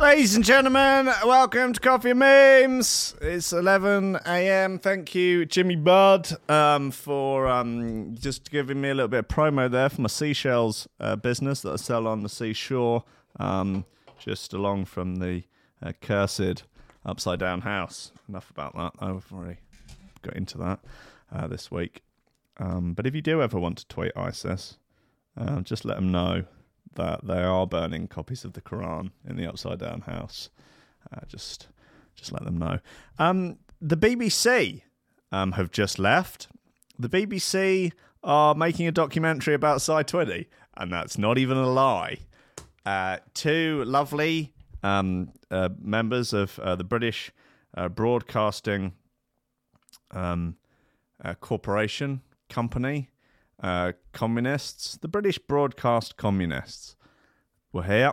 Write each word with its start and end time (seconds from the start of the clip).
Ladies 0.00 0.34
and 0.34 0.42
gentlemen, 0.42 1.12
welcome 1.26 1.74
to 1.74 1.78
Coffee 1.78 2.12
and 2.12 2.20
Memes. 2.20 3.14
It's 3.20 3.52
11 3.52 4.16
a.m. 4.24 4.78
Thank 4.78 5.14
you, 5.14 5.44
Jimmy 5.44 5.76
Budd, 5.76 6.26
um, 6.48 6.90
for 6.90 7.46
um, 7.46 8.14
just 8.18 8.50
giving 8.50 8.80
me 8.80 8.88
a 8.88 8.94
little 8.94 9.08
bit 9.08 9.18
of 9.18 9.28
promo 9.28 9.70
there 9.70 9.90
for 9.90 10.00
my 10.00 10.08
seashells 10.08 10.88
uh, 11.00 11.16
business 11.16 11.60
that 11.60 11.72
I 11.74 11.76
sell 11.76 12.06
on 12.06 12.22
the 12.22 12.30
seashore, 12.30 13.04
um, 13.38 13.84
just 14.18 14.54
along 14.54 14.86
from 14.86 15.16
the 15.16 15.42
uh, 15.82 15.92
cursed 16.00 16.64
upside 17.04 17.38
down 17.38 17.60
house. 17.60 18.10
Enough 18.26 18.50
about 18.50 18.74
that. 18.76 18.92
I've 19.00 19.30
already 19.30 19.58
got 20.22 20.34
into 20.34 20.56
that 20.56 20.80
uh, 21.30 21.46
this 21.46 21.70
week. 21.70 22.02
Um, 22.56 22.94
but 22.94 23.06
if 23.06 23.14
you 23.14 23.20
do 23.20 23.42
ever 23.42 23.60
want 23.60 23.76
to 23.76 23.86
tweet 23.86 24.12
ISIS, 24.16 24.78
uh, 25.36 25.60
just 25.60 25.84
let 25.84 25.96
them 25.96 26.10
know 26.10 26.44
that 26.94 27.26
they 27.26 27.42
are 27.42 27.66
burning 27.66 28.08
copies 28.08 28.44
of 28.44 28.54
the 28.54 28.60
Quran 28.60 29.10
in 29.28 29.36
the 29.36 29.46
upside 29.46 29.78
down 29.78 30.02
house. 30.02 30.50
Uh, 31.12 31.20
just, 31.26 31.68
just 32.14 32.32
let 32.32 32.44
them 32.44 32.58
know. 32.58 32.78
Um, 33.18 33.58
the 33.80 33.96
BBC 33.96 34.82
um, 35.32 35.52
have 35.52 35.70
just 35.70 35.98
left. 35.98 36.48
The 36.98 37.08
BBC 37.08 37.92
are 38.22 38.54
making 38.54 38.86
a 38.86 38.92
documentary 38.92 39.54
about 39.54 39.80
Side 39.80 40.08
20, 40.08 40.46
and 40.76 40.92
that's 40.92 41.16
not 41.16 41.38
even 41.38 41.56
a 41.56 41.68
lie. 41.68 42.18
Uh, 42.84 43.18
two 43.34 43.84
lovely 43.84 44.52
um, 44.82 45.32
uh, 45.50 45.68
members 45.80 46.32
of 46.32 46.58
uh, 46.58 46.74
the 46.74 46.84
British 46.84 47.30
uh, 47.76 47.88
Broadcasting 47.88 48.92
um, 50.10 50.56
uh, 51.24 51.34
Corporation 51.34 52.22
Company 52.48 53.09
uh, 53.62 53.92
communists, 54.12 54.96
the 54.96 55.08
British 55.08 55.38
broadcast 55.38 56.16
communists, 56.16 56.96
were 57.72 57.82
here, 57.82 58.12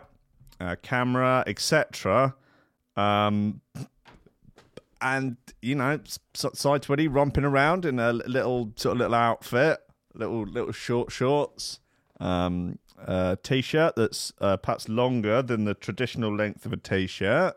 uh, 0.60 0.76
camera, 0.82 1.44
etc. 1.46 2.34
Um, 2.96 3.60
and 5.00 5.36
you 5.62 5.74
know, 5.74 6.00
side 6.34 6.82
twenty 6.82 7.08
romping 7.08 7.44
around 7.44 7.84
in 7.84 7.98
a 7.98 8.12
little 8.12 8.72
sort 8.76 8.92
of 8.92 8.98
little 8.98 9.14
outfit, 9.14 9.78
little 10.14 10.44
little 10.44 10.72
short 10.72 11.12
shorts, 11.12 11.80
um, 12.20 12.78
a 12.98 13.38
t-shirt 13.42 13.94
that's 13.96 14.32
uh, 14.40 14.56
perhaps 14.56 14.88
longer 14.88 15.42
than 15.42 15.64
the 15.64 15.74
traditional 15.74 16.34
length 16.34 16.66
of 16.66 16.72
a 16.72 16.76
t-shirt. 16.76 17.54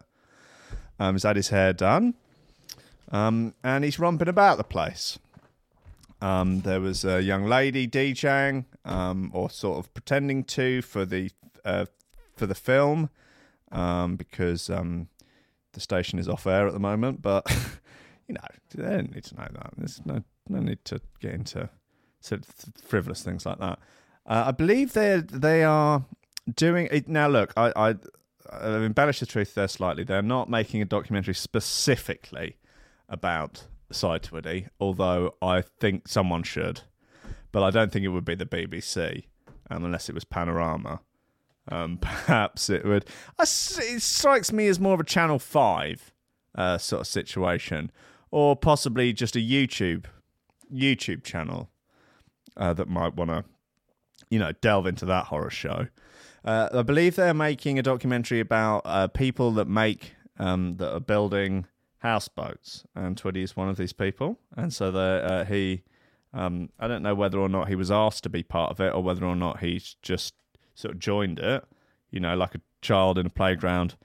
Um, 1.00 1.16
he's 1.16 1.24
had 1.24 1.36
his 1.36 1.50
hair 1.50 1.74
done, 1.74 2.14
um, 3.12 3.56
and 3.64 3.84
he's 3.84 3.98
romping 3.98 4.28
about 4.28 4.58
the 4.58 4.64
place. 4.64 5.18
Um, 6.22 6.62
there 6.62 6.80
was 6.80 7.04
a 7.04 7.22
young 7.22 7.46
lady 7.46 7.88
DJing, 7.88 8.66
um, 8.86 9.32
or 9.34 9.50
sort 9.50 9.80
of 9.80 9.94
pretending 9.94 10.44
to 10.46 10.82
for 10.82 11.06
the 11.06 11.32
uh, 11.66 11.86
for 12.36 12.46
the 12.46 12.56
film, 12.56 13.10
um, 13.72 14.16
because 14.16 14.70
um, 14.70 15.08
the 15.74 15.80
station 15.80 16.20
is 16.20 16.30
off 16.30 16.46
air 16.46 16.68
at 16.68 16.74
the 16.74 16.80
moment. 16.80 17.22
But 17.22 17.50
you 18.28 18.36
know, 18.36 18.42
they 18.76 18.84
don't 18.84 19.14
need 19.14 19.24
to 19.26 19.36
know 19.36 19.48
that. 19.52 19.72
There's 19.78 20.06
no 20.06 20.24
no 20.48 20.60
need 20.60 20.84
to 20.86 21.02
get 21.20 21.34
into 21.34 21.70
sort 22.20 22.42
of 22.42 22.74
frivolous 22.84 23.24
things 23.24 23.46
like 23.46 23.60
that. 23.60 23.80
Uh, 24.26 24.44
I 24.48 24.52
believe 24.52 24.94
they 24.94 25.22
they 25.26 25.64
are 25.64 26.06
doing 26.54 26.88
it 26.92 27.08
now. 27.08 27.28
Look, 27.28 27.54
I, 27.58 27.74
I 27.76 27.96
I've 28.52 28.84
embellished 28.84 29.22
the 29.22 29.26
truth 29.26 29.56
there 29.56 29.68
slightly. 29.68 30.04
They're 30.04 30.22
not 30.22 30.50
making 30.50 30.82
a 30.82 30.86
documentary 30.86 31.34
specifically 31.34 32.58
about 33.10 33.66
Side 33.94 34.24
Twitty, 34.24 34.68
although 34.80 35.36
I 35.42 35.62
think 35.62 36.08
someone 36.08 36.44
should. 36.44 36.82
But 37.52 37.64
I 37.64 37.70
don't 37.70 37.92
think 37.92 38.06
it 38.06 38.10
would 38.10 38.26
be 38.26 38.36
the 38.36 38.46
BBC 38.46 39.26
um, 39.70 39.86
unless 39.86 40.10
it 40.10 40.16
was 40.16 40.24
Panorama. 40.24 41.02
Um, 41.70 41.98
perhaps 42.02 42.70
it 42.70 42.86
would. 42.86 43.06
It 43.40 43.48
strikes 43.48 44.52
me 44.52 44.68
as 44.68 44.80
more 44.80 44.94
of 44.94 45.00
a 45.00 45.06
Channel 45.06 45.40
5 45.40 46.14
uh, 46.56 46.78
sort 46.78 47.02
of 47.02 47.08
situation, 47.08 47.92
or 48.30 48.56
possibly 48.56 49.14
just 49.14 49.36
a 49.36 49.40
YouTube 49.40 50.06
YouTube 50.74 51.24
channel 51.24 51.70
uh, 52.56 52.74
that 52.74 52.88
might 52.88 53.14
want 53.16 53.30
to, 53.30 53.44
you 54.30 54.40
know, 54.40 54.54
delve 54.62 54.88
into 54.88 55.06
that 55.06 55.26
horror 55.26 55.50
show. 55.50 55.88
Uh, 56.44 56.70
I 56.74 56.82
believe 56.82 57.16
they're 57.16 57.34
making 57.34 57.78
a 57.78 57.84
documentary 57.84 58.40
about 58.40 58.82
uh, 58.86 59.08
people 59.08 59.52
that 59.52 59.68
make 59.68 60.16
um, 60.40 60.78
that 60.78 60.94
are 60.94 61.02
building 61.02 61.68
houseboats, 62.02 62.84
and 62.96 63.16
Twitty 63.16 63.44
is 63.44 63.56
one 63.56 63.70
of 63.70 63.78
these 63.78 63.94
people. 63.94 64.38
And 64.56 64.74
so 64.74 64.92
the, 64.92 65.00
uh, 65.00 65.46
he, 65.46 65.84
um, 66.34 66.70
I 66.80 66.88
don't 66.88 67.04
know 67.04 67.16
whether 67.16 67.40
or 67.40 67.50
not 67.50 67.68
he 67.68 67.76
was 67.76 67.92
asked 67.92 68.24
to 68.24 68.30
be 68.30 68.44
part 68.44 68.72
of 68.72 68.80
it, 68.80 68.94
or 68.94 69.02
whether 69.02 69.26
or 69.26 69.36
not 69.36 69.60
he's 69.60 69.96
just 70.02 70.34
sort 70.76 70.96
of 70.96 71.00
joined 71.00 71.40
it. 71.40 71.64
You 72.10 72.20
know, 72.20 72.36
like 72.36 72.56
a 72.56 72.62
child 72.82 73.18
in 73.18 73.28
a 73.28 73.30
playground 73.30 73.96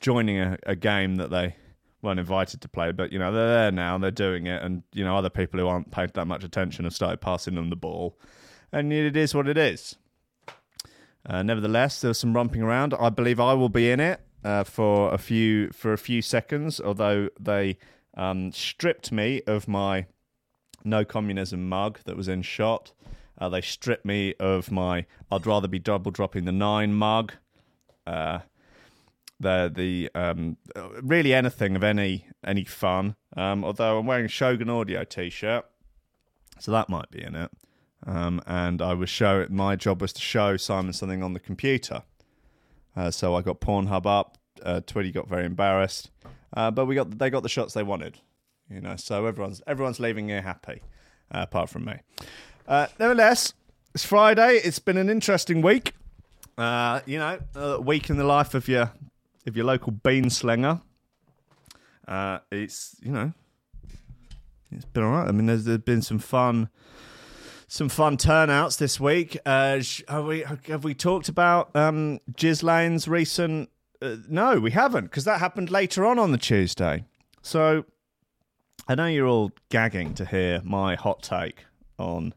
joining 0.00 0.38
a, 0.38 0.58
a 0.64 0.74
game 0.74 1.16
that 1.16 1.30
they 1.30 1.56
weren't 2.02 2.20
invited 2.20 2.60
to 2.60 2.68
play, 2.68 2.92
but 2.92 3.12
you 3.12 3.18
know 3.18 3.32
they're 3.32 3.48
there 3.48 3.72
now, 3.72 3.96
they're 3.98 4.10
doing 4.10 4.46
it, 4.46 4.62
and 4.62 4.82
you 4.92 5.04
know 5.04 5.16
other 5.16 5.30
people 5.30 5.60
who 5.60 5.66
aren't 5.66 5.90
paying 5.90 6.10
that 6.14 6.26
much 6.26 6.44
attention 6.44 6.84
have 6.84 6.94
started 6.94 7.20
passing 7.20 7.54
them 7.54 7.70
the 7.70 7.76
ball, 7.76 8.18
and 8.72 8.92
it 8.92 9.16
is 9.16 9.34
what 9.34 9.48
it 9.48 9.56
is. 9.56 9.96
Uh, 11.26 11.42
nevertheless, 11.42 12.00
there's 12.02 12.18
some 12.18 12.34
romping 12.34 12.60
around. 12.60 12.92
I 12.98 13.08
believe 13.08 13.40
I 13.40 13.54
will 13.54 13.70
be 13.70 13.90
in 13.90 14.00
it 14.00 14.20
uh, 14.44 14.64
for 14.64 15.12
a 15.12 15.18
few 15.18 15.70
for 15.70 15.92
a 15.92 15.98
few 15.98 16.22
seconds, 16.22 16.80
although 16.80 17.28
they 17.40 17.78
um, 18.16 18.52
stripped 18.52 19.10
me 19.10 19.42
of 19.46 19.66
my 19.66 20.06
no 20.84 21.04
communism 21.04 21.68
mug 21.68 21.98
that 22.04 22.16
was 22.16 22.28
in 22.28 22.42
shot. 22.42 22.92
Uh, 23.38 23.48
they 23.48 23.60
stripped 23.60 24.04
me 24.04 24.34
of 24.38 24.70
my 24.70 25.06
I'd 25.30 25.46
rather 25.46 25.66
be 25.66 25.78
double 25.78 26.10
dropping 26.10 26.44
the 26.44 26.52
nine 26.52 26.94
mug. 26.94 27.32
Uh, 28.06 28.40
the 29.40 29.72
the 29.74 30.10
um, 30.14 30.56
really 31.02 31.34
anything 31.34 31.74
of 31.74 31.82
any 31.82 32.28
any 32.44 32.64
fun. 32.64 33.16
Um, 33.36 33.64
although 33.64 33.98
I'm 33.98 34.06
wearing 34.06 34.26
a 34.26 34.28
Shogun 34.28 34.70
Audio 34.70 35.04
t-shirt, 35.04 35.64
so 36.58 36.70
that 36.70 36.88
might 36.88 37.10
be 37.10 37.22
in 37.22 37.34
it. 37.34 37.50
Um, 38.06 38.42
and 38.46 38.82
I 38.82 38.92
was 38.92 39.08
show 39.08 39.46
my 39.48 39.76
job 39.76 40.02
was 40.02 40.12
to 40.12 40.20
show 40.20 40.56
Simon 40.56 40.92
something 40.92 41.22
on 41.22 41.32
the 41.32 41.40
computer. 41.40 42.02
Uh, 42.96 43.10
so 43.10 43.34
I 43.34 43.42
got 43.42 43.60
Pornhub 43.60 44.06
up. 44.06 44.38
Uh, 44.62 44.80
Twitty 44.80 45.12
got 45.12 45.28
very 45.28 45.44
embarrassed, 45.44 46.10
uh, 46.56 46.70
but 46.70 46.86
we 46.86 46.94
got 46.94 47.18
they 47.18 47.28
got 47.28 47.42
the 47.42 47.48
shots 47.48 47.74
they 47.74 47.82
wanted. 47.82 48.18
You 48.70 48.80
know, 48.80 48.96
so 48.96 49.26
everyone's 49.26 49.60
everyone's 49.66 50.00
leaving 50.00 50.28
here 50.28 50.42
happy, 50.42 50.82
uh, 51.30 51.40
apart 51.42 51.68
from 51.68 51.84
me. 51.84 51.96
Uh, 52.66 52.86
nevertheless, 52.98 53.52
it's 53.94 54.04
Friday. 54.04 54.56
It's 54.56 54.78
been 54.78 54.96
an 54.96 55.10
interesting 55.10 55.60
week. 55.60 55.92
Uh, 56.56 57.00
you 57.04 57.18
know, 57.18 57.40
a 57.56 57.80
week 57.80 58.10
in 58.10 58.16
the 58.16 58.24
life 58.24 58.54
of 58.54 58.68
your 58.68 58.92
of 59.46 59.56
your 59.56 59.66
local 59.66 59.92
bean 59.92 60.30
slinger. 60.30 60.80
it's 62.52 62.96
you 63.02 63.12
know, 63.12 63.32
it's 64.70 64.84
been 64.86 65.02
alright. 65.02 65.28
I 65.28 65.32
mean, 65.32 65.46
there's, 65.46 65.64
there's 65.64 65.78
been 65.78 66.02
some 66.02 66.20
fun 66.20 66.68
some 67.68 67.88
fun 67.88 68.16
turnouts 68.16 68.76
this 68.76 69.00
week. 69.00 69.38
Uh, 69.44 69.80
have 70.08 70.24
we 70.24 70.44
have 70.68 70.84
we 70.84 70.94
talked 70.94 71.28
about 71.28 71.74
um, 71.74 72.20
Ghislaine's 72.32 73.08
recent? 73.08 73.70
Uh, 74.00 74.16
no, 74.28 74.60
we 74.60 74.70
haven't 74.70 75.04
because 75.04 75.24
that 75.24 75.40
happened 75.40 75.70
later 75.70 76.04
on 76.04 76.18
on 76.18 76.32
the 76.32 76.38
Tuesday. 76.38 77.04
So 77.42 77.84
I 78.86 78.94
know 78.94 79.06
you're 79.06 79.26
all 79.26 79.52
gagging 79.70 80.14
to 80.14 80.24
hear 80.24 80.60
my 80.64 80.94
hot 80.94 81.22
take 81.22 81.64
on 81.98 82.34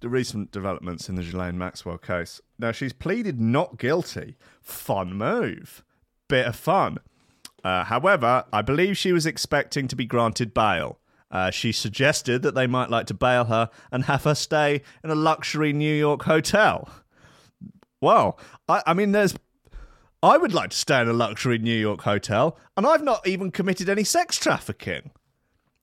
the 0.00 0.08
recent 0.08 0.52
developments 0.52 1.08
in 1.08 1.16
the 1.16 1.22
Ghislaine 1.22 1.58
Maxwell 1.58 1.98
case. 1.98 2.40
Now 2.58 2.72
she's 2.72 2.92
pleaded 2.92 3.40
not 3.40 3.78
guilty. 3.78 4.36
Fun 4.60 5.14
move, 5.14 5.82
bit 6.28 6.46
of 6.46 6.56
fun. 6.56 6.98
Uh, 7.64 7.84
however, 7.84 8.44
I 8.52 8.62
believe 8.62 8.96
she 8.96 9.12
was 9.12 9.26
expecting 9.26 9.88
to 9.88 9.96
be 9.96 10.06
granted 10.06 10.54
bail. 10.54 11.00
Uh, 11.30 11.50
she 11.50 11.72
suggested 11.72 12.42
that 12.42 12.54
they 12.54 12.66
might 12.66 12.90
like 12.90 13.06
to 13.06 13.14
bail 13.14 13.44
her 13.44 13.70
and 13.92 14.04
have 14.04 14.24
her 14.24 14.34
stay 14.34 14.82
in 15.04 15.10
a 15.10 15.14
luxury 15.14 15.72
New 15.72 15.94
York 15.94 16.22
hotel. 16.22 16.88
Well, 18.00 18.38
I, 18.68 18.82
I 18.86 18.94
mean, 18.94 19.12
there's. 19.12 19.34
I 20.22 20.36
would 20.36 20.52
like 20.52 20.70
to 20.70 20.76
stay 20.76 21.00
in 21.00 21.08
a 21.08 21.12
luxury 21.12 21.58
New 21.58 21.76
York 21.78 22.00
hotel, 22.02 22.58
and 22.76 22.86
I've 22.86 23.04
not 23.04 23.26
even 23.26 23.50
committed 23.52 23.88
any 23.88 24.04
sex 24.04 24.36
trafficking, 24.36 25.12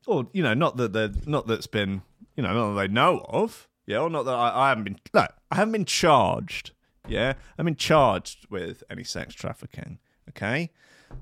or 0.07 0.27
you 0.33 0.43
know, 0.43 0.53
not 0.53 0.77
that 0.77 0.93
the 0.93 1.15
not 1.25 1.47
that's 1.47 1.67
been 1.67 2.01
you 2.35 2.43
know 2.43 2.53
not 2.53 2.73
that 2.73 2.87
they 2.87 2.93
know 2.93 3.25
of, 3.29 3.69
yeah, 3.85 3.99
or 3.99 4.09
not 4.09 4.23
that 4.23 4.33
I, 4.35 4.65
I 4.65 4.69
haven't 4.69 4.83
been. 4.83 4.99
No, 5.13 5.27
I 5.51 5.55
haven't 5.55 5.73
been 5.73 5.85
charged. 5.85 6.71
Yeah, 7.07 7.33
I've 7.57 7.65
been 7.65 7.75
charged 7.75 8.47
with 8.49 8.83
any 8.89 9.03
sex 9.03 9.35
trafficking. 9.35 9.99
Okay, 10.29 10.71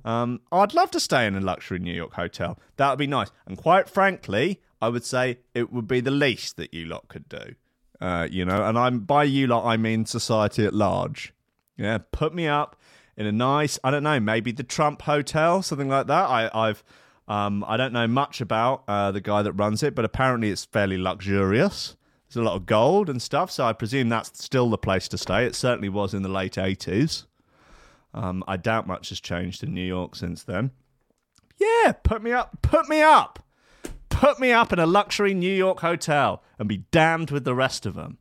um, 0.06 0.42
I'd 0.52 0.74
love 0.74 0.92
to 0.92 1.00
stay 1.00 1.26
in 1.26 1.36
a 1.36 1.42
luxury 1.42 1.80
New 1.80 1.94
York 1.94 2.14
hotel. 2.14 2.60
That 2.78 2.90
would 2.90 3.00
be 3.00 3.08
nice. 3.08 3.32
And 3.46 3.58
quite 3.58 3.90
frankly, 3.90 4.62
I 4.82 4.90
would 4.90 5.06
say 5.06 5.40
it 5.54 5.72
would 5.72 5.88
be 5.88 6.02
the 6.02 6.12
least 6.12 6.58
that 6.58 6.74
you 6.74 6.86
lot 6.86 7.08
could 7.08 7.30
do. 7.30 7.56
Uh, 8.02 8.28
you 8.30 8.44
know, 8.44 8.66
and 8.66 8.78
I'm 8.78 9.00
by 9.00 9.24
you 9.24 9.48
lot, 9.48 9.66
I 9.66 9.78
mean 9.78 10.06
society 10.06 10.66
at 10.66 10.74
large. 10.74 11.34
Yeah, 11.78 12.00
put 12.12 12.36
me 12.36 12.48
up 12.48 12.76
in 13.16 13.26
a 13.26 13.32
nice, 13.32 13.80
I 13.84 13.92
don't 13.92 14.04
know, 14.04 14.20
maybe 14.20 14.52
the 14.52 14.64
Trump 14.64 15.04
Hotel, 15.04 15.62
something 15.62 15.90
like 15.90 16.08
that. 16.08 16.30
I, 16.30 16.50
I've, 16.54 16.84
um, 17.28 17.64
I 17.68 17.78
don't 17.78 17.94
know 17.94 18.08
much 18.08 18.42
about 18.42 18.84
uh, 18.88 19.12
the 19.12 19.22
guy 19.22 19.42
that 19.42 19.54
runs 19.54 19.84
it, 19.84 19.96
but 19.96 20.04
apparently 20.04 20.50
it's 20.50 20.66
fairly 20.66 20.98
luxurious. 20.98 21.96
There's 22.28 22.44
a 22.44 22.46
lot 22.46 22.56
of 22.56 22.66
gold 22.66 23.10
and 23.10 23.22
stuff, 23.22 23.52
so 23.52 23.66
I 23.66 23.74
presume 23.74 24.10
that's 24.10 24.44
still 24.44 24.70
the 24.70 24.78
place 24.78 25.08
to 25.10 25.18
stay. 25.18 25.46
It 25.46 25.56
certainly 25.56 25.90
was 25.90 26.14
in 26.14 26.24
the 26.24 26.30
late 26.30 26.56
80s. 26.56 27.26
Um, 28.13 28.44
I 28.48 28.57
doubt 28.57 28.88
much 28.88 29.10
has 29.10 29.19
changed 29.19 29.63
in 29.63 29.74
New 29.74 29.86
York 29.86 30.15
since 30.15 30.44
then. 30.44 30.71
Yeah, 31.57 31.94
put 31.94 32.21
me 32.21 32.31
up, 32.31 32.57
put 32.62 32.88
me 32.88 33.01
up, 33.01 33.39
put 34.10 34.39
me 34.39 34.51
up 34.51 34.74
in 34.74 34.80
a 34.80 34.86
luxury 34.86 35.33
New 35.33 35.54
York 35.54 35.80
hotel 35.80 36.44
and 36.60 36.68
be 36.68 36.77
damned 36.92 37.31
with 37.31 37.44
the 37.44 37.56
rest 37.56 37.86
of 37.86 37.95
them. 37.95 38.18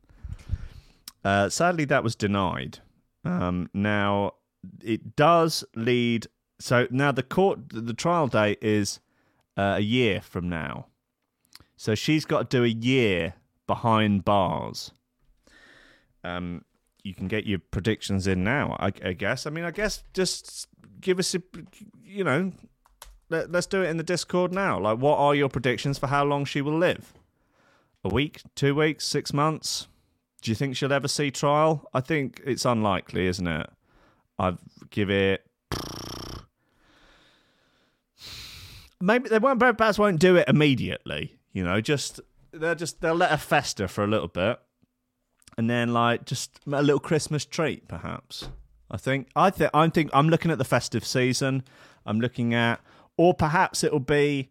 Uh, 1.23 1.49
sadly, 1.49 1.85
that 1.85 2.03
was 2.03 2.15
denied. 2.15 2.79
Um, 3.23 3.69
now, 3.73 4.33
it 4.81 5.15
does 5.15 5.63
lead. 5.75 6.27
So 6.59 6.87
now 6.91 7.11
the 7.11 7.23
court, 7.23 7.59
the 7.69 7.93
trial 7.93 8.27
date 8.27 8.59
is 8.61 8.99
uh, 9.57 9.75
a 9.77 9.81
year 9.81 10.21
from 10.21 10.49
now. 10.49 10.87
So 11.77 11.95
she's 11.95 12.25
got 12.25 12.49
to 12.49 12.57
do 12.57 12.63
a 12.63 12.67
year 12.67 13.33
behind 13.67 14.25
bars. 14.25 14.91
Um, 16.23 16.63
you 17.03 17.13
can 17.13 17.27
get 17.27 17.45
your 17.45 17.59
predictions 17.59 18.27
in 18.27 18.43
now. 18.43 18.75
I, 18.79 18.91
I 19.03 19.13
guess. 19.13 19.45
I 19.45 19.49
mean, 19.49 19.65
I 19.65 19.71
guess 19.71 20.03
just 20.13 20.67
give 21.01 21.19
us 21.19 21.35
a, 21.35 21.41
you 22.03 22.23
know, 22.23 22.51
let, 23.29 23.53
us 23.53 23.65
do 23.65 23.83
it 23.83 23.89
in 23.89 23.97
the 23.97 24.03
Discord 24.03 24.51
now. 24.51 24.79
Like, 24.79 24.99
what 24.99 25.17
are 25.17 25.35
your 25.35 25.49
predictions 25.49 25.97
for 25.97 26.07
how 26.07 26.23
long 26.23 26.45
she 26.45 26.61
will 26.61 26.77
live? 26.77 27.13
A 28.03 28.09
week, 28.09 28.41
two 28.55 28.75
weeks, 28.75 29.05
six 29.05 29.33
months? 29.33 29.87
Do 30.41 30.51
you 30.51 30.55
think 30.55 30.75
she'll 30.75 30.93
ever 30.93 31.07
see 31.07 31.31
trial? 31.31 31.89
I 31.93 32.01
think 32.01 32.41
it's 32.45 32.65
unlikely, 32.65 33.27
isn't 33.27 33.47
it? 33.47 33.69
I'd 34.37 34.57
give 34.89 35.09
it. 35.09 35.45
Maybe 38.99 39.29
they 39.29 39.39
won't. 39.39 39.59
Perhaps 39.59 39.99
won't 39.99 40.19
do 40.19 40.35
it 40.35 40.47
immediately. 40.49 41.37
You 41.53 41.63
know, 41.63 41.79
just 41.81 42.19
they'll 42.51 42.75
just 42.75 43.01
they'll 43.01 43.15
let 43.15 43.31
her 43.31 43.37
fester 43.37 43.87
for 43.87 44.03
a 44.03 44.07
little 44.07 44.27
bit, 44.27 44.59
and 45.57 45.69
then 45.69 45.93
like 45.93 46.25
just 46.25 46.59
a 46.71 46.81
little 46.81 46.99
Christmas 46.99 47.45
treat, 47.45 47.87
perhaps. 47.87 48.49
I 48.89 48.97
think 48.97 49.27
I 49.35 49.49
think 49.49 49.71
I'm 49.73 49.91
think 49.91 50.09
I'm 50.13 50.29
looking 50.29 50.51
at 50.51 50.57
the 50.57 50.65
festive 50.65 51.05
season. 51.05 51.63
I'm 52.05 52.19
looking 52.19 52.53
at, 52.53 52.81
or 53.17 53.33
perhaps 53.33 53.83
it'll 53.83 53.99
be. 53.99 54.49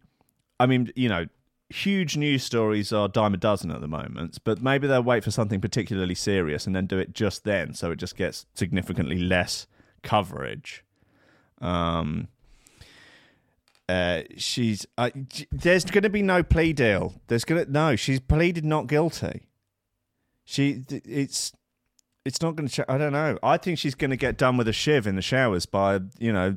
I 0.59 0.65
mean, 0.65 0.91
you 0.95 1.09
know, 1.09 1.27
huge 1.69 2.17
news 2.17 2.43
stories 2.43 2.93
are 2.93 3.07
dime 3.07 3.33
a 3.33 3.37
dozen 3.37 3.71
at 3.71 3.81
the 3.81 3.87
moment, 3.87 4.37
but 4.43 4.61
maybe 4.61 4.87
they'll 4.87 5.01
wait 5.01 5.23
for 5.23 5.31
something 5.31 5.59
particularly 5.59 6.15
serious 6.15 6.67
and 6.67 6.75
then 6.75 6.85
do 6.85 6.97
it 6.97 7.13
just 7.13 7.43
then, 7.43 7.73
so 7.73 7.91
it 7.91 7.97
just 7.97 8.15
gets 8.15 8.45
significantly 8.53 9.17
less 9.17 9.67
coverage. 10.03 10.83
Um, 11.61 12.27
uh, 13.89 14.21
she's 14.37 14.85
uh, 14.97 15.09
there's 15.51 15.85
going 15.85 16.03
to 16.03 16.09
be 16.09 16.21
no 16.21 16.43
plea 16.43 16.73
deal. 16.73 17.15
There's 17.27 17.45
going 17.45 17.65
to 17.65 17.71
no. 17.71 17.95
She's 17.95 18.19
pleaded 18.19 18.65
not 18.65 18.87
guilty. 18.87 19.47
She 20.45 20.83
it's 20.89 21.53
it's 22.25 22.41
not 22.41 22.55
going 22.55 22.69
to. 22.69 22.91
I 22.91 22.97
don't 22.97 23.13
know. 23.13 23.37
I 23.43 23.57
think 23.57 23.77
she's 23.77 23.95
going 23.95 24.11
to 24.11 24.17
get 24.17 24.37
done 24.37 24.57
with 24.57 24.67
a 24.67 24.73
shiv 24.73 25.07
in 25.07 25.15
the 25.15 25.21
showers 25.21 25.65
by 25.65 25.99
you 26.19 26.31
know 26.31 26.55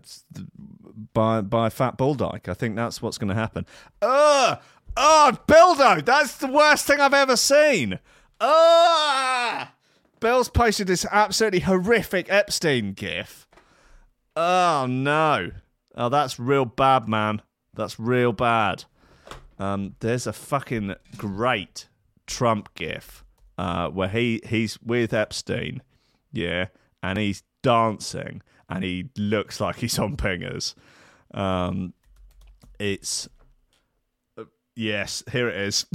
by 1.13 1.41
by 1.41 1.67
a 1.69 1.71
fat 1.71 1.97
bulldog. 1.97 2.49
I 2.49 2.55
think 2.55 2.77
that's 2.77 3.03
what's 3.03 3.19
going 3.19 3.29
to 3.29 3.35
happen. 3.35 3.67
Ugh! 4.03 4.59
Oh, 4.97 5.39
Bildo! 5.47 6.05
That's 6.05 6.37
the 6.37 6.47
worst 6.47 6.87
thing 6.87 7.01
I've 7.01 7.13
ever 7.13 7.37
seen. 7.37 7.99
Ah! 8.41 9.75
Bill's 10.21 10.49
posted 10.49 10.87
this 10.87 11.05
absolutely 11.11 11.61
horrific 11.61 12.27
Epstein 12.31 12.93
gif. 12.93 13.47
Oh 14.35 14.87
no. 14.89 15.51
Oh, 15.95 16.09
that's 16.09 16.39
real 16.39 16.65
bad, 16.65 17.09
man. 17.09 17.43
That's 17.75 17.99
real 17.99 18.33
bad. 18.33 18.85
Um, 19.59 19.97
there's 20.01 20.27
a 20.27 20.33
fucking 20.33 20.95
great 21.17 21.89
Trump 22.27 22.75
gif 22.75 23.25
uh, 23.59 23.89
where 23.89 24.09
he 24.09 24.41
he's 24.47 24.81
with 24.83 25.13
Epstein, 25.13 25.83
yeah, 26.33 26.67
and 27.03 27.19
he's 27.19 27.43
dancing 27.63 28.43
and 28.69 28.85
he 28.85 29.11
looks 29.17 29.61
like 29.61 29.77
he's 29.77 29.99
on 29.99 30.17
pingers. 30.17 30.75
Um, 31.33 31.95
it's 32.79 33.29
Yes, 34.79 35.25
here 35.33 35.49
it 35.49 35.57
is. 35.57 35.87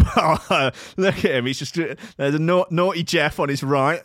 Look 0.98 1.18
at 1.18 1.24
him. 1.24 1.46
He's 1.46 1.60
just 1.60 1.76
there's 2.18 2.34
a 2.34 2.40
naughty 2.40 3.04
Jeff 3.04 3.40
on 3.40 3.48
his 3.48 3.62
right, 3.62 4.02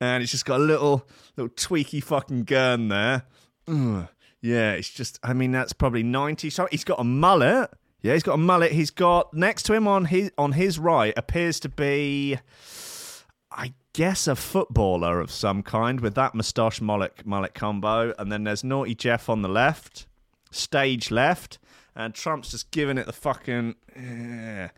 and 0.00 0.20
he's 0.20 0.32
just 0.32 0.44
got 0.44 0.58
a 0.58 0.64
little 0.64 1.06
little 1.36 1.54
tweaky 1.54 2.02
fucking 2.02 2.42
gun 2.42 2.88
there. 2.88 3.22
Ugh. 3.68 4.08
Yeah, 4.42 4.72
it's 4.72 4.90
just. 4.90 5.20
I 5.22 5.32
mean, 5.32 5.52
that's 5.52 5.72
probably 5.72 6.02
ninety. 6.02 6.50
So 6.50 6.66
he's 6.72 6.82
got 6.82 6.98
a 6.98 7.04
mullet. 7.04 7.70
Yeah, 8.02 8.14
he's 8.14 8.22
got 8.22 8.34
a 8.34 8.38
mullet. 8.38 8.72
He's 8.72 8.90
got 8.90 9.34
next 9.34 9.64
to 9.64 9.74
him 9.74 9.86
on 9.86 10.06
his 10.06 10.32
on 10.38 10.52
his 10.52 10.78
right 10.78 11.12
appears 11.16 11.60
to 11.60 11.68
be, 11.68 12.38
I 13.50 13.74
guess, 13.92 14.26
a 14.26 14.36
footballer 14.36 15.20
of 15.20 15.30
some 15.30 15.62
kind 15.62 16.00
with 16.00 16.14
that 16.14 16.34
moustache 16.34 16.80
mullet 16.80 17.26
mullet 17.26 17.54
combo. 17.54 18.14
And 18.18 18.32
then 18.32 18.44
there's 18.44 18.64
naughty 18.64 18.94
Jeff 18.94 19.28
on 19.28 19.42
the 19.42 19.48
left, 19.48 20.06
stage 20.50 21.10
left 21.10 21.58
and 21.94 22.14
Trump's 22.14 22.50
just 22.50 22.70
giving 22.70 22.98
it 22.98 23.06
the 23.06 23.12
fucking. 23.12 23.74
Yeah. 23.96 24.70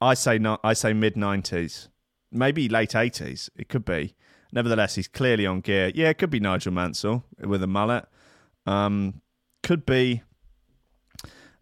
I 0.00 0.14
say 0.14 0.38
not. 0.38 0.60
I 0.64 0.72
say 0.72 0.92
mid 0.92 1.16
nineties, 1.16 1.88
maybe 2.32 2.68
late 2.68 2.94
eighties. 2.94 3.50
It 3.56 3.68
could 3.68 3.84
be. 3.84 4.14
Nevertheless, 4.52 4.94
he's 4.94 5.08
clearly 5.08 5.46
on 5.46 5.60
gear. 5.60 5.92
Yeah, 5.94 6.08
it 6.08 6.18
could 6.18 6.30
be 6.30 6.40
Nigel 6.40 6.72
Mansell 6.72 7.24
with 7.38 7.62
a 7.62 7.66
mullet. 7.66 8.06
Um, 8.66 9.20
could 9.62 9.84
be. 9.84 10.22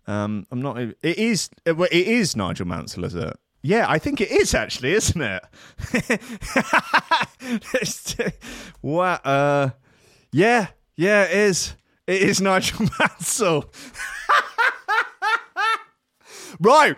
Um, 0.09 0.47
I'm 0.51 0.63
not. 0.63 0.79
It 0.79 0.97
is. 1.03 1.51
It 1.67 1.93
is 1.93 2.35
Nigel 2.35 2.67
Mansell, 2.67 3.05
is 3.05 3.15
it? 3.15 3.37
Yeah, 3.61 3.85
I 3.89 3.99
think 3.99 4.21
it 4.21 4.31
is 4.31 4.55
actually, 4.55 4.93
isn't 4.93 5.21
it? 5.21 5.45
what? 8.81 9.27
Uh, 9.27 9.71
yeah, 10.33 10.69
yeah, 10.97 11.25
it 11.25 11.37
is. 11.37 11.75
It 12.07 12.23
is 12.23 12.41
Nigel 12.41 12.89
Mansell. 12.99 13.71
Right, 16.61 16.97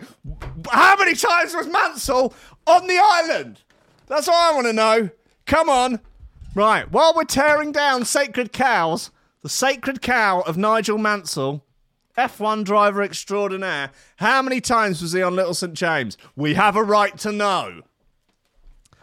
how 0.71 0.95
many 0.95 1.13
times 1.13 1.53
was 1.53 1.67
Mansell 1.67 2.33
on 2.65 2.87
the 2.87 2.99
island? 2.99 3.61
That's 4.07 4.27
all 4.27 4.33
I 4.33 4.55
want 4.55 4.65
to 4.65 4.73
know. 4.73 5.09
Come 5.45 5.69
on. 5.69 5.99
Right, 6.55 6.91
while 6.91 7.13
we're 7.15 7.25
tearing 7.25 7.71
down 7.71 8.05
sacred 8.05 8.53
cows, 8.53 9.11
the 9.43 9.49
sacred 9.49 10.01
cow 10.01 10.41
of 10.41 10.57
Nigel 10.57 10.97
Mansell, 10.97 11.63
F1 12.17 12.63
driver 12.63 13.01
extraordinaire, 13.01 13.91
how 14.17 14.41
many 14.41 14.61
times 14.61 15.01
was 15.01 15.13
he 15.13 15.21
on 15.21 15.35
Little 15.35 15.53
St. 15.53 15.73
James? 15.73 16.17
We 16.35 16.53
have 16.55 16.75
a 16.75 16.83
right 16.83 17.17
to 17.19 17.31
know. 17.31 17.81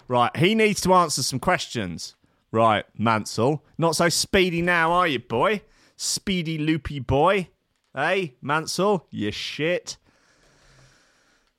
Right, 0.07 0.35
he 0.37 0.55
needs 0.55 0.81
to 0.83 0.95
answer 0.95 1.23
some 1.23 1.39
questions. 1.39 2.15
Right, 2.51 2.87
Mansell. 2.97 3.63
Not 3.77 3.95
so 3.95 4.09
speedy 4.09 4.63
now, 4.63 4.91
are 4.93 5.07
you, 5.07 5.19
boy? 5.19 5.63
Speedy, 5.97 6.57
loopy 6.57 6.99
boy. 7.01 7.49
Hey, 7.95 8.37
Mansell, 8.41 9.07
you 9.11 9.31
shit. 9.31 9.99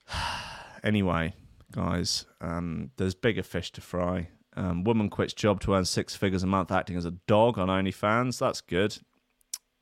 anyway, 0.83 1.33
guys, 1.71 2.25
um, 2.41 2.91
there's 2.97 3.13
bigger 3.13 3.43
fish 3.43 3.71
to 3.73 3.81
fry. 3.81 4.29
Um, 4.55 4.83
woman 4.83 5.09
quits 5.09 5.33
job 5.33 5.61
to 5.61 5.73
earn 5.73 5.85
six 5.85 6.15
figures 6.15 6.43
a 6.43 6.47
month 6.47 6.71
acting 6.71 6.97
as 6.97 7.05
a 7.05 7.11
dog 7.11 7.57
on 7.57 7.67
OnlyFans. 7.67 8.39
That's 8.39 8.61
good. 8.61 8.97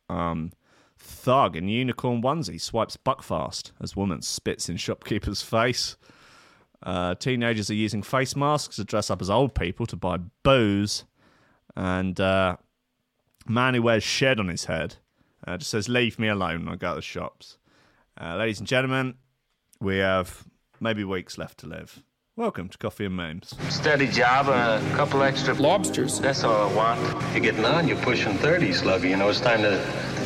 Um, 0.10 0.52
thug 0.98 1.56
in 1.56 1.68
unicorn 1.68 2.22
onesie 2.22 2.60
swipes 2.60 2.98
buckfast 2.98 3.72
as 3.82 3.96
woman 3.96 4.22
spits 4.22 4.70
in 4.70 4.78
shopkeeper's 4.78 5.42
face. 5.42 5.98
Uh, 6.84 7.16
teenagers 7.16 7.70
are 7.70 7.76
using 7.76 8.04
face 8.04 8.36
masks 8.36 8.76
to 8.76 8.84
dress 8.84 9.10
up 9.10 9.22
as 9.22 9.30
old 9.30 9.56
people 9.56 9.86
to 9.86 9.96
buy 9.96 10.18
booze. 10.44 11.06
And 11.76 12.20
uh, 12.20 12.58
man 13.48 13.74
who 13.74 13.82
wears 13.82 14.04
shed 14.04 14.40
on 14.40 14.48
his 14.48 14.66
head 14.66 14.96
uh, 15.46 15.58
just 15.58 15.72
says, 15.72 15.90
Leave 15.90 16.20
me 16.20 16.28
alone 16.28 16.66
when 16.66 16.74
I 16.74 16.78
go 16.78 16.92
to 16.92 16.96
the 16.96 17.02
shops. 17.02 17.58
Uh, 18.20 18.36
ladies 18.36 18.60
and 18.60 18.68
gentlemen, 18.68 19.16
we 19.80 19.98
have 19.98 20.44
maybe 20.80 21.04
weeks 21.04 21.38
left 21.38 21.60
to 21.60 21.68
live. 21.68 22.04
Welcome 22.36 22.70
to 22.70 22.78
Coffee 22.78 23.06
and 23.06 23.16
Memes. 23.16 23.56
Steady 23.70 24.08
job 24.08 24.48
and 24.48 24.86
a 24.86 24.96
couple 24.96 25.24
extra 25.24 25.56
lobsters. 25.56 26.20
That's 26.20 26.44
all 26.44 26.70
I 26.70 26.76
want. 26.76 27.34
You're 27.34 27.42
getting 27.42 27.66
on. 27.66 27.88
You're 27.88 27.98
pushing 27.98 28.38
30, 28.38 28.70
Sluggy. 28.70 29.10
You 29.10 29.18
know, 29.18 29.30
it's 29.30 29.42
time 29.42 29.64
to 29.64 29.84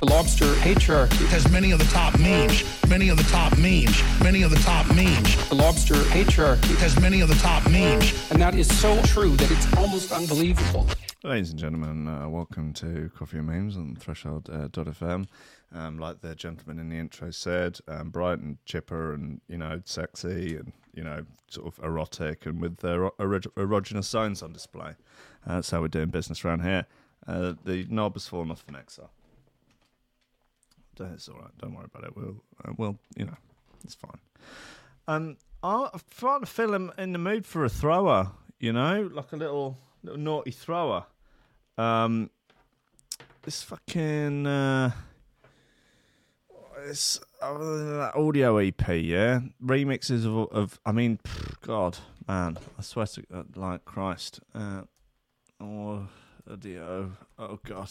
The 0.00 0.06
lobster 0.06 0.46
patriarchy 0.54 1.26
has 1.26 1.46
many 1.52 1.72
of 1.72 1.78
the 1.78 1.84
top 1.84 2.18
memes, 2.18 2.64
many 2.88 3.10
of 3.10 3.18
the 3.18 3.22
top 3.24 3.58
memes, 3.58 4.02
many 4.22 4.40
of 4.40 4.50
the 4.50 4.56
top 4.60 4.86
memes. 4.94 5.48
The 5.50 5.56
lobster 5.56 5.92
patriarchy 5.94 6.74
has 6.78 6.98
many 6.98 7.20
of 7.20 7.28
the 7.28 7.34
top 7.34 7.70
memes, 7.70 8.10
and 8.30 8.40
that 8.40 8.54
is 8.54 8.66
so 8.80 8.98
true 9.02 9.36
that 9.36 9.50
it's 9.50 9.76
almost 9.76 10.10
unbelievable. 10.10 10.86
Ladies 11.22 11.50
and 11.50 11.58
gentlemen, 11.58 12.08
uh, 12.08 12.26
welcome 12.30 12.72
to 12.72 13.10
Coffee 13.14 13.36
and 13.36 13.48
Memes 13.48 13.76
on 13.76 13.94
Threshold 13.94 14.48
uh, 14.50 14.68
.fm. 14.68 15.26
Um, 15.70 15.98
like 15.98 16.22
the 16.22 16.34
gentleman 16.34 16.78
in 16.78 16.88
the 16.88 16.96
intro 16.96 17.30
said, 17.30 17.78
um, 17.86 18.08
bright 18.08 18.38
and 18.38 18.56
chipper 18.64 19.12
and, 19.12 19.42
you 19.48 19.58
know, 19.58 19.82
sexy 19.84 20.56
and, 20.56 20.72
you 20.94 21.04
know, 21.04 21.26
sort 21.50 21.66
of 21.66 21.84
erotic 21.84 22.46
and 22.46 22.58
with 22.58 22.78
their 22.78 23.10
erogenous 23.10 23.52
erogenous 23.52 24.04
zones 24.04 24.42
on 24.42 24.54
display. 24.54 24.94
Uh, 25.46 25.56
that's 25.56 25.70
how 25.70 25.82
we're 25.82 25.88
doing 25.88 26.08
business 26.08 26.42
around 26.42 26.62
here. 26.62 26.86
Uh, 27.26 27.52
the 27.64 27.86
knob 27.90 28.14
has 28.14 28.26
fallen 28.26 28.50
off 28.50 28.64
the 28.64 28.72
mixer. 28.72 29.08
It's 31.14 31.28
all 31.28 31.36
right. 31.36 31.50
Don't 31.58 31.74
worry 31.74 31.86
about 31.92 32.04
it. 32.04 32.16
We'll, 32.16 32.42
uh, 32.64 32.72
we'll 32.76 32.98
you 33.16 33.26
know, 33.26 33.36
it's 33.84 33.94
fine. 33.94 34.20
Um, 35.08 35.36
I'm 35.62 35.88
trying 36.16 36.40
to 36.40 36.46
feel 36.46 36.74
in 36.74 37.12
the 37.12 37.18
mood 37.18 37.46
for 37.46 37.64
a 37.64 37.68
thrower, 37.68 38.32
you 38.58 38.72
know, 38.72 39.10
like 39.12 39.32
a 39.32 39.36
little 39.36 39.78
little 40.02 40.18
naughty 40.18 40.50
thrower. 40.50 41.04
Um, 41.76 42.30
this 43.42 43.62
fucking 43.62 44.46
uh, 44.46 44.92
this 46.86 47.20
uh, 47.42 48.10
audio 48.14 48.58
EP, 48.58 48.88
yeah, 48.88 49.40
remixes 49.64 50.26
of, 50.26 50.52
of 50.52 50.80
I 50.84 50.92
mean, 50.92 51.18
pff, 51.22 51.60
God, 51.60 51.98
man, 52.26 52.58
I 52.78 52.82
swear 52.82 53.06
to 53.06 53.24
uh, 53.32 53.42
like 53.54 53.84
Christ, 53.84 54.40
uh, 54.54 54.82
oh, 55.60 56.06
audio, 56.50 57.12
oh 57.38 57.58
God, 57.64 57.90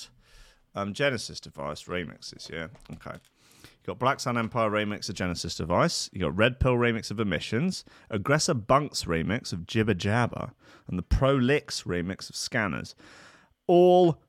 um, 0.76 0.94
Genesis 0.94 1.40
device 1.40 1.84
remixes, 1.84 2.50
yeah, 2.50 2.68
okay. 2.96 3.18
You 3.64 3.88
got 3.88 4.00
Black 4.00 4.20
Sun 4.20 4.38
Empire 4.38 4.70
remix 4.70 5.10
of 5.10 5.16
Genesis 5.16 5.56
Device. 5.56 6.10
You 6.14 6.20
got 6.20 6.36
Red 6.36 6.60
Pill 6.60 6.76
remix 6.76 7.12
of 7.12 7.20
Emissions, 7.20 7.84
Aggressor 8.10 8.54
Bunx 8.54 9.06
remix 9.06 9.54
of 9.54 9.66
Jibber 9.66 9.94
Jabber, 9.94 10.52
and 10.88 10.98
the 10.98 11.04
Prolix 11.04 11.84
remix 11.84 12.30
of 12.30 12.36
Scanners. 12.36 12.94
All 13.68 14.22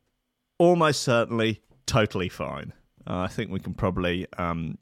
almost 0.58 1.02
certainly 1.02 1.62
totally 1.86 2.28
fine. 2.28 2.72
Uh, 3.06 3.20
I 3.20 3.28
think 3.28 3.50
we 3.50 3.60
can 3.60 3.74
probably, 3.74 4.26
um, 4.38 4.78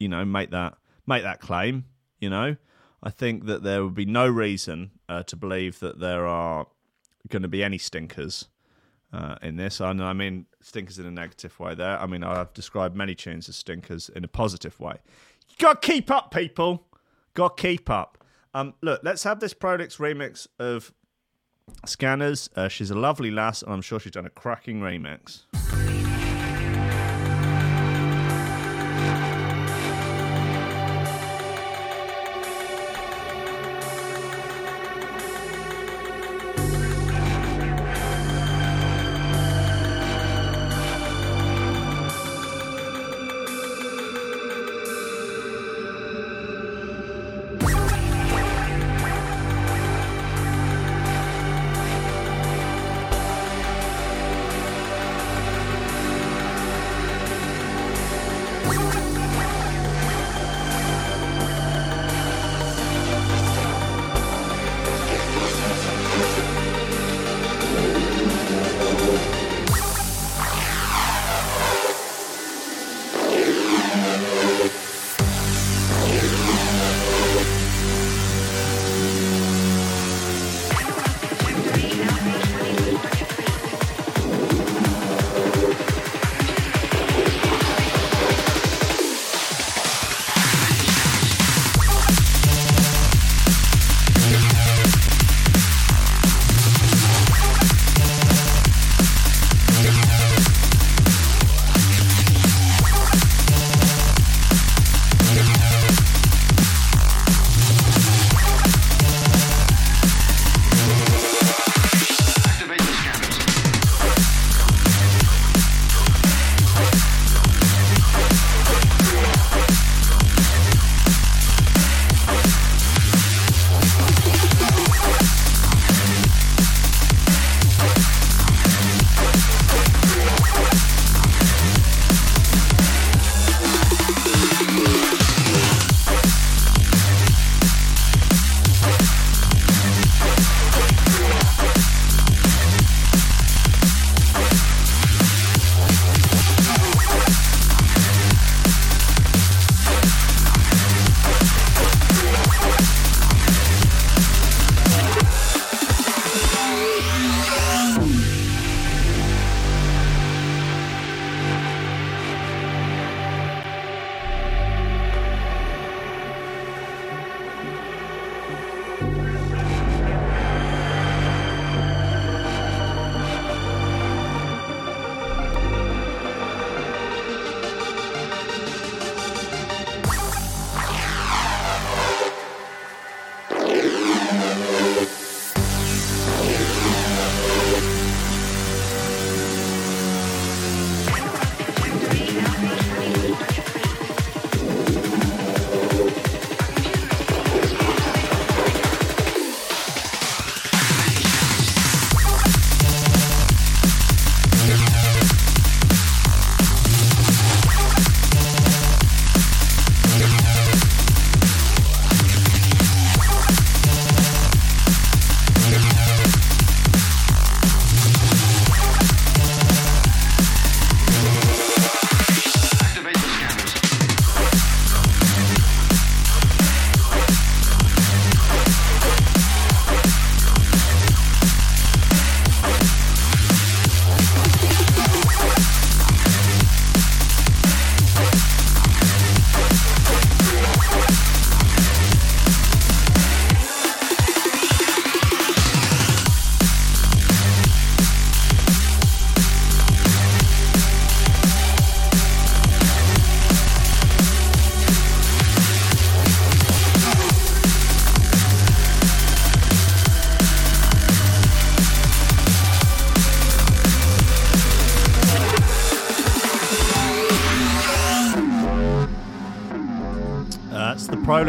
you 0.00 0.08
know, 0.08 0.24
make 0.24 0.50
that 0.50 0.76
make 1.06 1.22
that 1.22 1.40
claim. 1.40 1.84
You 2.18 2.30
know, 2.30 2.56
I 3.02 3.10
think 3.10 3.46
that 3.46 3.62
there 3.62 3.84
would 3.84 3.94
be 3.94 4.06
no 4.06 4.26
reason 4.26 4.90
uh, 5.08 5.22
to 5.24 5.36
believe 5.36 5.78
that 5.80 6.00
there 6.00 6.26
are 6.26 6.66
going 7.28 7.42
to 7.42 7.48
be 7.48 7.62
any 7.62 7.78
stinkers 7.78 8.48
uh, 9.16 9.36
in 9.42 9.56
this. 9.56 9.80
And 9.80 10.02
I 10.02 10.12
mean 10.12 10.46
stinkers 10.60 10.98
in 10.98 11.06
a 11.06 11.10
negative 11.10 11.58
way 11.58 11.74
there. 11.74 11.98
I 11.98 12.06
mean, 12.06 12.22
I've 12.22 12.52
described 12.52 12.94
many 12.94 13.14
tunes 13.14 13.48
as 13.48 13.56
stinkers 13.56 14.10
in 14.10 14.24
a 14.24 14.28
positive 14.28 14.78
way. 14.78 14.96
You 15.48 15.56
got 15.58 15.82
to 15.82 15.88
keep 15.88 16.10
up, 16.10 16.32
people. 16.32 16.86
Got 17.34 17.56
to 17.56 17.62
keep 17.62 17.88
up. 17.88 18.18
Um, 18.54 18.74
look, 18.82 19.00
let's 19.02 19.22
have 19.24 19.40
this 19.40 19.54
Prolix 19.54 19.96
remix 19.96 20.46
of 20.58 20.92
Scanners. 21.84 22.48
Uh, 22.54 22.68
she's 22.68 22.90
a 22.90 22.94
lovely 22.94 23.30
lass, 23.30 23.62
and 23.62 23.72
I'm 23.72 23.82
sure 23.82 23.98
she's 24.00 24.12
done 24.12 24.26
a 24.26 24.30
cracking 24.30 24.80
remix. 24.80 25.95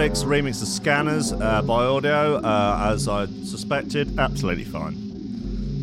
The 0.07 0.25
remix 0.25 0.61
of 0.61 0.69
Scanners 0.69 1.33
uh, 1.33 1.61
by 1.63 1.83
Audio, 1.83 2.37
uh, 2.37 2.91
as 2.93 3.09
I 3.09 3.25
suspected. 3.25 4.17
Absolutely 4.17 4.63
fine. 4.63 4.95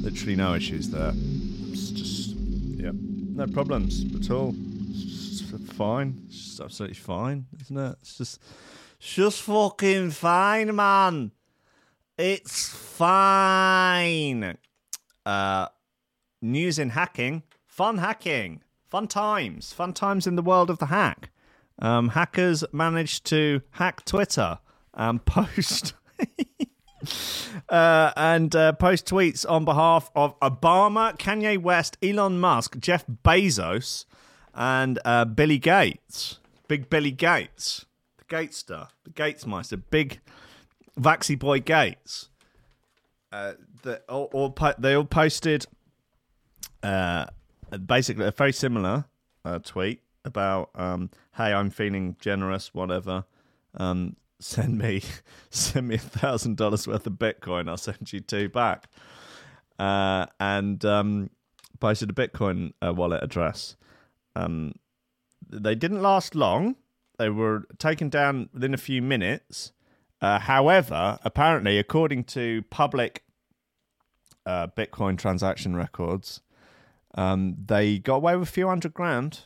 Literally 0.02 0.34
no 0.34 0.54
issues 0.54 0.88
there. 0.88 1.12
It's 1.14 1.90
just, 1.90 2.30
yeah, 2.30 2.92
no 2.94 3.46
problems 3.46 4.02
at 4.14 4.30
all. 4.30 4.54
It's 4.88 5.42
fine. 5.74 6.22
It's 6.26 6.42
just 6.42 6.60
absolutely 6.60 6.96
fine, 6.96 7.44
isn't 7.60 7.76
it? 7.76 7.96
It's 8.00 8.16
just, 8.16 8.40
it's 8.98 9.14
just 9.14 9.42
fucking 9.42 10.12
fine, 10.12 10.74
man. 10.74 11.32
It's 12.16 12.68
fine. 12.70 14.56
Uh, 15.26 15.68
news 16.40 16.78
in 16.78 16.90
hacking, 16.90 17.42
fun 17.66 17.98
hacking, 17.98 18.62
fun 18.88 19.06
times, 19.06 19.74
fun 19.74 19.92
times 19.92 20.26
in 20.26 20.36
the 20.36 20.42
world 20.42 20.70
of 20.70 20.78
the 20.78 20.86
hack. 20.86 21.30
Um, 21.78 22.10
hackers 22.10 22.64
managed 22.72 23.24
to 23.26 23.62
hack 23.72 24.04
Twitter 24.04 24.58
and 24.94 25.24
post 25.26 25.94
uh, 27.68 28.12
and 28.16 28.54
uh, 28.54 28.72
post 28.72 29.06
tweets 29.06 29.48
on 29.48 29.64
behalf 29.64 30.10
of 30.14 30.38
Obama, 30.40 31.18
Kanye 31.18 31.58
West, 31.58 31.96
Elon 32.02 32.38
Musk, 32.38 32.78
Jeff 32.78 33.04
Bezos, 33.06 34.04
and 34.54 34.98
uh, 35.04 35.24
Billy 35.24 35.58
Gates. 35.58 36.38
Big 36.66 36.88
Billy 36.88 37.10
Gates, 37.10 37.84
the 38.16 38.24
Gatester, 38.24 38.88
the 39.04 39.10
Gatesmeister, 39.10 39.82
big 39.90 40.20
Vaxy 40.98 41.38
boy 41.38 41.60
Gates. 41.60 42.30
Uh, 43.30 43.52
the, 43.82 44.00
all, 44.08 44.30
all 44.32 44.50
po- 44.50 44.74
they 44.78 44.94
all 44.94 45.04
posted 45.04 45.66
uh, 46.82 47.26
basically 47.84 48.24
a 48.24 48.30
very 48.30 48.52
similar 48.52 49.04
uh, 49.44 49.58
tweet 49.58 50.00
about, 50.24 50.70
um, 50.74 51.10
"Hey, 51.36 51.52
I'm 51.52 51.70
feeling 51.70 52.16
generous. 52.20 52.74
Whatever. 52.74 53.24
Um, 53.74 54.16
send 54.40 54.78
me, 54.78 55.02
send 55.50 55.88
me 55.88 55.96
a 55.96 55.98
thousand 55.98 56.56
dollars 56.56 56.86
worth 56.86 57.06
of 57.06 57.14
Bitcoin. 57.14 57.68
I'll 57.68 57.76
send 57.76 58.12
you 58.12 58.20
two 58.20 58.48
back." 58.48 58.88
Uh, 59.78 60.26
and 60.38 60.84
um, 60.84 61.30
posted 61.80 62.10
a 62.10 62.12
Bitcoin 62.12 62.72
uh, 62.84 62.92
wallet 62.94 63.22
address. 63.22 63.76
Um, 64.36 64.74
they 65.48 65.74
didn't 65.74 66.02
last 66.02 66.34
long. 66.34 66.76
They 67.18 67.28
were 67.28 67.64
taken 67.78 68.08
down 68.08 68.48
within 68.52 68.74
a 68.74 68.78
few 68.78 69.02
minutes. 69.02 69.72
Uh, 70.20 70.38
however, 70.38 71.18
apparently, 71.24 71.78
according 71.78 72.24
to 72.24 72.62
public 72.70 73.24
uh, 74.46 74.68
Bitcoin 74.68 75.18
transaction 75.18 75.76
records, 75.76 76.40
um, 77.14 77.56
they 77.66 77.98
got 77.98 78.16
away 78.16 78.36
with 78.36 78.48
a 78.48 78.52
few 78.52 78.68
hundred 78.68 78.94
grand. 78.94 79.40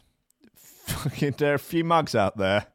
Fucking, 0.99 1.35
there 1.39 1.53
are 1.53 1.55
a 1.55 1.59
few 1.59 1.85
mugs 1.85 2.15
out 2.15 2.37
there. 2.37 2.67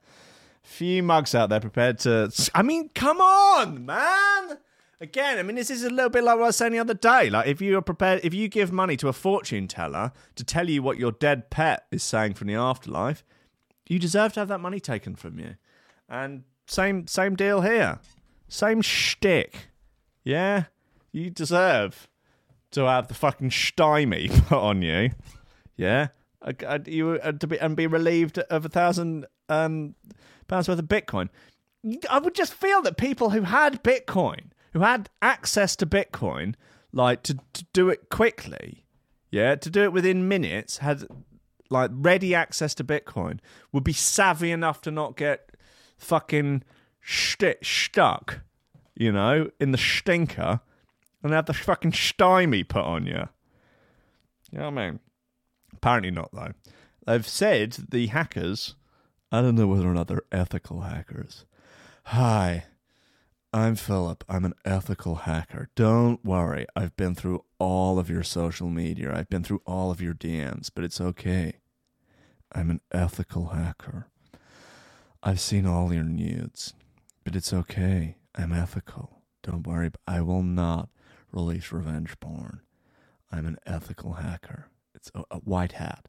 Few 0.63 1.03
mugs 1.03 1.35
out 1.35 1.49
there 1.49 1.59
prepared 1.59 1.99
to. 1.99 2.31
I 2.55 2.61
mean, 2.61 2.89
come 2.95 3.19
on, 3.19 3.85
man. 3.85 4.57
Again, 5.01 5.37
I 5.37 5.43
mean, 5.43 5.57
this 5.57 5.69
is 5.69 5.83
a 5.83 5.89
little 5.89 6.09
bit 6.09 6.23
like 6.23 6.37
what 6.37 6.43
I 6.43 6.47
was 6.47 6.55
saying 6.55 6.71
the 6.71 6.79
other 6.79 6.93
day. 6.93 7.29
Like, 7.29 7.47
if 7.47 7.59
you 7.59 7.77
are 7.77 7.81
prepared, 7.81 8.21
if 8.23 8.33
you 8.33 8.47
give 8.47 8.71
money 8.71 8.95
to 8.97 9.09
a 9.09 9.13
fortune 9.13 9.67
teller 9.67 10.13
to 10.35 10.43
tell 10.45 10.69
you 10.69 10.81
what 10.81 10.97
your 10.97 11.11
dead 11.11 11.49
pet 11.49 11.85
is 11.91 12.01
saying 12.03 12.35
from 12.35 12.47
the 12.47 12.55
afterlife, 12.55 13.25
you 13.89 13.99
deserve 13.99 14.31
to 14.33 14.39
have 14.39 14.47
that 14.47 14.61
money 14.61 14.79
taken 14.79 15.15
from 15.15 15.39
you. 15.39 15.55
And 16.07 16.43
same, 16.67 17.07
same 17.07 17.35
deal 17.35 17.61
here. 17.61 17.99
Same 18.47 18.81
shtick. 18.81 19.67
Yeah, 20.23 20.65
you 21.11 21.29
deserve 21.29 22.07
to 22.71 22.85
have 22.85 23.09
the 23.09 23.13
fucking 23.13 23.51
stymie 23.51 24.29
put 24.47 24.57
on 24.57 24.81
you. 24.81 25.09
Yeah, 25.75 26.07
Uh, 26.43 26.79
you 26.85 27.11
uh, 27.23 27.31
to 27.31 27.47
be 27.47 27.59
and 27.59 27.75
be 27.75 27.87
relieved 27.87 28.37
of 28.37 28.65
a 28.65 28.69
thousand 28.69 29.25
um, 29.47 29.95
pounds 30.47 30.67
worth 30.67 30.79
of 30.79 30.85
Bitcoin. 30.85 31.29
I 32.09 32.19
would 32.19 32.35
just 32.35 32.53
feel 32.53 32.81
that 32.81 32.97
people 32.97 33.29
who 33.29 33.41
had 33.43 33.83
Bitcoin, 33.83 34.51
who 34.73 34.81
had 34.81 35.09
access 35.21 35.75
to 35.77 35.85
Bitcoin, 35.85 36.55
like 36.91 37.23
to, 37.23 37.39
to 37.53 37.65
do 37.73 37.89
it 37.89 38.09
quickly, 38.09 38.85
yeah, 39.31 39.55
to 39.55 39.69
do 39.69 39.83
it 39.83 39.93
within 39.93 40.27
minutes, 40.27 40.77
had 40.77 41.05
like 41.69 41.91
ready 41.93 42.35
access 42.35 42.73
to 42.75 42.83
Bitcoin, 42.83 43.39
would 43.71 43.83
be 43.83 43.93
savvy 43.93 44.51
enough 44.51 44.81
to 44.81 44.91
not 44.91 45.17
get 45.17 45.55
fucking 45.97 46.63
st- 47.01 47.65
stuck, 47.65 48.41
you 48.95 49.11
know, 49.11 49.49
in 49.59 49.71
the 49.71 49.77
stinker 49.77 50.59
and 51.23 51.33
have 51.33 51.45
the 51.45 51.53
fucking 51.53 51.93
stymie 51.93 52.63
put 52.63 52.83
on 52.83 53.05
you. 53.05 53.27
You 54.51 54.59
know 54.59 54.69
what 54.69 54.79
I 54.79 54.89
mean? 54.91 54.99
Apparently 55.83 56.11
not, 56.11 56.29
though. 56.31 56.53
They've 57.05 57.27
said 57.27 57.73
the 57.89 58.07
hackers, 58.07 58.75
I 59.33 59.41
don't 59.41 59.55
know 59.55 59.67
whether 59.67 59.89
or 59.89 59.93
not 59.93 60.07
they're 60.07 60.21
ethical 60.31 60.79
hackers. 60.79 61.43
Hi, 62.05 62.67
I'm 63.51 63.75
Philip. 63.75 64.23
I'm 64.29 64.45
an 64.45 64.53
ethical 64.63 65.15
hacker. 65.15 65.67
Don't 65.75 66.23
worry. 66.23 66.65
I've 66.73 66.95
been 66.95 67.15
through 67.15 67.43
all 67.59 67.99
of 67.99 68.09
your 68.09 68.23
social 68.23 68.69
media, 68.69 69.13
I've 69.13 69.27
been 69.27 69.43
through 69.43 69.61
all 69.65 69.91
of 69.91 69.99
your 69.99 70.13
DMs, 70.13 70.71
but 70.73 70.85
it's 70.85 71.01
okay. 71.01 71.55
I'm 72.53 72.69
an 72.69 72.79
ethical 72.93 73.47
hacker. 73.47 74.07
I've 75.21 75.41
seen 75.41 75.65
all 75.65 75.93
your 75.93 76.05
nudes, 76.05 76.75
but 77.25 77.35
it's 77.35 77.51
okay. 77.51 78.15
I'm 78.35 78.53
ethical. 78.53 79.19
Don't 79.41 79.67
worry. 79.67 79.91
I 80.07 80.21
will 80.21 80.43
not 80.43 80.87
release 81.33 81.73
revenge 81.73 82.17
porn. 82.21 82.61
I'm 83.29 83.45
an 83.45 83.57
ethical 83.65 84.13
hacker. 84.13 84.69
It's 85.03 85.11
a, 85.13 85.35
a 85.35 85.37
white 85.39 85.73
hat, 85.73 86.07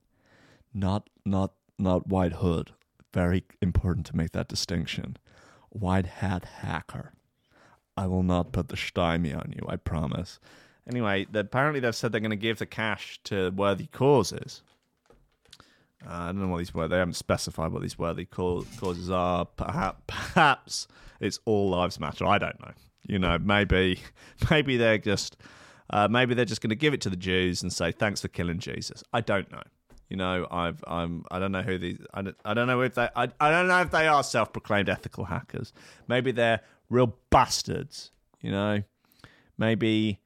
not 0.72 1.10
not 1.24 1.54
not 1.78 2.06
white 2.06 2.34
hood. 2.34 2.72
Very 3.12 3.44
important 3.60 4.06
to 4.06 4.16
make 4.16 4.30
that 4.32 4.48
distinction. 4.48 5.16
White 5.70 6.06
hat 6.06 6.44
hacker. 6.44 7.12
I 7.96 8.06
will 8.06 8.22
not 8.22 8.52
put 8.52 8.68
the 8.68 8.76
stymie 8.76 9.34
on 9.34 9.52
you. 9.56 9.66
I 9.68 9.76
promise. 9.76 10.38
Anyway, 10.88 11.26
apparently 11.34 11.80
they've 11.80 11.94
said 11.94 12.12
they're 12.12 12.20
going 12.20 12.30
to 12.30 12.36
give 12.36 12.58
the 12.58 12.66
cash 12.66 13.18
to 13.24 13.50
worthy 13.50 13.86
causes. 13.86 14.62
Uh, 16.06 16.10
I 16.10 16.26
don't 16.26 16.40
know 16.40 16.48
what 16.48 16.58
these 16.58 16.74
were. 16.74 16.86
They 16.86 16.98
haven't 16.98 17.14
specified 17.14 17.72
what 17.72 17.82
these 17.82 17.98
worthy 17.98 18.26
causes 18.26 19.10
are. 19.10 19.46
Perhaps, 19.46 20.02
perhaps 20.06 20.88
it's 21.20 21.38
all 21.46 21.70
lives 21.70 21.98
matter. 21.98 22.26
I 22.26 22.38
don't 22.38 22.60
know. 22.60 22.72
You 23.06 23.18
know, 23.18 23.38
maybe, 23.38 24.00
maybe 24.50 24.76
they're 24.76 24.98
just, 24.98 25.36
uh, 25.90 26.08
maybe 26.08 26.34
they're 26.34 26.44
just 26.44 26.60
going 26.60 26.70
to 26.70 26.76
give 26.76 26.94
it 26.94 27.00
to 27.02 27.10
the 27.10 27.16
Jews 27.16 27.62
and 27.62 27.72
say 27.72 27.92
thanks 27.92 28.20
for 28.20 28.28
killing 28.28 28.58
Jesus. 28.58 29.02
I 29.12 29.20
don't 29.20 29.50
know. 29.50 29.62
You 30.08 30.16
know, 30.16 30.46
I've, 30.50 30.84
I'm, 30.86 31.24
I 31.30 31.38
don't 31.38 31.52
know 31.52 31.62
who 31.62 31.78
these. 31.78 31.98
I 32.12 32.22
don't, 32.22 32.36
I 32.44 32.54
don't 32.54 32.66
know 32.66 32.80
if 32.82 32.94
they. 32.94 33.08
I, 33.16 33.28
I 33.40 33.50
don't 33.50 33.68
know 33.68 33.80
if 33.80 33.90
they 33.90 34.06
are 34.06 34.22
self-proclaimed 34.22 34.88
ethical 34.88 35.24
hackers. 35.24 35.72
Maybe 36.08 36.30
they're 36.30 36.60
real 36.90 37.16
bastards. 37.30 38.10
You 38.40 38.50
know, 38.50 38.82
maybe, 39.56 40.20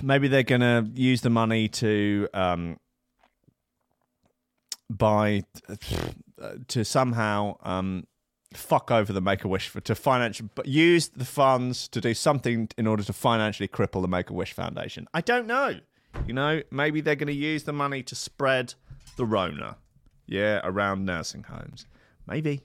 maybe 0.00 0.28
they're 0.28 0.42
going 0.44 0.60
to 0.60 0.88
use 0.94 1.20
the 1.22 1.30
money 1.30 1.68
to. 1.68 2.28
Um, 2.32 2.78
by 4.90 5.44
uh, 5.68 6.54
to 6.66 6.84
somehow 6.84 7.56
um, 7.62 8.06
fuck 8.52 8.90
over 8.90 9.12
the 9.12 9.20
Make 9.20 9.44
a 9.44 9.48
Wish 9.48 9.72
to 9.84 9.94
financial, 9.94 10.48
but 10.54 10.66
use 10.66 11.08
the 11.08 11.24
funds 11.24 11.88
to 11.88 12.00
do 12.00 12.14
something 12.14 12.68
in 12.76 12.86
order 12.86 13.02
to 13.04 13.12
financially 13.12 13.68
cripple 13.68 14.02
the 14.02 14.08
Make 14.08 14.30
a 14.30 14.32
Wish 14.32 14.52
Foundation. 14.52 15.06
I 15.14 15.20
don't 15.20 15.46
know. 15.46 15.80
You 16.26 16.34
know, 16.34 16.62
maybe 16.70 17.00
they're 17.00 17.14
going 17.14 17.28
to 17.28 17.32
use 17.32 17.64
the 17.64 17.72
money 17.72 18.02
to 18.02 18.14
spread 18.14 18.74
the 19.16 19.24
Rona, 19.24 19.76
yeah, 20.26 20.60
around 20.64 21.04
nursing 21.04 21.44
homes. 21.44 21.86
Maybe, 22.26 22.62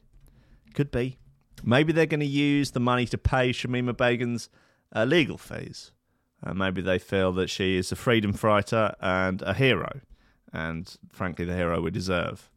could 0.73 0.91
be. 0.91 1.19
Maybe 1.63 1.93
they're 1.93 2.05
going 2.05 2.19
to 2.19 2.25
use 2.25 2.71
the 2.71 2.79
money 2.79 3.05
to 3.05 3.17
pay 3.17 3.51
Shamima 3.51 3.95
Begum's 3.95 4.49
uh, 4.95 5.05
legal 5.05 5.37
fees. 5.37 5.91
Uh, 6.43 6.53
maybe 6.53 6.81
they 6.81 6.99
feel 6.99 7.31
that 7.33 7.49
she 7.49 7.77
is 7.77 7.91
a 7.91 7.95
freedom 7.95 8.33
fighter 8.33 8.95
and 8.99 9.41
a 9.43 9.53
hero 9.53 10.01
and 10.55 10.97
frankly, 11.11 11.45
the 11.45 11.55
hero 11.55 11.81
we 11.81 11.91
deserve. 11.91 12.49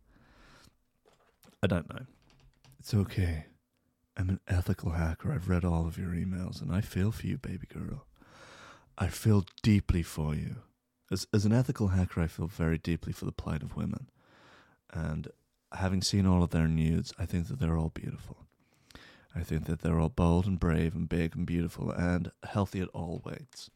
I 1.63 1.67
don't 1.67 1.89
know. 1.93 2.07
It's 2.79 2.95
okay. 2.95 3.47
I'm 4.17 4.29
an 4.29 4.41
ethical 4.49 4.91
hacker. 4.91 5.33
I've 5.33 5.49
read 5.49 5.65
all 5.65 5.87
of 5.87 5.99
your 5.99 6.11
emails, 6.11 6.61
and 6.61 6.73
I 6.73 6.81
feel 6.81 7.13
for 7.13 7.27
you, 7.27 7.39
baby 7.39 7.67
girl. 7.73 8.07
I 8.97 9.09
feel 9.09 9.45
deeply 9.63 10.03
for 10.03 10.35
you. 10.35 10.57
As 11.11 11.27
as 11.33 11.45
an 11.45 11.53
ethical 11.53 11.89
hacker, 11.89 12.21
I 12.21 12.27
feel 12.27 12.49
very 12.49 12.79
deeply 12.79 13.13
for 13.13 13.25
the 13.25 13.33
plight 13.33 13.63
of 13.63 13.77
women, 13.77 14.11
and 14.93 15.29
having 15.73 16.03
seen 16.03 16.27
all 16.27 16.43
of 16.43 16.51
their 16.51 16.69
nudes, 16.69 17.13
I 17.19 17.27
think 17.27 17.49
that 17.49 17.61
they're 17.61 17.77
all 17.77 17.91
beautiful. 17.91 18.39
I 19.35 19.43
think 19.43 19.67
that 19.67 19.83
they're 19.83 20.01
all 20.01 20.09
bold 20.09 20.47
and 20.47 20.59
brave 20.59 20.95
and 20.95 21.09
big 21.09 21.37
and 21.37 21.47
beautiful 21.47 21.91
and 21.91 22.33
healthy 22.45 22.81
at 22.81 22.89
all 22.89 23.23
weights. 23.25 23.71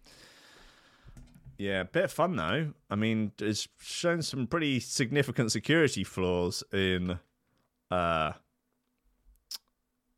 Yeah, 1.58 1.84
bit 1.84 2.04
of 2.04 2.12
fun 2.12 2.36
though. 2.36 2.72
I 2.90 2.96
mean, 2.96 3.32
it's 3.38 3.68
shown 3.78 4.22
some 4.22 4.46
pretty 4.46 4.80
significant 4.80 5.52
security 5.52 6.02
flaws 6.02 6.64
in 6.72 7.18
uh 7.90 8.32